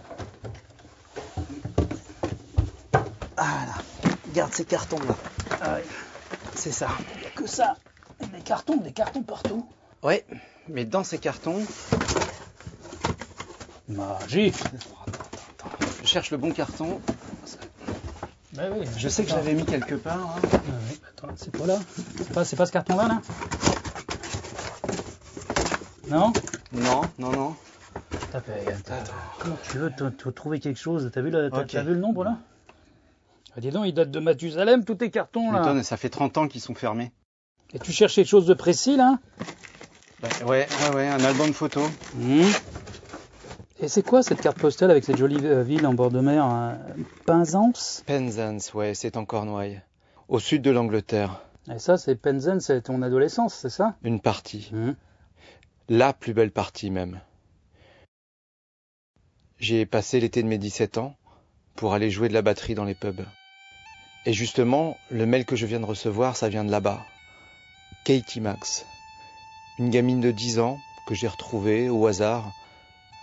Ah 3.36 3.66
là, 3.66 4.10
garde 4.32 4.52
ces 4.52 4.64
cartons 4.64 4.98
là. 5.00 5.14
Ah, 5.60 5.74
ouais. 5.74 5.84
C'est 6.54 6.72
ça. 6.72 6.88
Il 7.16 7.22
y 7.22 7.26
a 7.26 7.30
que 7.30 7.46
ça. 7.46 7.76
Des 8.32 8.40
cartons, 8.40 8.76
des 8.78 8.92
cartons 8.92 9.22
partout. 9.22 9.68
Ouais, 10.02 10.24
mais 10.68 10.84
dans 10.84 11.04
ces 11.04 11.18
cartons, 11.18 11.62
Magique. 13.88 14.56
je 16.02 16.06
cherche 16.06 16.30
le 16.30 16.38
bon 16.38 16.50
carton. 16.50 17.00
Bah 18.56 18.62
oui, 18.72 18.86
Je 18.96 19.08
sais 19.08 19.24
que 19.24 19.30
je 19.30 19.34
l'avais 19.34 19.54
mis 19.54 19.64
quelque 19.64 19.94
part. 19.96 20.18
hein. 20.18 20.40
Ah 20.52 20.70
oui, 20.90 20.98
attends, 21.10 21.28
c'est 21.36 21.52
pas 21.56 21.66
là 21.66 21.78
C'est 22.16 22.32
pas, 22.32 22.44
c'est 22.44 22.56
pas 22.56 22.66
ce 22.66 22.72
carton-là, 22.72 23.08
là? 23.08 23.20
Non? 26.08 26.32
Non, 26.72 27.00
non, 27.18 27.30
non. 27.32 27.56
T'as 28.30 28.40
Comment 29.38 29.56
tu 29.70 29.78
veux 29.78 29.90
te 29.90 30.28
trouver 30.30 30.60
quelque 30.60 30.78
chose? 30.78 31.10
T'as 31.12 31.20
vu, 31.20 31.30
t'as- 31.30 31.50
t'as 31.50 31.82
vu 31.82 31.94
le 31.94 32.00
nombre, 32.00 32.24
là? 32.24 32.38
Ah, 33.56 33.60
Dis 33.60 33.70
donc, 33.70 33.86
il 33.86 33.94
date 33.94 34.10
de 34.10 34.20
Mathusalem, 34.20 34.84
tous 34.84 34.94
tes 34.96 35.10
cartons, 35.10 35.50
là. 35.52 35.60
M'étonne, 35.60 35.82
ça 35.82 35.96
fait 35.96 36.10
30 36.10 36.38
ans 36.38 36.48
qu'ils 36.48 36.60
sont 36.60 36.74
fermés. 36.74 37.12
Et 37.74 37.78
tu 37.78 37.92
cherches 37.92 38.14
quelque 38.14 38.28
chose 38.28 38.46
de 38.46 38.54
précis, 38.54 38.96
là? 38.96 39.18
Bah, 40.20 40.28
ouais, 40.46 40.66
ouais, 40.88 40.94
ouais, 40.94 41.08
un 41.08 41.22
album 41.24 41.52
photo. 41.52 41.82
Et 43.78 43.88
c'est 43.88 44.02
quoi 44.02 44.22
cette 44.22 44.40
carte 44.40 44.58
postale 44.58 44.90
avec 44.90 45.04
cette 45.04 45.18
jolie 45.18 45.44
euh, 45.44 45.62
ville 45.62 45.86
en 45.86 45.92
bord 45.92 46.10
de 46.10 46.20
mer 46.20 46.42
hein 46.44 46.78
Penzance? 47.26 48.02
Penzance, 48.06 48.72
ouais, 48.72 48.94
c'est 48.94 49.18
en 49.18 49.26
Cornouailles. 49.26 49.82
Au 50.28 50.38
sud 50.38 50.62
de 50.62 50.70
l'Angleterre. 50.70 51.42
Et 51.70 51.78
ça, 51.78 51.98
c'est 51.98 52.16
Penzance, 52.16 52.64
c'est 52.64 52.80
ton 52.82 53.02
adolescence, 53.02 53.54
c'est 53.54 53.70
ça? 53.70 53.94
Une 54.02 54.20
partie. 54.20 54.70
Mhm. 54.72 54.96
La 55.90 56.14
plus 56.14 56.32
belle 56.32 56.52
partie 56.52 56.90
même. 56.90 57.20
J'y 59.58 59.76
ai 59.76 59.86
passé 59.86 60.20
l'été 60.20 60.42
de 60.42 60.48
mes 60.48 60.58
17 60.58 60.96
ans 60.96 61.14
pour 61.74 61.92
aller 61.92 62.10
jouer 62.10 62.28
de 62.28 62.34
la 62.34 62.42
batterie 62.42 62.74
dans 62.74 62.84
les 62.84 62.94
pubs. 62.94 63.26
Et 64.24 64.32
justement, 64.32 64.96
le 65.10 65.26
mail 65.26 65.44
que 65.44 65.54
je 65.54 65.66
viens 65.66 65.80
de 65.80 65.84
recevoir, 65.84 66.36
ça 66.36 66.48
vient 66.48 66.64
de 66.64 66.70
là-bas. 66.70 67.04
Katie 68.04 68.40
Max. 68.40 68.86
Une 69.78 69.90
gamine 69.90 70.20
de 70.20 70.30
10 70.30 70.60
ans 70.60 70.78
que 71.06 71.14
j'ai 71.14 71.28
retrouvée 71.28 71.90
au 71.90 72.06
hasard 72.06 72.52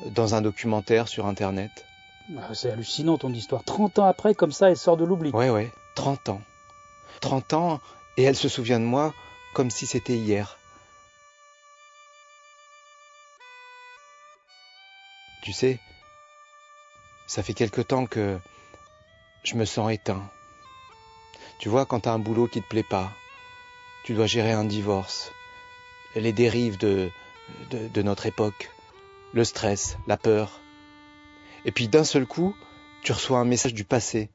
dans 0.06 0.36
un 0.36 0.42
documentaire 0.42 1.08
sur 1.08 1.26
Internet. 1.26 1.86
Ah, 2.38 2.54
C'est 2.54 2.72
hallucinant 2.72 3.18
ton 3.18 3.32
histoire. 3.34 3.64
30 3.64 4.00
ans 4.00 4.06
après, 4.06 4.34
comme 4.34 4.52
ça, 4.52 4.70
elle 4.70 4.78
sort 4.78 4.98
de 4.98 5.06
l'oubli. 5.06 5.32
Ouais, 5.32 5.50
ouais, 5.50 5.72
30 5.96 6.30
ans. 6.30 6.42
30 7.22 7.54
ans, 7.54 7.82
et 8.18 8.24
elle 8.24 8.36
se 8.36 8.50
souvient 8.50 8.80
de 8.80 8.86
moi 8.86 9.14
comme 9.54 9.70
si 9.70 9.86
c'était 9.86 10.18
hier. 10.18 10.58
Tu 15.42 15.52
sais, 15.52 15.80
ça 17.28 17.44
fait 17.44 17.54
quelque 17.54 17.82
temps 17.82 18.06
que 18.06 18.40
je 19.44 19.56
me 19.56 19.66
sens 19.66 19.92
éteint. 19.92 20.24
Tu 21.60 21.70
vois, 21.70 21.86
quand 21.86 22.02
t'as 22.02 22.14
un 22.14 22.20
boulot 22.20 22.48
qui 22.48 22.62
te 22.62 22.68
plaît 22.68 22.84
pas, 22.84 23.12
tu 24.06 24.14
dois 24.14 24.26
gérer 24.26 24.54
un 24.54 24.64
divorce, 24.64 25.32
les 26.16 26.34
dérives 26.34 26.78
de, 26.78 27.10
de, 27.72 27.88
de 27.88 28.02
notre 28.02 28.26
époque, 28.26 28.72
le 29.34 29.44
stress, 29.44 29.98
la 30.08 30.18
peur. 30.18 30.60
Et 31.66 31.72
puis 31.72 31.88
d'un 31.88 32.04
seul 32.04 32.26
coup, 32.26 32.56
tu 33.04 33.12
reçois 33.12 33.40
un 33.40 33.46
message 33.46 33.74
du 33.74 33.84
passé. 33.84 34.30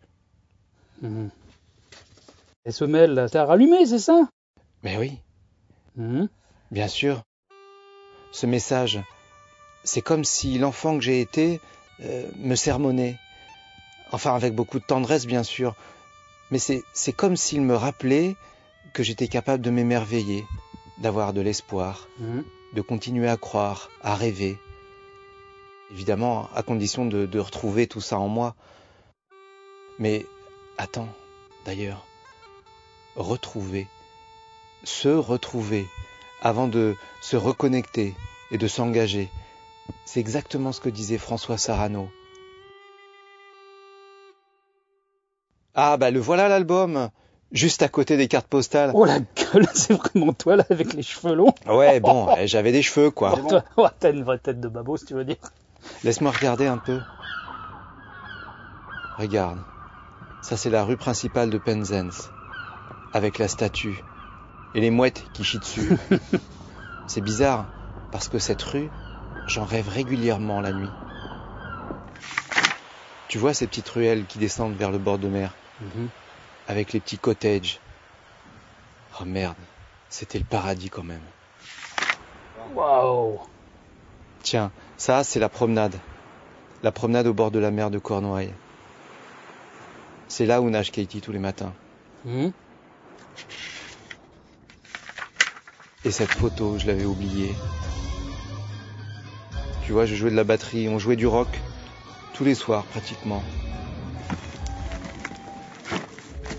Et 2.64 2.70
ce 2.72 2.84
mail, 2.84 3.12
là, 3.12 3.28
t'as 3.28 3.44
rallumé, 3.44 3.86
c'est 3.86 3.98
ça? 3.98 4.28
Mais 4.82 4.96
oui, 4.96 5.18
Mhm. 5.96 6.28
bien 6.70 6.88
sûr. 6.88 7.22
Ce 8.32 8.46
message, 8.46 9.00
c'est 9.84 10.02
comme 10.02 10.24
si 10.24 10.58
l'enfant 10.58 10.96
que 10.98 11.04
j'ai 11.04 11.20
été 11.20 11.60
euh, 12.00 12.28
me 12.36 12.54
sermonnait. 12.54 13.16
Enfin, 14.12 14.34
avec 14.34 14.54
beaucoup 14.54 14.78
de 14.78 14.84
tendresse, 14.84 15.26
bien 15.26 15.42
sûr. 15.42 15.74
Mais 16.50 16.58
c'est, 16.58 16.82
c'est 16.94 17.12
comme 17.12 17.36
s'il 17.36 17.60
me 17.62 17.74
rappelait 17.74 18.36
que 18.94 19.02
j'étais 19.02 19.28
capable 19.28 19.62
de 19.62 19.70
m'émerveiller, 19.70 20.44
d'avoir 20.98 21.32
de 21.32 21.40
l'espoir, 21.40 22.08
Mhm. 22.18 22.44
de 22.74 22.80
continuer 22.82 23.28
à 23.28 23.36
croire, 23.36 23.90
à 24.02 24.14
rêver. 24.14 24.58
Évidemment, 25.90 26.48
à 26.54 26.62
condition 26.62 27.06
de, 27.06 27.26
de 27.26 27.38
retrouver 27.38 27.86
tout 27.86 28.00
ça 28.00 28.18
en 28.18 28.28
moi. 28.28 28.54
Mais 29.98 30.26
attends, 30.76 31.08
d'ailleurs, 31.64 32.06
retrouver, 33.16 33.86
se 34.84 35.08
retrouver, 35.08 35.86
avant 36.42 36.68
de 36.68 36.94
se 37.20 37.36
reconnecter 37.36 38.14
et 38.50 38.58
de 38.58 38.68
s'engager, 38.68 39.28
c'est 40.04 40.20
exactement 40.20 40.72
ce 40.72 40.80
que 40.80 40.88
disait 40.88 41.18
François 41.18 41.58
Sarano. 41.58 42.08
Ah 45.74 45.96
bah 45.96 46.10
le 46.10 46.20
voilà 46.20 46.48
l'album, 46.48 47.08
juste 47.52 47.82
à 47.82 47.88
côté 47.88 48.16
des 48.16 48.28
cartes 48.28 48.48
postales. 48.48 48.90
Oh 48.94 49.04
la 49.04 49.20
gueule, 49.20 49.66
c'est 49.74 49.94
vraiment 49.94 50.32
toi, 50.32 50.56
là, 50.56 50.64
avec 50.70 50.92
les 50.92 51.02
cheveux 51.02 51.34
longs. 51.34 51.54
Ouais 51.66 52.00
bon, 52.00 52.28
eh, 52.36 52.46
j'avais 52.46 52.72
des 52.72 52.82
cheveux 52.82 53.10
quoi. 53.10 53.38
Oh, 53.76 53.86
t'as 53.98 54.10
une 54.12 54.24
vraie 54.24 54.38
tête 54.38 54.60
de 54.60 54.68
babos, 54.68 54.98
si 54.98 55.06
tu 55.06 55.14
veux 55.14 55.24
dire. 55.24 55.36
Laisse-moi 56.04 56.30
regarder 56.30 56.66
un 56.66 56.78
peu. 56.78 57.00
Regarde. 59.18 59.58
Ça, 60.42 60.56
c'est 60.56 60.70
la 60.70 60.84
rue 60.84 60.96
principale 60.96 61.50
de 61.50 61.58
Penzance. 61.58 62.30
Avec 63.12 63.38
la 63.38 63.48
statue. 63.48 64.02
Et 64.74 64.80
les 64.80 64.90
mouettes 64.90 65.24
qui 65.32 65.44
chient 65.44 65.58
dessus. 65.58 65.96
c'est 67.06 67.20
bizarre, 67.20 67.66
parce 68.12 68.28
que 68.28 68.38
cette 68.38 68.62
rue, 68.62 68.90
j'en 69.46 69.64
rêve 69.64 69.88
régulièrement 69.88 70.60
la 70.60 70.72
nuit. 70.72 70.90
Tu 73.28 73.38
vois 73.38 73.52
ces 73.54 73.66
petites 73.66 73.88
ruelles 73.88 74.24
qui 74.26 74.38
descendent 74.38 74.76
vers 74.76 74.90
le 74.90 74.98
bord 74.98 75.18
de 75.18 75.28
mer, 75.28 75.52
avec 76.66 76.92
les 76.92 77.00
petits 77.00 77.18
cottages. 77.18 77.80
Oh 79.20 79.24
merde, 79.24 79.56
c'était 80.08 80.38
le 80.38 80.44
paradis 80.44 80.88
quand 80.88 81.02
même. 81.02 81.20
Waouh 82.74 83.38
Tiens, 84.42 84.70
ça, 84.98 85.24
c'est 85.24 85.40
la 85.40 85.48
promenade. 85.48 85.94
La 86.82 86.92
promenade 86.92 87.26
au 87.26 87.32
bord 87.34 87.50
de 87.50 87.58
la 87.58 87.70
mer 87.70 87.90
de 87.90 87.98
Cornouailles. 87.98 88.52
C'est 90.28 90.44
là 90.46 90.60
où 90.60 90.68
nage 90.68 90.92
Katie 90.92 91.20
tous 91.20 91.32
les 91.32 91.38
matins. 91.38 91.72
Mhm. 92.24 92.52
Et 96.04 96.10
cette 96.10 96.30
photo, 96.30 96.78
je 96.78 96.86
l'avais 96.86 97.04
oubliée. 97.04 97.54
Tu 99.84 99.92
vois, 99.92 100.04
je 100.04 100.14
jouais 100.14 100.30
de 100.30 100.36
la 100.36 100.44
batterie, 100.44 100.88
on 100.88 100.98
jouait 100.98 101.16
du 101.16 101.26
rock 101.26 101.48
tous 102.34 102.44
les 102.44 102.54
soirs 102.54 102.84
pratiquement. 102.84 103.42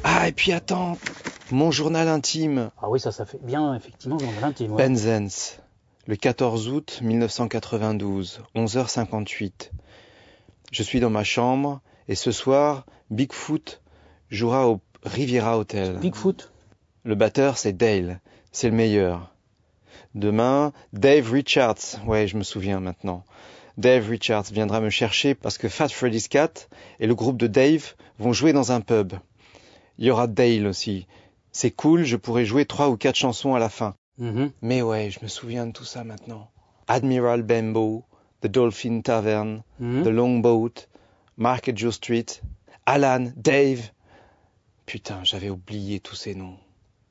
Ah, 0.03 0.27
et 0.27 0.31
puis 0.31 0.51
attends, 0.51 0.97
mon 1.51 1.71
journal 1.71 2.07
intime, 2.07 2.71
Ah 2.81 2.89
oui, 2.89 2.99
ça, 2.99 3.11
ça 3.11 3.25
fait 3.25 3.39
bien, 3.41 3.75
effectivement, 3.75 4.17
dans 4.17 4.31
l'intime. 4.41 4.73
ouais. 4.73 4.87
Penzance, 4.87 5.57
le 6.09 6.15
14 6.15 6.69
août 6.69 7.01
1992, 7.03 8.41
11h58. 8.55 9.69
Je 10.71 10.81
suis 10.81 10.99
dans 10.99 11.11
ma 11.11 11.23
chambre 11.23 11.81
et 12.07 12.15
ce 12.15 12.31
soir, 12.31 12.87
Bigfoot 13.11 13.79
jouera 14.31 14.67
au 14.67 14.81
Riviera 15.03 15.59
Hotel. 15.59 15.99
Bigfoot. 15.99 16.51
Le 17.03 17.13
batteur, 17.13 17.59
c'est 17.59 17.73
Dale. 17.73 18.21
C'est 18.51 18.71
le 18.71 18.75
meilleur. 18.75 19.35
Demain, 20.15 20.73
Dave 20.93 21.31
Richards. 21.31 22.03
Ouais, 22.07 22.25
je 22.25 22.37
me 22.37 22.43
souviens 22.43 22.79
maintenant. 22.79 23.23
Dave 23.77 24.09
Richards 24.09 24.45
viendra 24.51 24.81
me 24.81 24.89
chercher 24.89 25.35
parce 25.35 25.59
que 25.59 25.69
Fat 25.69 25.89
Freddy's 25.89 26.27
Cat 26.27 26.53
et 26.99 27.05
le 27.05 27.13
groupe 27.13 27.37
de 27.37 27.45
Dave 27.45 27.93
vont 28.17 28.33
jouer 28.33 28.51
dans 28.51 28.71
un 28.71 28.81
pub. 28.81 29.13
Il 29.99 30.07
y 30.07 30.09
aura 30.09 30.25
Dale 30.25 30.65
aussi. 30.65 31.05
C'est 31.51 31.69
cool, 31.69 32.03
je 32.03 32.15
pourrai 32.15 32.45
jouer 32.45 32.65
trois 32.65 32.89
ou 32.89 32.97
quatre 32.97 33.15
chansons 33.15 33.53
à 33.53 33.59
la 33.59 33.69
fin. 33.69 33.93
Mhm. 34.19 34.51
Mais 34.61 34.81
ouais, 34.81 35.09
je 35.09 35.19
me 35.23 35.27
souviens 35.27 35.65
de 35.65 35.71
tout 35.71 35.85
ça 35.85 36.03
maintenant. 36.03 36.49
Admiral 36.87 37.41
Bembo, 37.41 38.03
The 38.41 38.47
Dolphin 38.47 39.01
Tavern, 39.01 39.63
Mhm. 39.79 40.03
The 40.03 40.07
Longboat, 40.07 40.87
Market 41.37 41.77
Joe 41.77 41.93
Street, 41.93 42.25
Alan, 42.85 43.31
Dave. 43.35 43.89
Putain, 44.85 45.19
j'avais 45.23 45.49
oublié 45.49 45.99
tous 45.99 46.15
ces 46.15 46.35
noms. 46.35 46.57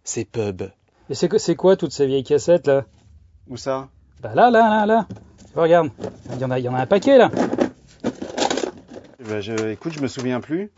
Ces 0.05 0.25
pubs. 0.25 0.71
Et 1.11 1.15
c'est 1.15 1.57
quoi 1.57 1.77
toutes 1.77 1.93
ces 1.93 2.07
vieilles 2.07 2.25
cassettes, 2.25 2.67
là? 2.67 2.85
Où 3.49 3.57
ça? 3.57 3.89
Bah 4.21 4.35
là, 4.35 4.51
là, 4.51 4.69
là, 4.69 4.87
là. 4.87 5.07
Vois, 5.55 5.63
regarde. 5.63 5.91
Il 6.35 6.41
y 6.41 6.45
en 6.45 6.51
a, 6.51 6.59
il 6.59 6.65
y 6.65 6.69
en 6.69 6.75
a 6.75 6.81
un 6.81 6.87
paquet, 6.87 7.17
là. 7.17 7.31
Bah, 9.21 9.41
je, 9.41 9.71
écoute, 9.71 9.93
je 9.93 10.01
me 10.01 10.09
souviens 10.09 10.41
plus. 10.41 10.71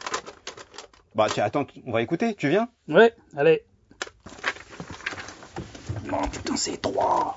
Bah 1.14 1.26
tiens, 1.32 1.44
attends, 1.44 1.66
on 1.86 1.90
va 1.92 2.02
écouter, 2.02 2.34
tu 2.34 2.48
viens? 2.48 2.68
Ouais, 2.88 3.12
allez. 3.36 3.62
Non, 6.10 6.28
putain, 6.28 6.56
c'est 6.56 6.72
étroit. 6.74 7.36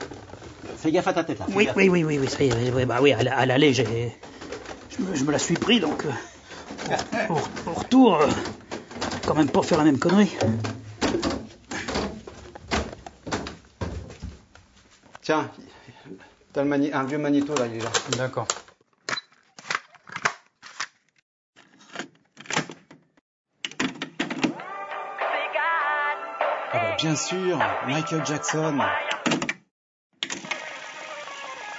Fais 0.77 0.91
gaffe 0.91 1.07
à 1.07 1.13
ta 1.13 1.23
tête 1.23 1.39
là. 1.39 1.45
Oui, 1.55 1.67
oui, 1.75 1.89
oui, 1.89 2.03
oui, 2.03 2.17
oui, 2.19 2.27
ça 2.27 2.43
y 2.43 2.49
est, 2.49 2.71
oui, 2.71 2.85
bah 2.85 2.99
oui, 3.01 3.11
à 3.13 3.21
la- 3.23 3.37
à 3.37 3.45
l'aller, 3.45 3.73
j'ai. 3.73 4.13
Je 4.89 5.01
me, 5.03 5.15
je 5.15 5.23
me 5.23 5.31
la 5.31 5.39
suis 5.39 5.55
pris, 5.55 5.79
donc. 5.79 6.05
euh, 6.05 6.91
au, 7.29 7.33
au- 7.33 7.69
au 7.69 7.73
retour, 7.73 8.15
euh, 8.21 8.27
quand 9.25 9.35
même 9.35 9.49
pas 9.49 9.61
faire 9.61 9.77
la 9.77 9.83
même 9.85 9.99
connerie. 9.99 10.31
Tiens, 15.21 15.49
t'as 16.53 16.63
le 16.63 16.95
un 16.95 17.03
vieux 17.05 17.17
magnéto 17.17 17.57
là, 17.57 17.65
il 17.67 17.77
est 17.77 17.81
là. 17.81 17.89
D'accord. 18.17 18.47
Bien 27.13 27.21
sûr, 27.21 27.59
Michael 27.85 28.25
Jackson. 28.25 28.79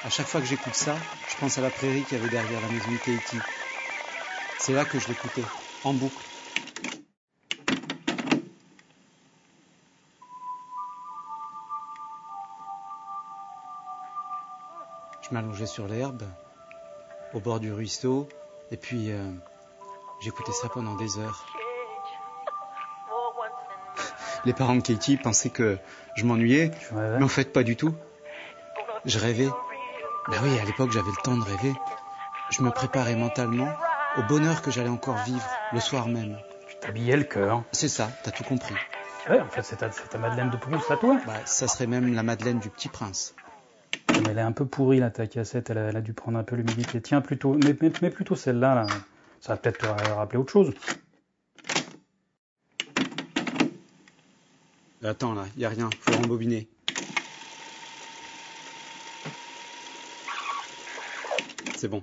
À 0.05 0.09
chaque 0.09 0.27
fois 0.27 0.41
que 0.41 0.47
j'écoute 0.47 0.75
ça, 0.75 0.95
je 1.29 1.37
pense 1.41 1.59
à 1.59 1.61
la 1.61 1.71
prairie 1.71 2.05
qu'il 2.05 2.19
y 2.19 2.21
avait 2.21 2.31
derrière 2.31 2.61
la 2.61 2.69
maison 2.69 2.93
de 2.93 2.99
Katie. 2.99 3.41
C'est 4.61 4.75
là 4.75 4.85
que 4.85 5.01
je 5.01 5.09
l'écoutais, 5.09 5.43
en 5.83 5.93
boucle. 5.93 6.23
Je 15.23 15.35
m'allongeais 15.35 15.67
sur 15.67 15.89
l'herbe, 15.89 16.23
au 17.33 17.41
bord 17.41 17.59
du 17.59 17.73
ruisseau, 17.73 18.29
et 18.71 18.77
puis 18.77 19.11
euh, 19.11 19.33
j'écoutais 20.21 20.53
ça 20.53 20.69
pendant 20.69 20.95
des 20.95 21.19
heures. 21.19 21.54
Les 24.45 24.53
parents 24.53 24.77
de 24.77 24.83
Katie 24.83 25.17
pensaient 25.17 25.51
que 25.51 25.79
je 26.17 26.25
m'ennuyais, 26.25 26.71
mais 27.19 27.25
en 27.25 27.29
fait 27.29 27.53
pas 27.53 27.63
du 27.63 27.77
tout. 27.77 27.95
Je 29.05 29.19
rêvais. 29.19 29.49
Ben 30.29 30.37
oui, 30.43 30.59
à 30.59 30.65
l'époque 30.65 30.91
j'avais 30.93 31.11
le 31.11 31.23
temps 31.23 31.37
de 31.37 31.43
rêver. 31.43 31.73
Je 32.51 32.63
me 32.63 32.71
préparais 32.71 33.17
mentalement 33.17 33.69
au 34.17 34.23
bonheur 34.23 34.63
que 34.63 34.71
j'allais 34.71 34.89
encore 34.91 35.17
vivre 35.25 35.47
le 35.73 35.81
soir 35.81 36.09
même. 36.09 36.39
Tu 36.69 36.77
t'habillais 36.77 37.17
le 37.17 37.25
cœur. 37.25 37.63
C'est 37.73 37.89
ça, 37.89 38.11
t'as 38.23 38.31
tout 38.31 38.45
compris. 38.45 38.75
Ouais, 39.29 39.41
en 39.41 39.49
fait, 39.49 39.63
c'est 39.63 39.77
ta, 39.77 39.89
ta 39.89 40.19
Madeleine 40.19 40.51
de 40.51 40.57
Proust 40.59 40.91
à 40.91 40.99
toi. 40.99 41.19
Bah, 41.27 41.33
ça 41.47 41.67
serait 41.67 41.87
même 41.87 42.15
la 42.15 42.23
Madeleine 42.23 42.59
du 42.59 42.69
Petit 42.69 42.89
Prince. 42.89 43.35
Mais 44.23 44.31
elle 44.31 44.39
est 44.39 44.43
un 44.43 44.53
peu 44.53 44.67
pourrie, 44.67 45.01
là, 45.01 45.09
ta 45.11 45.27
cassette. 45.27 45.71
Elle 45.71 45.79
a, 45.79 45.81
elle 45.89 45.97
a 45.97 46.03
dû 46.03 46.13
prendre 46.13 46.37
un 46.39 46.43
peu 46.43 46.57
l'humidité. 46.57 47.01
Tiens, 47.01 47.23
plutôt, 47.23 47.55
mais, 47.55 47.75
mais, 47.81 47.91
mais 48.03 48.11
plutôt 48.11 48.37
celle-là, 48.37 48.75
là. 48.75 48.87
Ça 49.41 49.55
va 49.55 49.57
peut-être 49.57 49.79
te 49.79 49.87
ra- 49.87 50.15
rappeler 50.17 50.39
autre 50.39 50.53
chose. 50.53 50.75
Attends 55.05 55.35
là, 55.35 55.45
y 55.59 55.67
a 55.67 55.69
rien, 55.69 55.91
faut 56.01 56.13
rembobiner. 56.15 56.67
C'est 61.77 61.89
bon. 61.89 62.03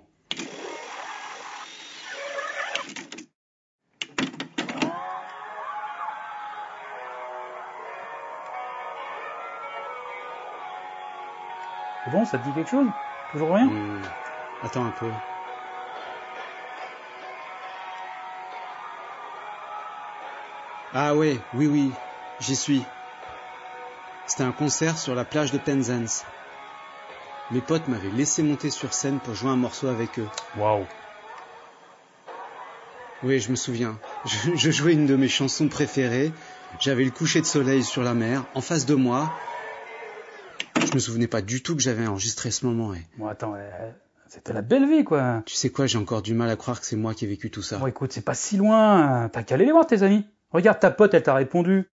C'est 12.03 12.11
bon, 12.11 12.23
ça 12.25 12.37
te 12.37 12.43
dit 12.43 12.53
quelque 12.53 12.69
chose? 12.69 12.91
Toujours 13.31 13.55
rien? 13.55 13.65
Hmm, 13.65 14.01
Attends 14.61 14.85
un 14.85 14.91
peu. 14.91 15.09
Ah 20.93 21.15
ouais, 21.15 21.41
oui, 21.53 21.65
oui, 21.65 21.95
j'y 22.41 22.55
suis. 22.55 22.83
C'était 24.27 24.43
un 24.43 24.51
concert 24.51 24.97
sur 24.97 25.15
la 25.15 25.25
plage 25.25 25.51
de 25.51 25.57
Penzance. 25.57 26.25
Mes 27.51 27.61
potes 27.61 27.87
m'avaient 27.87 28.09
laissé 28.11 28.43
monter 28.43 28.69
sur 28.69 28.93
scène 28.93 29.19
pour 29.19 29.35
jouer 29.35 29.49
un 29.51 29.57
morceau 29.57 29.87
avec 29.87 30.19
eux. 30.19 30.27
Waouh. 30.57 30.85
Oui, 33.23 33.39
je 33.39 33.51
me 33.51 33.55
souviens. 33.55 33.99
Je, 34.25 34.55
je 34.55 34.71
jouais 34.71 34.93
une 34.93 35.05
de 35.05 35.15
mes 35.15 35.27
chansons 35.27 35.67
préférées. 35.67 36.31
J'avais 36.79 37.03
le 37.03 37.11
coucher 37.11 37.41
de 37.41 37.45
soleil 37.45 37.83
sur 37.83 38.03
la 38.03 38.13
mer, 38.13 38.45
en 38.55 38.61
face 38.61 38.85
de 38.85 38.95
moi. 38.95 39.31
Je 40.87 40.95
me 40.95 40.99
souvenais 40.99 41.27
pas 41.27 41.41
du 41.41 41.61
tout 41.61 41.75
que 41.75 41.81
j'avais 41.81 42.07
enregistré 42.07 42.49
ce 42.51 42.65
moment. 42.65 42.93
Et 42.93 43.05
Bon, 43.17 43.27
attends, 43.27 43.53
euh, 43.55 43.91
c'était 44.29 44.53
la 44.53 44.61
belle 44.61 44.89
vie, 44.89 45.03
quoi. 45.03 45.43
tu 45.45 45.55
sais 45.55 45.69
quoi, 45.69 45.85
j'ai 45.87 45.97
encore 45.97 46.21
du 46.21 46.33
mal 46.33 46.49
à 46.49 46.55
croire 46.55 46.79
que 46.79 46.85
c'est 46.85 46.95
moi 46.95 47.13
qui 47.13 47.25
ai 47.25 47.27
vécu 47.27 47.51
tout 47.51 47.61
ça. 47.61 47.77
Bon, 47.77 47.87
écoute, 47.87 48.13
c'est 48.13 48.25
pas 48.25 48.33
si 48.33 48.55
loin. 48.57 49.29
T'as 49.31 49.43
qu'à 49.43 49.55
aller 49.55 49.65
les 49.65 49.71
voir, 49.71 49.85
tes 49.85 50.01
amis. 50.03 50.25
Regarde 50.51 50.79
ta 50.79 50.89
pote, 50.89 51.13
elle 51.13 51.23
t'a 51.23 51.35
répondu. 51.35 51.89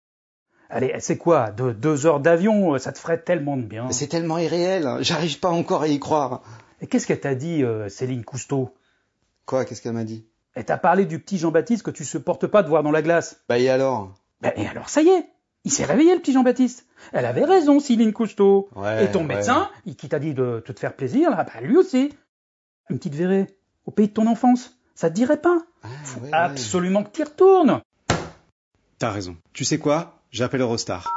Allez, 0.70 0.94
c'est 0.98 1.18
quoi 1.18 1.50
de, 1.50 1.72
Deux 1.72 2.06
heures 2.06 2.20
d'avion, 2.20 2.78
ça 2.78 2.92
te 2.92 2.98
ferait 2.98 3.20
tellement 3.20 3.56
de 3.56 3.62
bien. 3.62 3.90
C'est 3.90 4.06
tellement 4.08 4.38
irréel, 4.38 4.86
hein. 4.86 4.98
j'arrive 5.00 5.38
pas 5.38 5.50
encore 5.50 5.82
à 5.82 5.88
y 5.88 5.98
croire. 6.00 6.42
Et 6.80 6.86
qu'est-ce 6.86 7.06
qu'elle 7.06 7.20
t'a 7.20 7.34
dit, 7.34 7.62
euh, 7.62 7.88
Céline 7.88 8.24
Cousteau? 8.24 8.74
Quoi, 9.46 9.64
qu'est-ce 9.64 9.82
qu'elle 9.82 9.92
m'a 9.92 10.04
dit? 10.04 10.26
Elle 10.54 10.64
t'a 10.64 10.78
parlé 10.78 11.04
du 11.04 11.18
petit 11.18 11.38
Jean-Baptiste 11.38 11.82
que 11.82 11.90
tu 11.90 12.04
supportes 12.04 12.46
pas 12.46 12.62
de 12.62 12.68
voir 12.68 12.82
dans 12.82 12.90
la 12.90 13.02
glace. 13.02 13.40
Bah 13.48 13.58
et 13.58 13.68
alors? 13.68 14.12
Ben, 14.40 14.52
et 14.56 14.66
alors, 14.66 14.88
ça 14.88 15.02
y 15.02 15.08
est, 15.08 15.26
il 15.64 15.70
s'est 15.72 15.84
réveillé, 15.84 16.14
le 16.14 16.20
petit 16.20 16.32
Jean-Baptiste. 16.32 16.86
Elle 17.12 17.26
avait 17.26 17.44
raison, 17.44 17.80
Céline 17.80 18.12
Cousteau. 18.12 18.68
Ouais, 18.74 19.04
et 19.04 19.10
ton 19.10 19.20
ouais. 19.20 19.36
médecin, 19.36 19.68
il- 19.86 19.96
qui 19.96 20.08
t'a 20.08 20.18
dit 20.18 20.34
de, 20.34 20.62
te 20.64 20.78
faire 20.78 20.94
plaisir, 20.94 21.30
là, 21.30 21.44
ben, 21.44 21.66
lui 21.66 21.76
aussi. 21.76 22.12
Une 22.90 22.98
petite 22.98 23.14
verrée, 23.14 23.46
au 23.86 23.90
pays 23.90 24.08
de 24.08 24.12
ton 24.12 24.26
enfance. 24.26 24.78
Ça 24.94 25.10
te 25.10 25.14
dirait 25.14 25.40
pas? 25.40 25.58
Ah, 25.82 25.88
ouais. 26.22 26.28
Absolument 26.32 27.02
que 27.02 27.10
t'y 27.10 27.22
retournes. 27.24 27.80
T'as 28.98 29.10
raison. 29.10 29.36
Tu 29.52 29.64
sais 29.64 29.78
quoi? 29.78 30.20
J'appelle 30.34 30.62
Eurostar. 30.62 31.14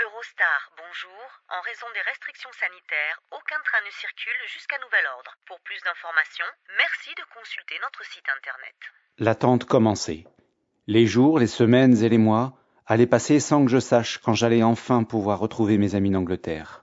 Eurostar, 0.00 0.72
bonjour. 0.76 1.10
En 1.48 1.60
raison 1.60 1.86
des 1.94 2.00
restrictions 2.10 2.50
sanitaires, 2.58 3.20
aucun 3.30 3.54
train 3.62 3.78
ne 3.86 3.90
circule 3.92 4.32
jusqu'à 4.48 4.78
nouvel 4.82 5.06
ordre. 5.16 5.30
Pour 5.46 5.60
plus 5.60 5.80
d'informations, 5.84 6.44
merci 6.76 7.10
de 7.14 7.22
consulter 7.38 7.76
notre 7.82 8.04
site 8.10 8.26
internet. 8.36 8.74
L'attente 9.18 9.64
commençait. 9.66 10.24
Les 10.88 11.06
jours, 11.06 11.38
les 11.38 11.46
semaines 11.46 12.02
et 12.02 12.08
les 12.08 12.18
mois 12.18 12.58
allaient 12.86 13.06
passer 13.06 13.40
sans 13.40 13.64
que 13.64 13.70
je 13.70 13.78
sache 13.78 14.18
quand 14.18 14.34
j'allais 14.34 14.62
enfin 14.62 15.04
pouvoir 15.04 15.38
retrouver 15.38 15.78
mes 15.78 15.94
amis 15.94 16.10
d'Angleterre. 16.10 16.82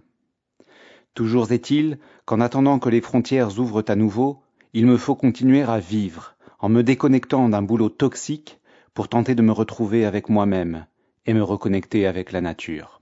Toujours 1.13 1.51
est-il 1.51 1.97
qu'en 2.25 2.39
attendant 2.39 2.79
que 2.79 2.89
les 2.89 3.01
frontières 3.01 3.59
ouvrent 3.59 3.83
à 3.87 3.95
nouveau, 3.95 4.41
il 4.73 4.85
me 4.85 4.97
faut 4.97 5.15
continuer 5.15 5.63
à 5.63 5.79
vivre, 5.79 6.35
en 6.59 6.69
me 6.69 6.83
déconnectant 6.83 7.49
d'un 7.49 7.61
boulot 7.61 7.89
toxique 7.89 8.59
pour 8.93 9.07
tenter 9.07 9.35
de 9.35 9.41
me 9.41 9.51
retrouver 9.51 10.05
avec 10.05 10.29
moi-même 10.29 10.85
et 11.25 11.33
me 11.33 11.43
reconnecter 11.43 12.05
avec 12.05 12.31
la 12.31 12.41
nature. 12.41 12.99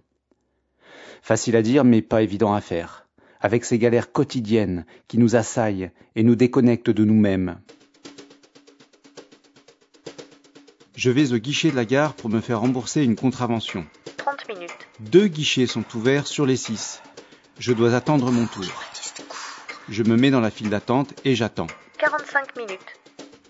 Facile 1.22 1.56
à 1.56 1.62
dire, 1.62 1.84
mais 1.84 2.02
pas 2.02 2.22
évident 2.22 2.54
à 2.54 2.62
faire, 2.62 3.08
avec 3.41 3.66
ces 3.66 3.78
galères 3.78 4.12
quotidiennes 4.12 4.86
qui 5.08 5.18
nous 5.18 5.36
assaillent 5.36 5.91
et 6.16 6.24
nous 6.24 6.36
déconnectent 6.36 6.89
de 6.89 7.04
nous-mêmes. 7.04 7.60
Je 10.98 11.12
vais 11.12 11.32
au 11.32 11.38
guichet 11.38 11.70
de 11.70 11.76
la 11.76 11.86
gare 11.86 12.16
pour 12.16 12.32
me 12.32 12.41
faire 12.41 12.60
rembourser 12.60 13.04
une 13.04 13.16
contravention. 13.16 13.86
30 14.18 14.50
minutes. 14.50 14.88
Deux 15.00 15.28
guichets 15.28 15.68
sont 15.68 15.84
ouverts 15.93 16.26
sur 16.26 16.48
les 16.48 16.56
six. 16.56 17.04
Je 17.60 17.72
dois 17.72 17.93
attendre 17.93 18.32
mon 18.32 18.48
tour. 18.48 18.66
Je 19.89 20.02
me 20.02 20.16
mets 20.18 20.32
dans 20.32 20.39
la 20.39 20.50
file 20.50 20.72
d'attente 20.72 21.14
et 21.24 21.36
j'attends. 21.36 21.68
45 22.00 22.58
minutes. 22.58 22.80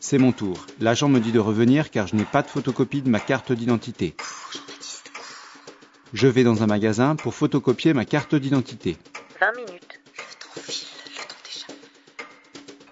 C'est 0.01 0.17
mon 0.17 0.33
tour. 0.33 0.67
L'agent 0.81 1.07
me 1.07 1.21
dit 1.21 1.31
de 1.31 1.39
revenir 1.39 1.89
car 1.89 2.05
je 2.05 2.17
n'ai 2.17 2.25
pas 2.25 2.41
de 2.41 2.49
photocopie 2.49 3.01
de 3.01 3.09
ma 3.09 3.21
carte 3.21 3.53
d'identité. 3.53 4.13
Je 6.11 6.27
vais 6.27 6.43
dans 6.43 6.63
un 6.63 6.67
magasin 6.67 7.15
pour 7.15 7.33
photocopier 7.33 7.93
ma 7.93 8.03
carte 8.03 8.35
d'identité. 8.35 8.97
20 9.39 9.55
minutes. 9.55 9.99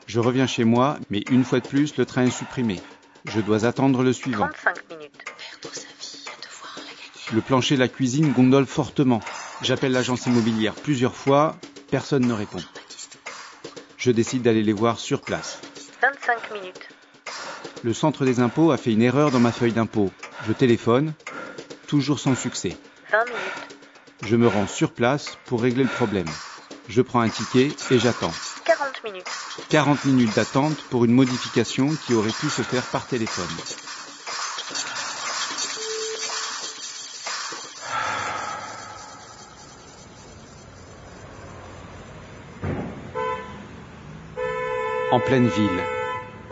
Je 0.07 0.19
reviens 0.21 0.47
chez 0.47 0.63
moi, 0.63 0.97
mais 1.09 1.25
une 1.29 1.43
fois 1.43 1.59
de 1.59 1.67
plus, 1.67 1.97
le 1.97 2.05
train 2.05 2.23
est 2.23 2.31
supprimé. 2.31 2.79
Je 3.25 3.41
dois 3.41 3.65
attendre 3.65 4.03
le 4.03 4.13
suivant. 4.13 4.47
35 4.47 4.89
minutes. 4.89 5.25
Le 7.33 7.41
plancher 7.41 7.75
de 7.75 7.79
la 7.79 7.87
cuisine 7.87 8.31
gondole 8.31 8.65
fortement. 8.65 9.21
J'appelle 9.61 9.91
l'agence 9.91 10.25
immobilière 10.27 10.75
plusieurs 10.75 11.15
fois, 11.15 11.55
personne 11.89 12.25
ne 12.25 12.33
répond. 12.33 12.59
Je 13.97 14.11
décide 14.11 14.43
d'aller 14.43 14.61
les 14.63 14.73
voir 14.73 14.99
sur 14.99 15.21
place. 15.21 15.59
25 16.01 16.53
minutes. 16.53 16.87
Le 17.83 17.93
centre 17.93 18.25
des 18.25 18.39
impôts 18.39 18.71
a 18.71 18.77
fait 18.77 18.91
une 18.91 19.01
erreur 19.01 19.31
dans 19.31 19.39
ma 19.39 19.51
feuille 19.51 19.71
d'impôt. 19.73 20.11
Je 20.47 20.53
téléphone, 20.53 21.13
toujours 21.87 22.19
sans 22.19 22.35
succès. 22.35 22.77
20 23.11 23.25
minutes. 23.25 23.75
Je 24.23 24.35
me 24.35 24.47
rends 24.47 24.67
sur 24.67 24.91
place 24.91 25.37
pour 25.45 25.61
régler 25.61 25.83
le 25.83 25.89
problème. 25.89 26.27
Je 26.87 27.01
prends 27.01 27.21
un 27.21 27.29
ticket 27.29 27.69
et 27.89 27.99
j'attends. 27.99 28.33
40 28.65 29.03
minutes. 29.03 29.44
40 29.69 30.05
minutes 30.05 30.35
d'attente 30.35 30.83
pour 30.89 31.05
une 31.05 31.11
modification 31.11 31.89
qui 32.05 32.13
aurait 32.13 32.29
pu 32.29 32.49
se 32.49 32.61
faire 32.61 32.83
par 32.91 33.07
téléphone. 33.07 33.45
En 45.11 45.19
pleine 45.19 45.47
ville, 45.47 45.83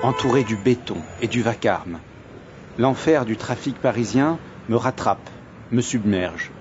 entouré 0.01 0.43
du 0.43 0.55
béton 0.55 0.97
et 1.21 1.27
du 1.27 1.41
vacarme, 1.41 1.99
l'enfer 2.77 3.25
du 3.25 3.35
trafic 3.35 3.77
parisien 3.79 4.39
me 4.69 4.77
rattrape, 4.77 5.29
me 5.71 5.81
submerge. 5.81 6.51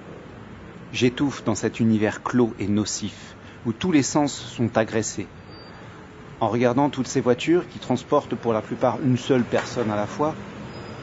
J'étouffe 0.92 1.44
dans 1.44 1.54
cet 1.54 1.80
univers 1.80 2.22
clos 2.22 2.52
et 2.58 2.66
nocif 2.66 3.36
où 3.64 3.72
tous 3.72 3.92
les 3.92 4.02
sens 4.02 4.32
sont 4.32 4.76
agressés 4.76 5.28
en 6.42 6.48
regardant 6.48 6.90
toutes 6.90 7.06
ces 7.06 7.20
voitures 7.20 7.68
qui 7.68 7.78
transportent 7.78 8.34
pour 8.34 8.52
la 8.52 8.62
plupart 8.62 8.98
une 9.00 9.16
seule 9.16 9.44
personne 9.44 9.92
à 9.92 9.94
la 9.94 10.08
fois, 10.08 10.34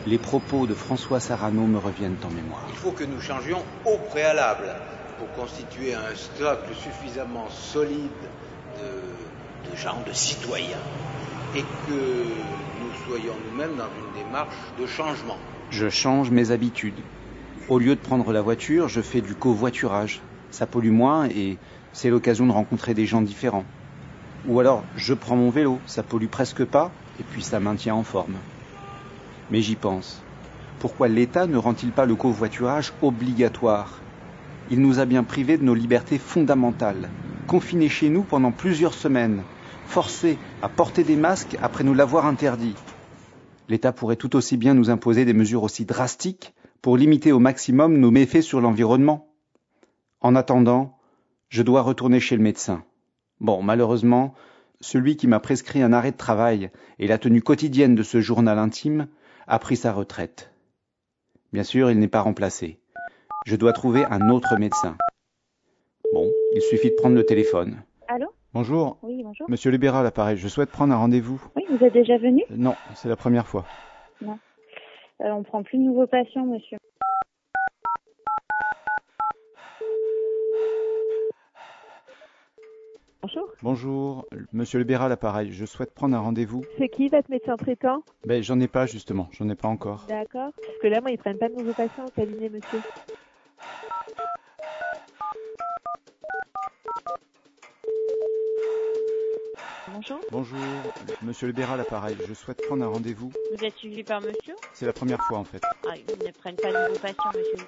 les 0.06 0.18
propos 0.18 0.68
de 0.68 0.74
François 0.74 1.22
Sarano 1.22 1.66
me 1.66 1.78
reviennent 1.78 2.18
en 2.26 2.30
mémoire. 2.30 2.66
Il 2.68 2.76
faut 2.76 2.92
que 2.92 3.06
nous 3.06 3.22
changions 3.22 3.64
au 3.86 3.98
préalable 4.10 4.66
pour 5.18 5.32
constituer 5.42 5.94
un 5.94 6.14
stock 6.14 6.60
suffisamment 6.84 7.50
solide 7.50 8.12
de, 8.82 9.72
de 9.72 9.76
gens, 9.78 9.96
de 10.06 10.12
citoyens, 10.12 10.84
et 11.56 11.62
que 11.88 11.94
nous 11.94 12.92
soyons 13.08 13.36
nous-mêmes 13.50 13.78
dans 13.78 13.86
une 13.86 14.22
démarche 14.22 14.58
de 14.78 14.86
changement. 14.88 15.38
Je 15.72 15.88
change 15.88 16.32
mes 16.32 16.52
habitudes. 16.52 17.00
Au 17.70 17.80
lieu 17.80 17.96
de 17.96 18.02
prendre 18.02 18.34
la 18.34 18.42
voiture, 18.42 18.90
je 18.90 19.00
fais 19.00 19.22
du 19.22 19.36
covoiturage. 19.36 20.20
Ça 20.52 20.68
pollue 20.68 20.92
moins 20.92 21.30
et 21.30 21.60
c'est 21.94 22.10
l'occasion 22.10 22.46
de 22.46 22.52
rencontrer 22.52 22.94
des 22.94 23.06
gens 23.06 23.22
différents. 23.22 23.64
Ou 24.48 24.60
alors, 24.60 24.84
je 24.96 25.14
prends 25.14 25.36
mon 25.36 25.50
vélo, 25.50 25.80
ça 25.86 26.04
pollue 26.04 26.28
presque 26.28 26.64
pas 26.66 26.92
et 27.20 27.24
puis 27.24 27.44
ça 27.44 27.60
maintient 27.60 27.96
en 27.96 28.04
forme. 28.04 28.36
Mais 29.52 29.62
j'y 29.62 29.76
pense. 29.76 30.24
Pourquoi 30.80 31.08
l'État 31.08 31.46
ne 31.46 31.58
rend-il 31.58 31.92
pas 31.92 32.06
le 32.06 32.16
covoiturage 32.16 32.94
obligatoire? 33.02 34.00
Il 34.72 34.82
nous 34.82 35.00
a 35.00 35.06
bien 35.06 35.24
privés 35.24 35.58
de 35.58 35.64
nos 35.64 35.74
libertés 35.74 36.18
fondamentales, 36.18 37.10
confinés 37.48 37.90
chez 37.90 38.10
nous 38.10 38.24
pendant 38.24 38.52
plusieurs 38.52 38.94
semaines, 38.94 39.44
forcés 39.88 40.38
à 40.62 40.70
porter 40.70 41.04
des 41.04 41.16
masques 41.16 41.58
après 41.62 41.84
nous 41.84 41.94
l'avoir 41.94 42.26
interdit. 42.26 42.76
L'État 43.68 43.92
pourrait 43.92 44.16
tout 44.16 44.36
aussi 44.36 44.56
bien 44.56 44.74
nous 44.74 44.90
imposer 44.90 45.26
des 45.26 45.34
mesures 45.34 45.64
aussi 45.64 45.86
drastiques 45.86 46.54
pour 46.82 46.96
limiter 46.96 47.32
au 47.32 47.40
maximum 47.40 47.98
nos 47.98 48.12
méfaits 48.12 48.42
sur 48.42 48.62
l'environnement. 48.62 49.28
En 50.22 50.36
attendant, 50.36 50.98
je 51.50 51.62
dois 51.62 51.82
retourner 51.82 52.20
chez 52.20 52.36
le 52.38 52.44
médecin. 52.44 52.84
Bon, 53.40 53.62
malheureusement, 53.62 54.34
celui 54.82 55.16
qui 55.16 55.28
m'a 55.28 55.40
prescrit 55.40 55.82
un 55.82 55.94
arrêt 55.94 56.12
de 56.12 56.18
travail 56.18 56.72
et 57.00 57.08
la 57.08 57.18
tenue 57.18 57.42
quotidienne 57.42 57.96
de 57.96 58.04
ce 58.04 58.20
journal 58.22 58.58
intime 58.58 59.08
a 59.48 59.60
pris 59.60 59.76
sa 59.78 59.94
retraite. 59.94 60.52
Bien 61.54 61.64
sûr, 61.64 61.90
il 61.90 62.00
n'est 62.00 62.08
pas 62.08 62.22
remplacé. 62.22 62.80
Je 63.46 63.56
dois 63.56 63.74
trouver 63.74 64.06
un 64.06 64.30
autre 64.30 64.58
médecin. 64.58 64.98
Bon, 66.14 66.30
il 66.54 66.62
suffit 66.62 66.90
de 66.90 66.96
prendre 66.96 67.16
le 67.16 67.26
téléphone. 67.26 67.82
Allô? 68.08 68.28
Bonjour. 68.54 68.98
Oui, 69.04 69.22
bonjour. 69.24 69.50
Monsieur 69.50 69.72
Libéral, 69.72 70.06
appareil. 70.06 70.38
Je 70.38 70.48
souhaite 70.48 70.70
prendre 70.72 70.94
un 70.94 70.98
rendez-vous. 70.98 71.42
Oui, 71.56 71.64
vous 71.70 71.86
êtes 71.86 71.94
déjà 71.94 72.18
venu? 72.18 72.44
Euh, 72.52 72.56
Non, 72.58 72.76
c'est 72.96 73.08
la 73.10 73.16
première 73.16 73.48
fois. 73.48 73.66
Non. 74.22 74.38
Euh, 75.22 75.30
on 75.32 75.44
prend 75.44 75.64
plus 75.64 75.78
de 75.78 75.84
nouveaux 75.84 76.08
patients, 76.08 76.46
monsieur. 76.46 76.78
Bonjour. 83.30 83.54
Bonjour. 83.62 84.26
Monsieur 84.54 84.80
Libéral, 84.80 85.12
appareil. 85.12 85.52
Je 85.52 85.66
souhaite 85.66 85.94
prendre 85.94 86.16
un 86.16 86.20
rendez-vous. 86.20 86.64
C'est 86.80 86.90
qui 86.90 87.10
votre 87.10 87.30
médecin 87.30 87.58
traitant? 87.58 88.04
Ben, 88.26 88.42
j'en 88.42 88.60
ai 88.60 88.68
pas, 88.68 88.88
justement. 88.88 89.30
J'en 89.34 89.48
ai 89.50 89.56
pas 89.56 89.68
encore. 89.68 90.06
D'accord. 90.08 90.52
Parce 90.56 90.78
que 90.82 90.88
là, 90.88 91.00
moi, 91.02 91.12
ils 91.12 91.18
prennent 91.20 91.38
pas 91.38 91.50
de 91.50 91.54
nouveaux 91.54 91.74
patients 91.74 92.08
au 92.08 92.10
cabinet, 92.10 92.50
monsieur. 92.50 92.82
Bonjour. 99.88 100.20
Bonjour. 100.32 100.58
Monsieur 101.22 101.48
Libéral, 101.48 101.80
appareil. 101.82 102.18
Je 102.28 102.34
souhaite 102.34 102.66
prendre 102.66 102.84
un 102.84 102.88
rendez-vous. 102.88 103.32
Vous 103.56 103.64
êtes 103.64 103.76
suivi 103.76 104.04
par 104.04 104.22
monsieur? 104.22 104.56
C'est 104.74 104.88
la 104.88 104.94
première 104.94 105.22
fois, 105.24 105.38
en 105.38 105.44
fait. 105.44 105.62
Ah, 105.88 105.94
ils 105.96 106.26
ne 106.26 106.32
prennent 106.32 106.56
pas 106.56 106.72
de 106.72 106.88
nouveaux 106.88 107.00
patients, 107.00 107.32
monsieur. 107.36 107.66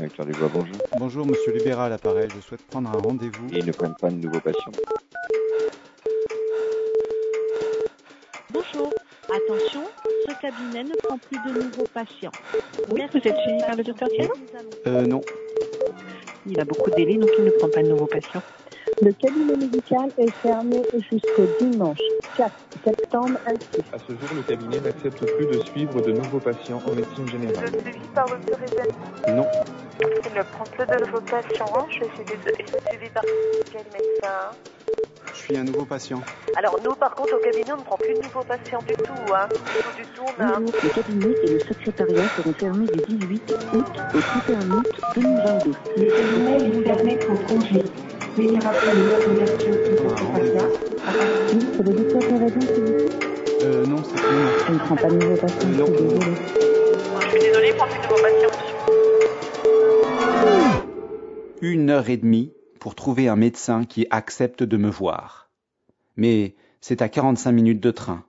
Directeur 0.00 0.24
bonjour. 0.54 0.76
Bonjour, 0.98 1.26
monsieur 1.26 1.52
Libéral, 1.52 1.92
appareil. 1.92 2.26
Je 2.34 2.40
souhaite 2.40 2.62
prendre 2.62 2.88
un 2.88 2.98
rendez-vous. 2.98 3.48
Ils 3.52 3.66
ne 3.66 3.70
prennent 3.72 3.94
pas 4.00 4.08
de 4.08 4.14
nouveaux 4.14 4.40
patients. 4.40 4.72
Bonjour. 8.50 8.90
Attention, 9.28 9.82
ce 10.26 10.40
cabinet 10.40 10.84
ne 10.84 10.94
prend 11.02 11.18
plus 11.18 11.36
de 11.52 11.62
nouveaux 11.62 11.86
patients. 11.92 12.30
Oui, 12.90 13.02
vous 13.12 13.18
êtes 13.18 13.36
suivi 13.40 13.60
par 13.66 13.76
le 13.76 13.84
docteur 13.84 14.08
Thiel 14.08 14.30
Euh, 14.86 15.02
non. 15.02 15.20
Il 16.46 16.58
a 16.58 16.64
beaucoup 16.64 16.88
de 16.88 16.96
délais, 16.96 17.18
donc 17.18 17.28
il 17.38 17.44
ne 17.44 17.50
prend 17.50 17.68
pas 17.68 17.82
de 17.82 17.88
nouveaux 17.88 18.06
patients. 18.06 18.42
Le 19.02 19.12
cabinet 19.12 19.54
médical 19.54 20.10
est 20.16 20.30
fermé 20.40 20.80
jusqu'au 21.10 21.46
dimanche 21.60 21.98
4 22.40 22.52
septembre 22.84 23.38
inclus. 23.46 23.84
À 23.92 23.98
ce 23.98 24.12
jour, 24.12 24.34
le 24.34 24.40
cabinet 24.40 24.80
n'accepte 24.80 25.26
plus 25.36 25.46
de 25.46 25.62
suivre 25.64 26.00
de 26.00 26.12
nouveaux 26.12 26.38
patients 26.38 26.80
en 26.86 26.94
médecine 26.94 27.28
générale. 27.28 27.68
suivi 27.68 27.98
par 28.14 28.24
le 28.28 28.54
Rézani. 28.54 29.36
Non. 29.36 29.46
Il 30.00 30.34
ne 30.34 30.42
prend 30.42 30.64
plus 30.64 30.86
de 30.86 31.04
nouveaux 31.04 31.20
patients. 31.20 31.86
Je 31.90 31.96
suis 31.96 32.24
suivi 32.24 33.10
par 33.10 33.22
quel 33.70 33.84
médecin? 33.92 34.56
Je 35.34 35.38
suis 35.38 35.56
un 35.58 35.64
nouveau 35.64 35.84
patient. 35.84 36.22
Alors 36.56 36.78
nous, 36.82 36.94
par 36.94 37.14
contre, 37.14 37.34
au 37.36 37.40
cabinet, 37.40 37.72
on 37.72 37.76
ne 37.76 37.82
prend 37.82 37.98
plus 37.98 38.14
de 38.14 38.22
nouveaux 38.22 38.44
patients 38.44 38.82
du 38.88 38.94
tout. 38.94 39.34
Hein. 39.34 39.48
Du 39.50 39.58
tout, 39.58 39.96
du 39.98 40.06
tout. 40.14 40.24
On 40.38 40.42
a... 40.42 40.60
Le 40.60 40.94
cabinet 40.94 41.34
et 41.44 41.52
le 41.52 41.60
secrétariat 41.60 42.28
seront 42.38 42.54
fermés 42.54 42.86
du 42.86 43.16
18 43.18 43.54
août 43.74 43.86
au 44.14 44.18
31 44.18 44.70
août 44.70 45.00
2022. 45.14 45.72
Le 45.98 46.06
cabinet 46.06 46.70
vous 46.70 46.82
permet 46.82 47.18
en 47.28 47.36
congé. 47.46 47.84
Veuillez 48.34 48.58
rappeler 48.60 49.26
d'ouverture 49.26 49.74
du 49.74 49.98
secrétariat. 49.98 50.89
Oui, 51.52 51.66
c'est 51.76 51.82
le 51.82 51.92
docteur 51.92 52.20
qui 52.20 52.34
a 52.34 52.38
raison, 52.38 52.60
s'il 52.60 52.82
vous 52.82 52.92
plaît. 52.92 53.08
Euh, 53.62 53.86
non, 53.86 54.02
c'est 54.04 54.14
non. 54.14 54.50
Je 54.66 54.72
ne 54.72 54.78
prends 54.78 54.96
pas 54.96 55.08
de 55.08 55.16
nouveaux 55.16 55.36
patients, 55.36 55.58
je 55.60 55.66
suis 55.66 55.76
désolée. 55.76 56.36
Je 57.20 57.28
suis 57.28 57.40
désolée, 57.40 57.68
il 57.68 57.74
prend 57.74 57.86
plus 57.86 58.00
de 58.00 58.06
nouveaux 58.06 58.22
patients, 58.22 58.50
monsieur. 58.58 58.76
Une 61.62 61.90
heure 61.90 62.08
et 62.08 62.16
demie 62.16 62.52
pour 62.78 62.94
trouver 62.94 63.28
un 63.28 63.36
médecin 63.36 63.84
qui 63.84 64.06
accepte 64.10 64.62
de 64.62 64.76
me 64.76 64.88
voir. 64.88 65.50
Mais 66.16 66.54
c'est 66.80 67.02
à 67.02 67.08
45 67.08 67.52
minutes 67.52 67.80
de 67.80 67.90
train. 67.90 68.24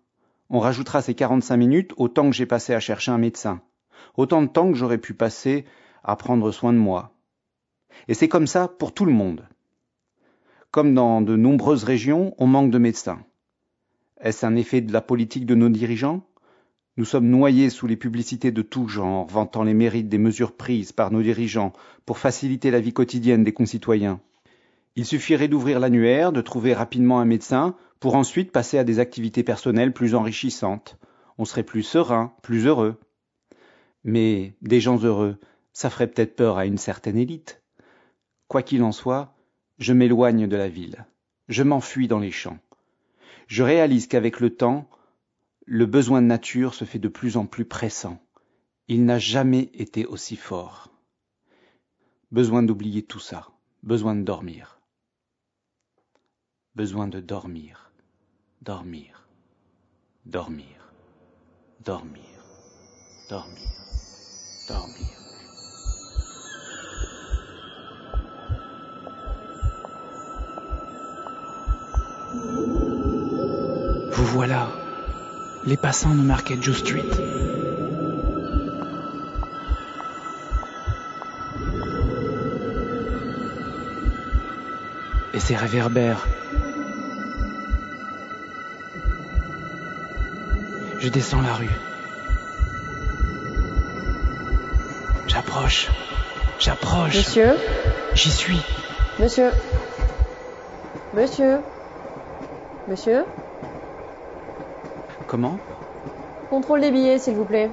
On 0.49 0.59
rajoutera 0.59 1.01
ces 1.01 1.13
45 1.13 1.55
minutes 1.57 1.93
au 1.97 2.07
temps 2.09 2.29
que 2.29 2.35
j'ai 2.35 2.45
passé 2.45 2.73
à 2.73 2.79
chercher 2.79 3.11
un 3.11 3.17
médecin. 3.17 3.61
Autant 4.17 4.41
de 4.41 4.47
temps 4.47 4.69
que 4.69 4.77
j'aurais 4.77 4.97
pu 4.97 5.13
passer 5.13 5.65
à 6.03 6.15
prendre 6.15 6.51
soin 6.51 6.73
de 6.73 6.77
moi. 6.77 7.13
Et 8.07 8.13
c'est 8.13 8.27
comme 8.27 8.47
ça 8.47 8.67
pour 8.67 8.93
tout 8.93 9.05
le 9.05 9.13
monde. 9.13 9.47
Comme 10.71 10.93
dans 10.93 11.21
de 11.21 11.35
nombreuses 11.35 11.83
régions, 11.83 12.33
on 12.37 12.47
manque 12.47 12.71
de 12.71 12.77
médecins. 12.77 13.19
Est-ce 14.21 14.45
un 14.45 14.55
effet 14.55 14.79
de 14.79 14.93
la 14.93 15.01
politique 15.01 15.45
de 15.45 15.53
nos 15.53 15.67
dirigeants? 15.67 16.25
Nous 16.95 17.03
sommes 17.03 17.27
noyés 17.27 17.69
sous 17.69 17.87
les 17.87 17.97
publicités 17.97 18.51
de 18.51 18.61
tout 18.61 18.87
genre, 18.87 19.27
vantant 19.27 19.63
les 19.63 19.73
mérites 19.73 20.07
des 20.07 20.17
mesures 20.17 20.55
prises 20.55 20.93
par 20.93 21.11
nos 21.11 21.21
dirigeants 21.21 21.73
pour 22.05 22.19
faciliter 22.19 22.71
la 22.71 22.79
vie 22.79 22.93
quotidienne 22.93 23.43
des 23.43 23.51
concitoyens. 23.51 24.21
Il 24.95 25.05
suffirait 25.05 25.49
d'ouvrir 25.49 25.81
l'annuaire, 25.81 26.31
de 26.31 26.39
trouver 26.39 26.73
rapidement 26.73 27.19
un 27.19 27.25
médecin, 27.25 27.75
pour 27.99 28.15
ensuite 28.15 28.53
passer 28.53 28.77
à 28.77 28.85
des 28.85 28.99
activités 28.99 29.43
personnelles 29.43 29.91
plus 29.91 30.15
enrichissantes. 30.15 30.97
On 31.37 31.43
serait 31.43 31.63
plus 31.63 31.83
serein, 31.83 32.33
plus 32.43 32.65
heureux. 32.65 32.97
Mais 34.05 34.55
des 34.61 34.79
gens 34.79 35.03
heureux, 35.03 35.37
ça 35.73 35.89
ferait 35.89 36.07
peut-être 36.07 36.37
peur 36.37 36.57
à 36.57 36.65
une 36.65 36.77
certaine 36.77 37.17
élite. 37.17 37.61
Quoi 38.47 38.61
qu'il 38.63 38.83
en 38.83 38.93
soit, 38.93 39.33
je 39.81 39.93
m'éloigne 39.93 40.47
de 40.47 40.55
la 40.55 40.69
ville. 40.69 41.05
Je 41.49 41.63
m'enfuis 41.63 42.07
dans 42.07 42.19
les 42.19 42.31
champs. 42.31 42.59
Je 43.47 43.63
réalise 43.63 44.07
qu'avec 44.07 44.39
le 44.39 44.55
temps, 44.55 44.87
le 45.65 45.87
besoin 45.87 46.21
de 46.21 46.27
nature 46.27 46.75
se 46.75 46.85
fait 46.85 46.99
de 46.99 47.07
plus 47.07 47.35
en 47.35 47.47
plus 47.47 47.65
pressant. 47.65 48.21
Il 48.87 49.05
n'a 49.05 49.17
jamais 49.17 49.71
été 49.73 50.05
aussi 50.05 50.35
fort. 50.35 50.89
Besoin 52.31 52.61
d'oublier 52.61 53.01
tout 53.01 53.19
ça. 53.19 53.47
Besoin 53.81 54.15
de 54.15 54.21
dormir. 54.21 54.79
Besoin 56.75 57.07
de 57.07 57.19
dormir. 57.19 57.91
Dormir. 58.61 59.27
Dormir. 60.25 60.93
Dormir. 61.79 62.45
Dormir. 63.29 63.71
Dormir. 64.67 65.20
Vous 74.11 74.25
voilà, 74.25 74.69
les 75.65 75.75
passants 75.75 76.15
de 76.15 76.21
Market 76.21 76.63
Joe 76.63 76.77
Street. 76.77 77.09
Et 85.33 85.39
ces 85.39 85.55
réverbères. 85.55 86.27
Je 90.99 91.09
descends 91.09 91.41
la 91.41 91.53
rue. 91.53 91.69
J'approche. 95.27 95.89
J'approche. 96.59 97.15
Monsieur? 97.15 97.55
J'y 98.13 98.31
suis. 98.31 98.61
Monsieur? 99.19 99.51
Monsieur? 101.13 101.59
Monsieur 102.91 103.25
Comment 105.25 105.61
Contrôle 106.49 106.81
des 106.81 106.91
billets, 106.91 107.19
s'il 107.19 107.35
vous 107.35 107.45
plaît. 107.45 107.71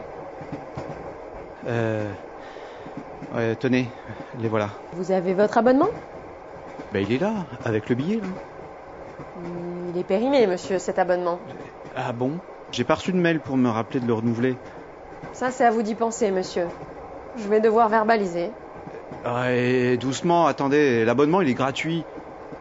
Euh. 1.66 2.14
Ouais, 3.32 3.56
tenez, 3.56 3.90
les 4.34 4.46
voilà. 4.46 4.70
Vous 4.92 5.10
avez 5.10 5.34
votre 5.34 5.58
abonnement 5.58 5.88
Ben 6.92 7.04
il 7.04 7.10
est 7.10 7.18
là, 7.18 7.46
avec 7.64 7.88
le 7.88 7.96
billet 7.96 8.20
là. 8.20 8.28
Il 9.34 9.98
est 9.98 10.04
périmé, 10.04 10.46
monsieur, 10.46 10.78
cet 10.78 11.00
abonnement. 11.00 11.40
Ah 11.96 12.12
bon 12.12 12.40
J'ai 12.70 12.84
pas 12.84 12.94
reçu 12.94 13.10
de 13.10 13.18
mail 13.18 13.40
pour 13.40 13.56
me 13.56 13.68
rappeler 13.68 13.98
de 13.98 14.06
le 14.06 14.14
renouveler. 14.14 14.60
Ça, 15.32 15.50
c'est 15.50 15.64
à 15.64 15.72
vous 15.72 15.82
d'y 15.82 15.96
penser, 15.96 16.30
monsieur. 16.30 16.68
Je 17.34 17.48
vais 17.48 17.60
devoir 17.60 17.88
verbaliser. 17.88 18.52
Ah, 19.24 19.52
et 19.52 19.96
doucement, 19.98 20.46
attendez, 20.46 21.04
l'abonnement 21.04 21.40
il 21.40 21.48
est 21.48 21.54
gratuit. 21.54 22.06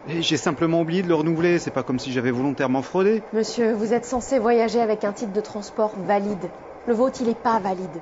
J'ai 0.08 0.38
simplement 0.38 0.80
oublié 0.80 1.02
de 1.02 1.08
le 1.08 1.14
renouveler, 1.14 1.58
c'est 1.58 1.70
pas 1.70 1.82
comme 1.82 1.98
si 1.98 2.12
j'avais 2.12 2.30
volontairement 2.30 2.80
fraudé. 2.80 3.22
Monsieur, 3.34 3.74
vous 3.74 3.92
êtes 3.92 4.06
censé 4.06 4.38
voyager 4.38 4.80
avec 4.80 5.04
un 5.04 5.12
titre 5.12 5.32
de 5.34 5.40
transport 5.42 5.98
valide. 5.98 6.50
Le 6.86 6.94
vôtre, 6.94 7.18
il 7.20 7.28
est 7.28 7.34
pas 7.34 7.58
valide. 7.60 8.00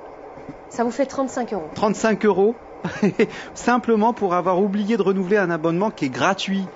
Ça 0.68 0.84
vous 0.84 0.92
fait 0.92 1.07
35 1.07 1.52
euros. 1.52 1.70
35 1.74 2.24
euros 2.24 2.54
Simplement 3.54 4.12
pour 4.12 4.34
avoir 4.34 4.62
oublié 4.62 4.96
de 4.96 5.02
renouveler 5.02 5.36
un 5.36 5.50
abonnement 5.50 5.90
qui 5.90 6.04
est 6.04 6.11
gratuit. 6.11 6.68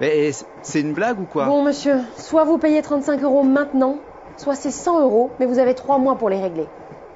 Mais 0.00 0.32
c'est 0.60 0.80
une 0.82 0.92
blague 0.92 1.18
ou 1.18 1.24
quoi? 1.24 1.46
Bon, 1.46 1.64
monsieur, 1.64 2.00
soit 2.18 2.44
vous 2.44 2.58
payez 2.58 2.82
35 2.82 3.22
euros 3.22 3.42
maintenant, 3.42 4.02
soit 4.36 4.56
c'est 4.56 4.70
100 4.70 5.00
euros, 5.02 5.34
mais 5.40 5.46
vous 5.46 5.58
avez 5.58 5.74
3 5.74 5.98
mois 5.98 6.18
pour 6.18 6.28
les 6.28 6.40
régler. 6.40 6.68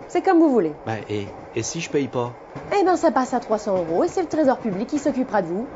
C'est 0.07 0.23
comme 0.23 0.39
vous 0.39 0.49
voulez. 0.51 0.73
Bah, 0.87 0.95
et, 1.11 1.29
et 1.55 1.63
si 1.63 1.81
je 1.83 1.91
paye 1.91 2.09
pas? 2.09 2.33
Eh 2.81 2.85
ben, 2.85 2.97
ça 2.97 3.11
passe 3.11 3.35
à 3.35 3.41
300 3.41 3.77
euros 3.77 4.05
et 4.05 4.09
c'est 4.09 4.23
le 4.23 4.29
trésor 4.29 4.59
public 4.61 4.89
qui 4.89 4.99
s'occupera 4.99 5.43
de 5.43 5.49
vous. 5.49 5.69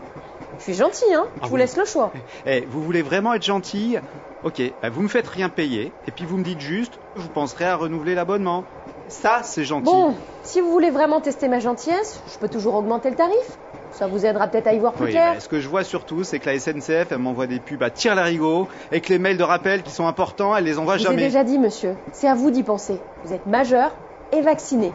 Je 0.58 0.62
suis 0.64 0.74
gentil, 0.74 1.04
hein 1.14 1.24
Je 1.36 1.40
Ah 1.42 1.46
vous 1.48 1.54
oui. 1.54 1.60
laisse 1.60 1.76
le 1.76 1.84
choix. 1.84 2.12
Eh, 2.46 2.66
vous 2.66 2.82
voulez 2.82 3.02
vraiment 3.02 3.34
être 3.34 3.42
gentil 3.44 3.96
Ok, 4.42 4.60
bah, 4.80 4.90
vous 4.90 5.02
me 5.02 5.08
faites 5.08 5.28
rien 5.28 5.48
payer, 5.48 5.94
et 6.06 6.10
puis 6.10 6.24
vous 6.24 6.36
me 6.36 6.42
dites 6.44 6.60
juste, 6.60 6.94
vous 7.14 7.28
penserez 7.28 7.64
à 7.64 7.76
renouveler 7.76 8.14
l'abonnement. 8.14 8.66
Ça, 9.08 9.42
c'est 9.44 9.64
gentil. 9.64 9.84
Bon, 9.84 10.14
si 10.42 10.60
vous 10.60 10.70
voulez 10.70 10.90
vraiment 10.90 11.20
tester 11.20 11.46
ma 11.48 11.60
gentillesse, 11.60 12.20
je 12.26 12.38
peux 12.38 12.48
toujours 12.48 12.74
augmenter 12.74 13.10
le 13.10 13.16
tarif. 13.16 13.58
Ça 13.92 14.06
vous 14.08 14.24
aidera 14.24 14.48
peut-être 14.48 14.66
à 14.66 14.72
y 14.74 14.78
voir 14.78 14.94
plus 14.94 15.04
Oui, 15.04 15.10
clair. 15.10 15.34
bah, 15.34 15.40
ce 15.40 15.48
que 15.48 15.60
je 15.60 15.68
vois 15.68 15.84
surtout, 15.84 16.24
c'est 16.24 16.40
que 16.40 16.48
la 16.48 16.58
SNCF, 16.58 17.12
elle 17.12 17.18
m'envoie 17.18 17.46
des 17.46 17.60
pubs 17.60 17.82
à 17.82 17.90
tire 17.90 18.14
larigot, 18.14 18.68
et 18.90 19.00
que 19.00 19.12
les 19.12 19.18
mails 19.18 19.36
de 19.36 19.42
rappel 19.44 19.82
qui 19.82 19.92
sont 19.92 20.06
importants, 20.06 20.56
elle 20.56 20.64
les 20.64 20.78
envoie 20.78 20.96
Je 20.96 21.02
vous 21.02 21.08
ai 21.08 21.10
jamais. 21.10 21.22
déjà 21.26 21.44
dit, 21.44 21.58
monsieur, 21.58 21.96
c'est 22.12 22.26
à 22.26 22.34
vous 22.34 22.50
d'y 22.50 22.62
penser. 22.62 23.00
Vous 23.22 23.32
êtes 23.32 23.46
majeur 23.46 23.94
et 24.32 24.40
vacciné. 24.40 24.92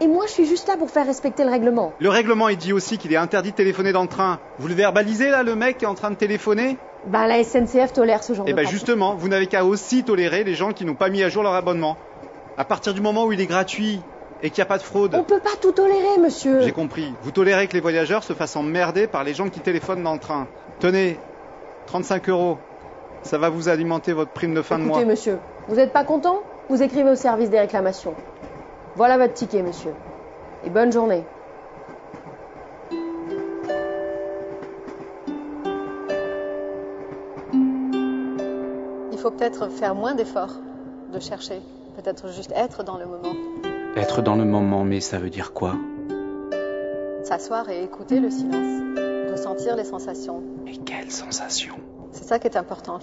Et 0.00 0.06
moi, 0.06 0.26
je 0.26 0.32
suis 0.32 0.46
juste 0.46 0.68
là 0.68 0.76
pour 0.76 0.90
faire 0.90 1.06
respecter 1.06 1.44
le 1.44 1.50
règlement. 1.50 1.92
Le 1.98 2.08
règlement, 2.08 2.48
il 2.48 2.56
dit 2.56 2.72
aussi 2.72 2.98
qu'il 2.98 3.12
est 3.12 3.16
interdit 3.16 3.50
de 3.50 3.56
téléphoner 3.56 3.92
dans 3.92 4.02
le 4.02 4.08
train. 4.08 4.40
Vous 4.58 4.68
le 4.68 4.74
verbalisez, 4.74 5.30
là, 5.30 5.42
le 5.42 5.56
mec 5.56 5.78
qui 5.78 5.84
est 5.84 5.88
en 5.88 5.94
train 5.94 6.10
de 6.10 6.16
téléphoner? 6.16 6.78
Ben, 7.04 7.26
la 7.26 7.42
SNCF 7.42 7.92
tolère 7.92 8.22
ce 8.22 8.32
genre 8.32 8.44
Eh 8.46 8.52
de 8.52 8.56
ben 8.56 8.62
pratique. 8.62 8.78
justement, 8.78 9.14
vous 9.16 9.28
n'avez 9.28 9.46
qu'à 9.48 9.64
aussi 9.64 10.04
tolérer 10.04 10.44
les 10.44 10.54
gens 10.54 10.72
qui 10.72 10.84
n'ont 10.84 10.94
pas 10.94 11.08
mis 11.08 11.22
à 11.22 11.28
jour 11.28 11.42
leur 11.42 11.54
abonnement. 11.54 11.96
À 12.56 12.64
partir 12.64 12.94
du 12.94 13.00
moment 13.00 13.24
où 13.24 13.32
il 13.32 13.40
est 13.40 13.46
gratuit 13.46 14.02
et 14.40 14.50
qu'il 14.50 14.60
n'y 14.60 14.62
a 14.62 14.66
pas 14.66 14.78
de 14.78 14.82
fraude. 14.84 15.14
On 15.16 15.24
peut 15.24 15.40
pas 15.40 15.56
tout 15.60 15.72
tolérer, 15.72 16.18
monsieur. 16.20 16.60
J'ai 16.60 16.72
compris. 16.72 17.16
Vous 17.22 17.32
tolérez 17.32 17.66
que 17.66 17.72
les 17.74 17.80
voyageurs 17.80 18.22
se 18.24 18.34
fassent 18.34 18.56
emmerder 18.56 19.06
par 19.08 19.24
les 19.24 19.34
gens 19.34 19.48
qui 19.48 19.60
téléphonent 19.60 20.02
dans 20.04 20.12
le 20.14 20.20
train. 20.20 20.48
Tenez, 20.80 21.20
35 21.86 22.28
euros. 22.28 22.58
Ça 23.24 23.36
va 23.38 23.48
vous 23.48 23.68
alimenter 23.68 24.12
votre 24.12 24.30
prime 24.32 24.54
de 24.54 24.62
fin 24.62 24.78
de 24.78 24.84
Écoutez, 24.84 25.00
mois. 25.00 25.04
monsieur, 25.04 25.40
vous 25.66 25.74
n'êtes 25.76 25.92
pas 25.92 26.04
content? 26.04 26.44
Vous 26.68 26.82
écrivez 26.82 27.10
au 27.10 27.16
service 27.16 27.50
des 27.50 27.58
réclamations. 27.58 28.16
Voilà 28.98 29.16
votre 29.16 29.34
ticket, 29.34 29.62
monsieur. 29.62 29.94
Et 30.64 30.70
bonne 30.70 30.90
journée. 30.90 31.24
Il 39.12 39.18
faut 39.18 39.30
peut-être 39.30 39.68
faire 39.68 39.94
moins 39.94 40.16
d'efforts 40.16 40.56
de 41.12 41.20
chercher. 41.20 41.60
Peut-être 41.94 42.32
juste 42.32 42.50
être 42.56 42.82
dans 42.82 42.98
le 42.98 43.06
moment. 43.06 43.36
Être 43.94 44.20
dans 44.20 44.34
le 44.34 44.44
moment, 44.44 44.82
mais 44.82 44.98
ça 44.98 45.20
veut 45.20 45.30
dire 45.30 45.52
quoi? 45.52 45.76
S'asseoir 47.22 47.70
et 47.70 47.84
écouter 47.84 48.18
le 48.18 48.30
silence. 48.30 48.82
Ressentir 49.30 49.76
les 49.76 49.84
sensations. 49.84 50.42
Et 50.66 50.76
quelle 50.76 51.12
sensation 51.12 51.76
C'est 52.10 52.24
ça 52.24 52.40
qui 52.40 52.48
est 52.48 52.56
important. 52.56 52.98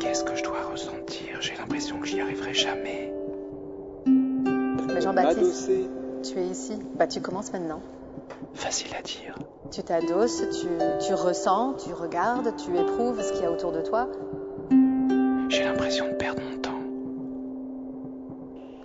Qu'est-ce 0.00 0.24
que 0.24 0.34
je 0.34 0.44
dois 0.44 0.62
ressentir? 0.72 1.42
J'ai 1.42 1.56
l'impression 1.56 2.00
que 2.00 2.06
j'y 2.06 2.22
arriverai 2.22 2.54
jamais. 2.54 3.12
Mais 4.94 5.00
Jean-Baptiste, 5.00 5.70
tu 6.22 6.38
es 6.38 6.46
ici. 6.46 6.78
Bah, 6.96 7.06
tu 7.06 7.20
commences 7.20 7.52
maintenant. 7.52 7.80
Facile 8.54 8.90
à 8.98 9.02
dire. 9.02 9.36
Tu 9.70 9.82
t'adosses, 9.82 10.42
tu, 10.60 10.66
tu 11.06 11.14
ressens, 11.14 11.74
tu 11.74 11.92
regardes, 11.92 12.54
tu 12.56 12.76
éprouves 12.76 13.22
ce 13.22 13.32
qu'il 13.32 13.42
y 13.42 13.46
a 13.46 13.52
autour 13.52 13.72
de 13.72 13.80
toi. 13.80 14.08
J'ai 15.48 15.64
l'impression 15.64 16.08
de 16.08 16.14
perdre 16.14 16.42
mon 16.42 16.58
temps. 16.58 16.70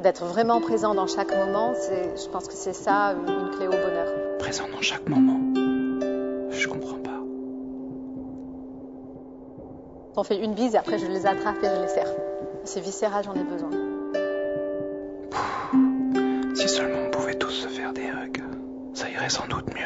D'être 0.02 0.26
vraiment 0.26 0.62
présent 0.62 0.94
dans 0.94 1.08
chaque 1.08 1.36
moment, 1.36 1.74
c'est, 1.76 2.16
je 2.24 2.30
pense 2.30 2.48
que 2.48 2.54
c'est 2.54 2.74
ça 2.74 3.16
une 3.28 3.50
clé 3.52 3.68
au 3.68 3.72
bonheur. 3.72 4.38
Présent 4.38 4.66
dans 4.72 4.82
chaque 4.82 5.08
moment. 5.10 5.40
Je 6.52 6.68
comprends 6.68 7.00
pas. 7.00 7.12
On 10.16 10.24
fait 10.24 10.38
une 10.38 10.54
bise 10.54 10.76
et 10.76 10.78
après 10.78 10.98
je 10.98 11.08
les 11.08 11.26
attrape 11.26 11.58
et 11.64 11.68
je 11.68 11.82
les 11.82 11.88
serre. 11.88 12.14
C'est 12.64 12.80
viscéral, 12.82 13.24
j'en 13.24 13.34
ai 13.34 13.44
besoin. 13.44 13.70
Si 16.56 16.70
seulement 16.70 17.08
on 17.08 17.12
pouvait 17.12 17.38
tous 17.38 17.52
se 17.52 17.68
faire 17.68 17.92
des 17.94 18.08
hugs, 18.08 18.42
ça 18.94 19.10
irait 19.10 19.30
sans 19.30 19.46
doute 19.48 19.68
mieux. 19.76 19.86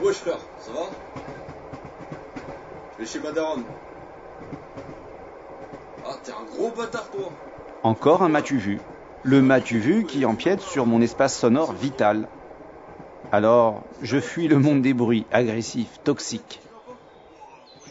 Wesh 0.00 0.16
frère, 0.16 0.40
ça 0.58 0.72
va? 0.72 0.90
Je 2.92 3.02
vais 3.02 3.06
chez 3.06 3.20
Madaron. 3.20 3.64
Ah, 6.04 6.18
t'es 6.24 6.32
un 6.32 6.44
gros 6.44 6.70
bâtard 6.70 7.10
toi 7.10 7.32
Encore 7.82 8.22
un 8.22 8.28
m'as-tu 8.28 8.56
vu 8.56 8.80
Le 9.22 9.42
m'as-tu 9.42 9.78
vu 9.78 10.04
qui 10.04 10.24
empiète 10.24 10.60
sur 10.60 10.86
mon 10.86 11.02
espace 11.02 11.36
sonore 11.38 11.72
vital. 11.72 12.28
Alors, 13.32 13.84
je 14.00 14.18
fuis 14.18 14.48
le 14.48 14.58
monde 14.58 14.82
des 14.82 14.94
bruits 14.94 15.26
agressifs, 15.30 16.02
toxiques. 16.04 16.65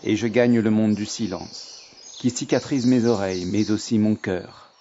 Et 0.06 0.16
je 0.16 0.28
gagne 0.28 0.60
le 0.60 0.70
monde 0.70 0.94
du 0.94 1.06
silence, 1.06 1.84
qui 2.20 2.30
cicatrise 2.30 2.86
mes 2.86 3.06
oreilles, 3.06 3.46
mais 3.46 3.72
aussi 3.72 3.98
mon 3.98 4.16
cœur. 4.16 4.72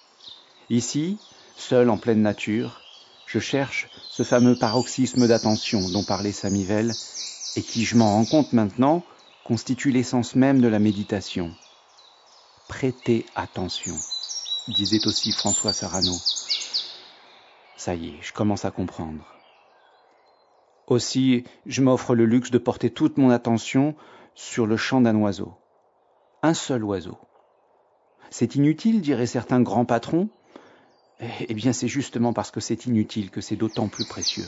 Ici, 0.68 1.18
seul 1.56 1.88
en 1.88 1.96
pleine 1.96 2.20
nature, 2.20 2.82
je 3.24 3.38
cherche 3.38 3.88
ce 4.10 4.22
fameux 4.22 4.54
paroxysme 4.54 5.26
d'attention 5.26 5.88
dont 5.88 6.02
parlait 6.02 6.30
Samivelle, 6.30 6.96
et 7.56 7.62
qui, 7.62 7.84
je 7.84 7.96
m'en 7.96 8.12
rends 8.12 8.26
compte 8.26 8.52
maintenant, 8.52 9.02
constitue 9.44 9.90
l'essence 9.90 10.34
même 10.34 10.60
de 10.60 10.68
la 10.68 10.78
méditation. 10.78 11.54
Prêtez 12.68 13.24
attention, 13.34 13.98
disait 14.68 15.06
aussi 15.06 15.32
François 15.32 15.72
Sarano. 15.72 16.20
Ça 17.76 17.94
y 17.94 18.08
est, 18.08 18.22
je 18.22 18.34
commence 18.34 18.66
à 18.66 18.70
comprendre. 18.70 19.24
Aussi, 20.86 21.44
je 21.64 21.80
m'offre 21.80 22.14
le 22.14 22.26
luxe 22.26 22.50
de 22.50 22.58
porter 22.58 22.90
toute 22.90 23.16
mon 23.16 23.30
attention 23.30 23.96
sur 24.34 24.66
le 24.66 24.76
chant 24.76 25.00
d'un 25.00 25.16
oiseau. 25.16 25.52
Un 26.42 26.54
seul 26.54 26.84
oiseau. 26.84 27.16
C'est 28.30 28.54
inutile, 28.56 29.00
diraient 29.00 29.26
certains 29.26 29.60
grands 29.60 29.84
patrons. 29.84 30.28
Eh 31.20 31.54
bien, 31.54 31.72
c'est 31.72 31.88
justement 31.88 32.32
parce 32.32 32.50
que 32.50 32.60
c'est 32.60 32.86
inutile 32.86 33.30
que 33.30 33.40
c'est 33.40 33.56
d'autant 33.56 33.88
plus 33.88 34.04
précieux. 34.04 34.46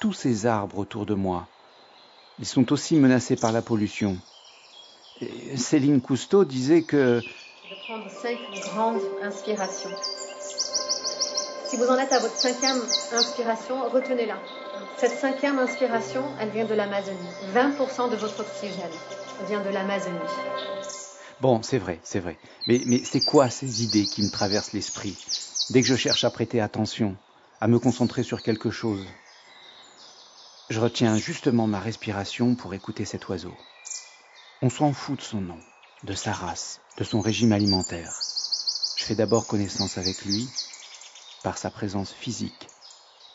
Tous 0.00 0.12
ces 0.12 0.46
arbres 0.46 0.78
autour 0.78 1.06
de 1.06 1.14
moi, 1.14 1.46
ils 2.38 2.46
sont 2.46 2.72
aussi 2.72 2.96
menacés 2.96 3.36
par 3.36 3.52
la 3.52 3.62
pollution. 3.62 4.18
Céline 5.56 6.02
Cousteau 6.02 6.44
disait 6.44 6.82
que 6.82 7.22
Je 7.64 7.70
vais 7.70 7.80
prendre 7.86 8.10
cinq 8.10 8.38
grandes 8.60 9.00
inspirations. 9.22 9.96
Si 11.64 11.76
vous 11.78 11.86
en 11.86 11.96
êtes 11.96 12.12
à 12.12 12.20
votre 12.20 12.36
cinquième 12.36 12.80
inspiration, 13.12 13.88
retenez-la. 13.88 14.36
Cette 14.98 15.12
cinquième 15.12 15.58
inspiration, 15.58 16.24
elle 16.40 16.48
vient 16.48 16.64
de 16.64 16.72
l'Amazonie. 16.72 17.18
20% 17.54 18.10
de 18.10 18.16
votre 18.16 18.40
oxygène 18.40 18.90
vient 19.46 19.62
de 19.62 19.68
l'Amazonie. 19.68 20.18
Bon, 21.40 21.60
c'est 21.60 21.76
vrai, 21.76 22.00
c'est 22.02 22.20
vrai. 22.20 22.38
Mais, 22.66 22.82
mais 22.86 23.04
c'est 23.04 23.20
quoi 23.20 23.50
ces 23.50 23.82
idées 23.82 24.08
qui 24.08 24.22
me 24.22 24.30
traversent 24.30 24.72
l'esprit? 24.72 25.18
Dès 25.68 25.82
que 25.82 25.88
je 25.88 25.96
cherche 25.96 26.24
à 26.24 26.30
prêter 26.30 26.62
attention, 26.62 27.18
à 27.60 27.68
me 27.68 27.78
concentrer 27.78 28.22
sur 28.22 28.40
quelque 28.40 28.70
chose 28.70 29.06
Je 30.70 30.80
retiens 30.80 31.18
justement 31.18 31.66
ma 31.66 31.78
respiration 31.78 32.54
pour 32.54 32.72
écouter 32.72 33.04
cet 33.04 33.28
oiseau. 33.28 33.58
On 34.62 34.70
s'en 34.70 34.94
fout 34.94 35.18
de 35.18 35.24
son 35.24 35.42
nom, 35.42 35.62
de 36.04 36.14
sa 36.14 36.32
race, 36.32 36.80
de 36.96 37.04
son 37.04 37.20
régime 37.20 37.52
alimentaire. 37.52 38.26
Je 38.94 39.04
fais 39.04 39.14
d'abord 39.14 39.46
connaissance 39.46 39.98
avec 39.98 40.24
lui 40.24 40.54
par 41.42 41.58
sa 41.58 41.70
présence 41.70 42.14
physique, 42.14 42.70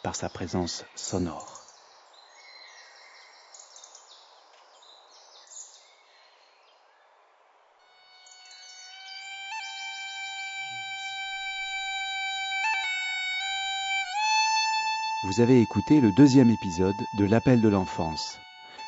par 0.04 0.16
sa 0.16 0.30
présence 0.30 0.86
sonore. 0.96 1.62
Vous 15.24 15.40
avez 15.40 15.62
écouté 15.62 16.02
le 16.02 16.12
deuxième 16.12 16.50
épisode 16.50 16.96
de 17.14 17.26
L'appel 17.26 17.62
de 17.62 17.70
l'enfance. 17.70 18.40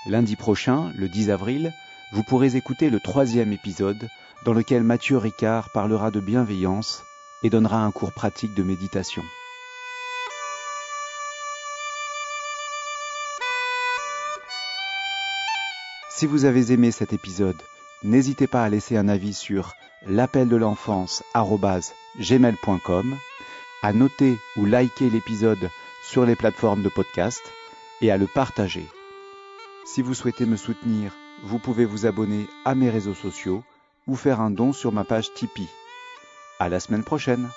Lundi 0.08 0.36
prochain, 0.36 0.92
le 0.96 1.08
10 1.08 1.30
avril, 1.30 1.74
vous 2.12 2.24
pourrez 2.24 2.56
écouter 2.56 2.90
le 2.90 3.00
troisième 3.00 3.54
épisode 3.54 4.10
dans 4.44 4.54
lequel 4.54 4.84
Mathieu 4.84 5.18
Ricard 5.18 5.70
parlera 5.74 6.12
de 6.12 6.20
bienveillance 6.20 7.04
et 7.44 7.50
donnera 7.50 7.84
un 7.84 7.92
cours 7.92 8.14
pratique 8.14 8.56
de 8.56 8.64
méditation. 8.64 9.24
Si 16.24 16.28
vous 16.28 16.46
avez 16.46 16.72
aimé 16.72 16.92
cet 16.92 17.12
épisode, 17.12 17.62
n'hésitez 18.02 18.48
pas 18.48 18.64
à 18.64 18.70
laisser 18.70 18.96
un 18.96 19.10
avis 19.10 19.34
sur 19.34 19.74
l'appel 20.08 20.48
de 20.48 20.56
l'enfance 20.56 21.22
gmail.com, 22.18 23.18
à 23.82 23.92
noter 23.92 24.38
ou 24.56 24.66
liker 24.66 25.10
l'épisode 25.10 25.70
sur 26.02 26.26
les 26.26 26.38
plateformes 26.38 26.82
de 26.82 26.88
podcast 26.88 27.42
et 28.00 28.10
à 28.10 28.16
le 28.16 28.28
partager. 28.28 28.86
Si 29.86 30.02
vous 30.02 30.14
souhaitez 30.14 30.46
me 30.46 30.56
soutenir, 30.56 31.12
vous 31.44 31.60
pouvez 31.60 31.84
vous 31.84 32.06
abonner 32.06 32.48
à 32.64 32.74
mes 32.74 32.90
réseaux 32.90 33.16
sociaux 33.16 33.62
ou 34.08 34.16
faire 34.16 34.40
un 34.40 34.50
don 34.50 34.72
sur 34.72 34.94
ma 34.94 35.04
page 35.04 35.34
Tipeee. 35.34 35.68
À 36.58 36.70
la 36.70 36.80
semaine 36.80 37.04
prochaine! 37.04 37.50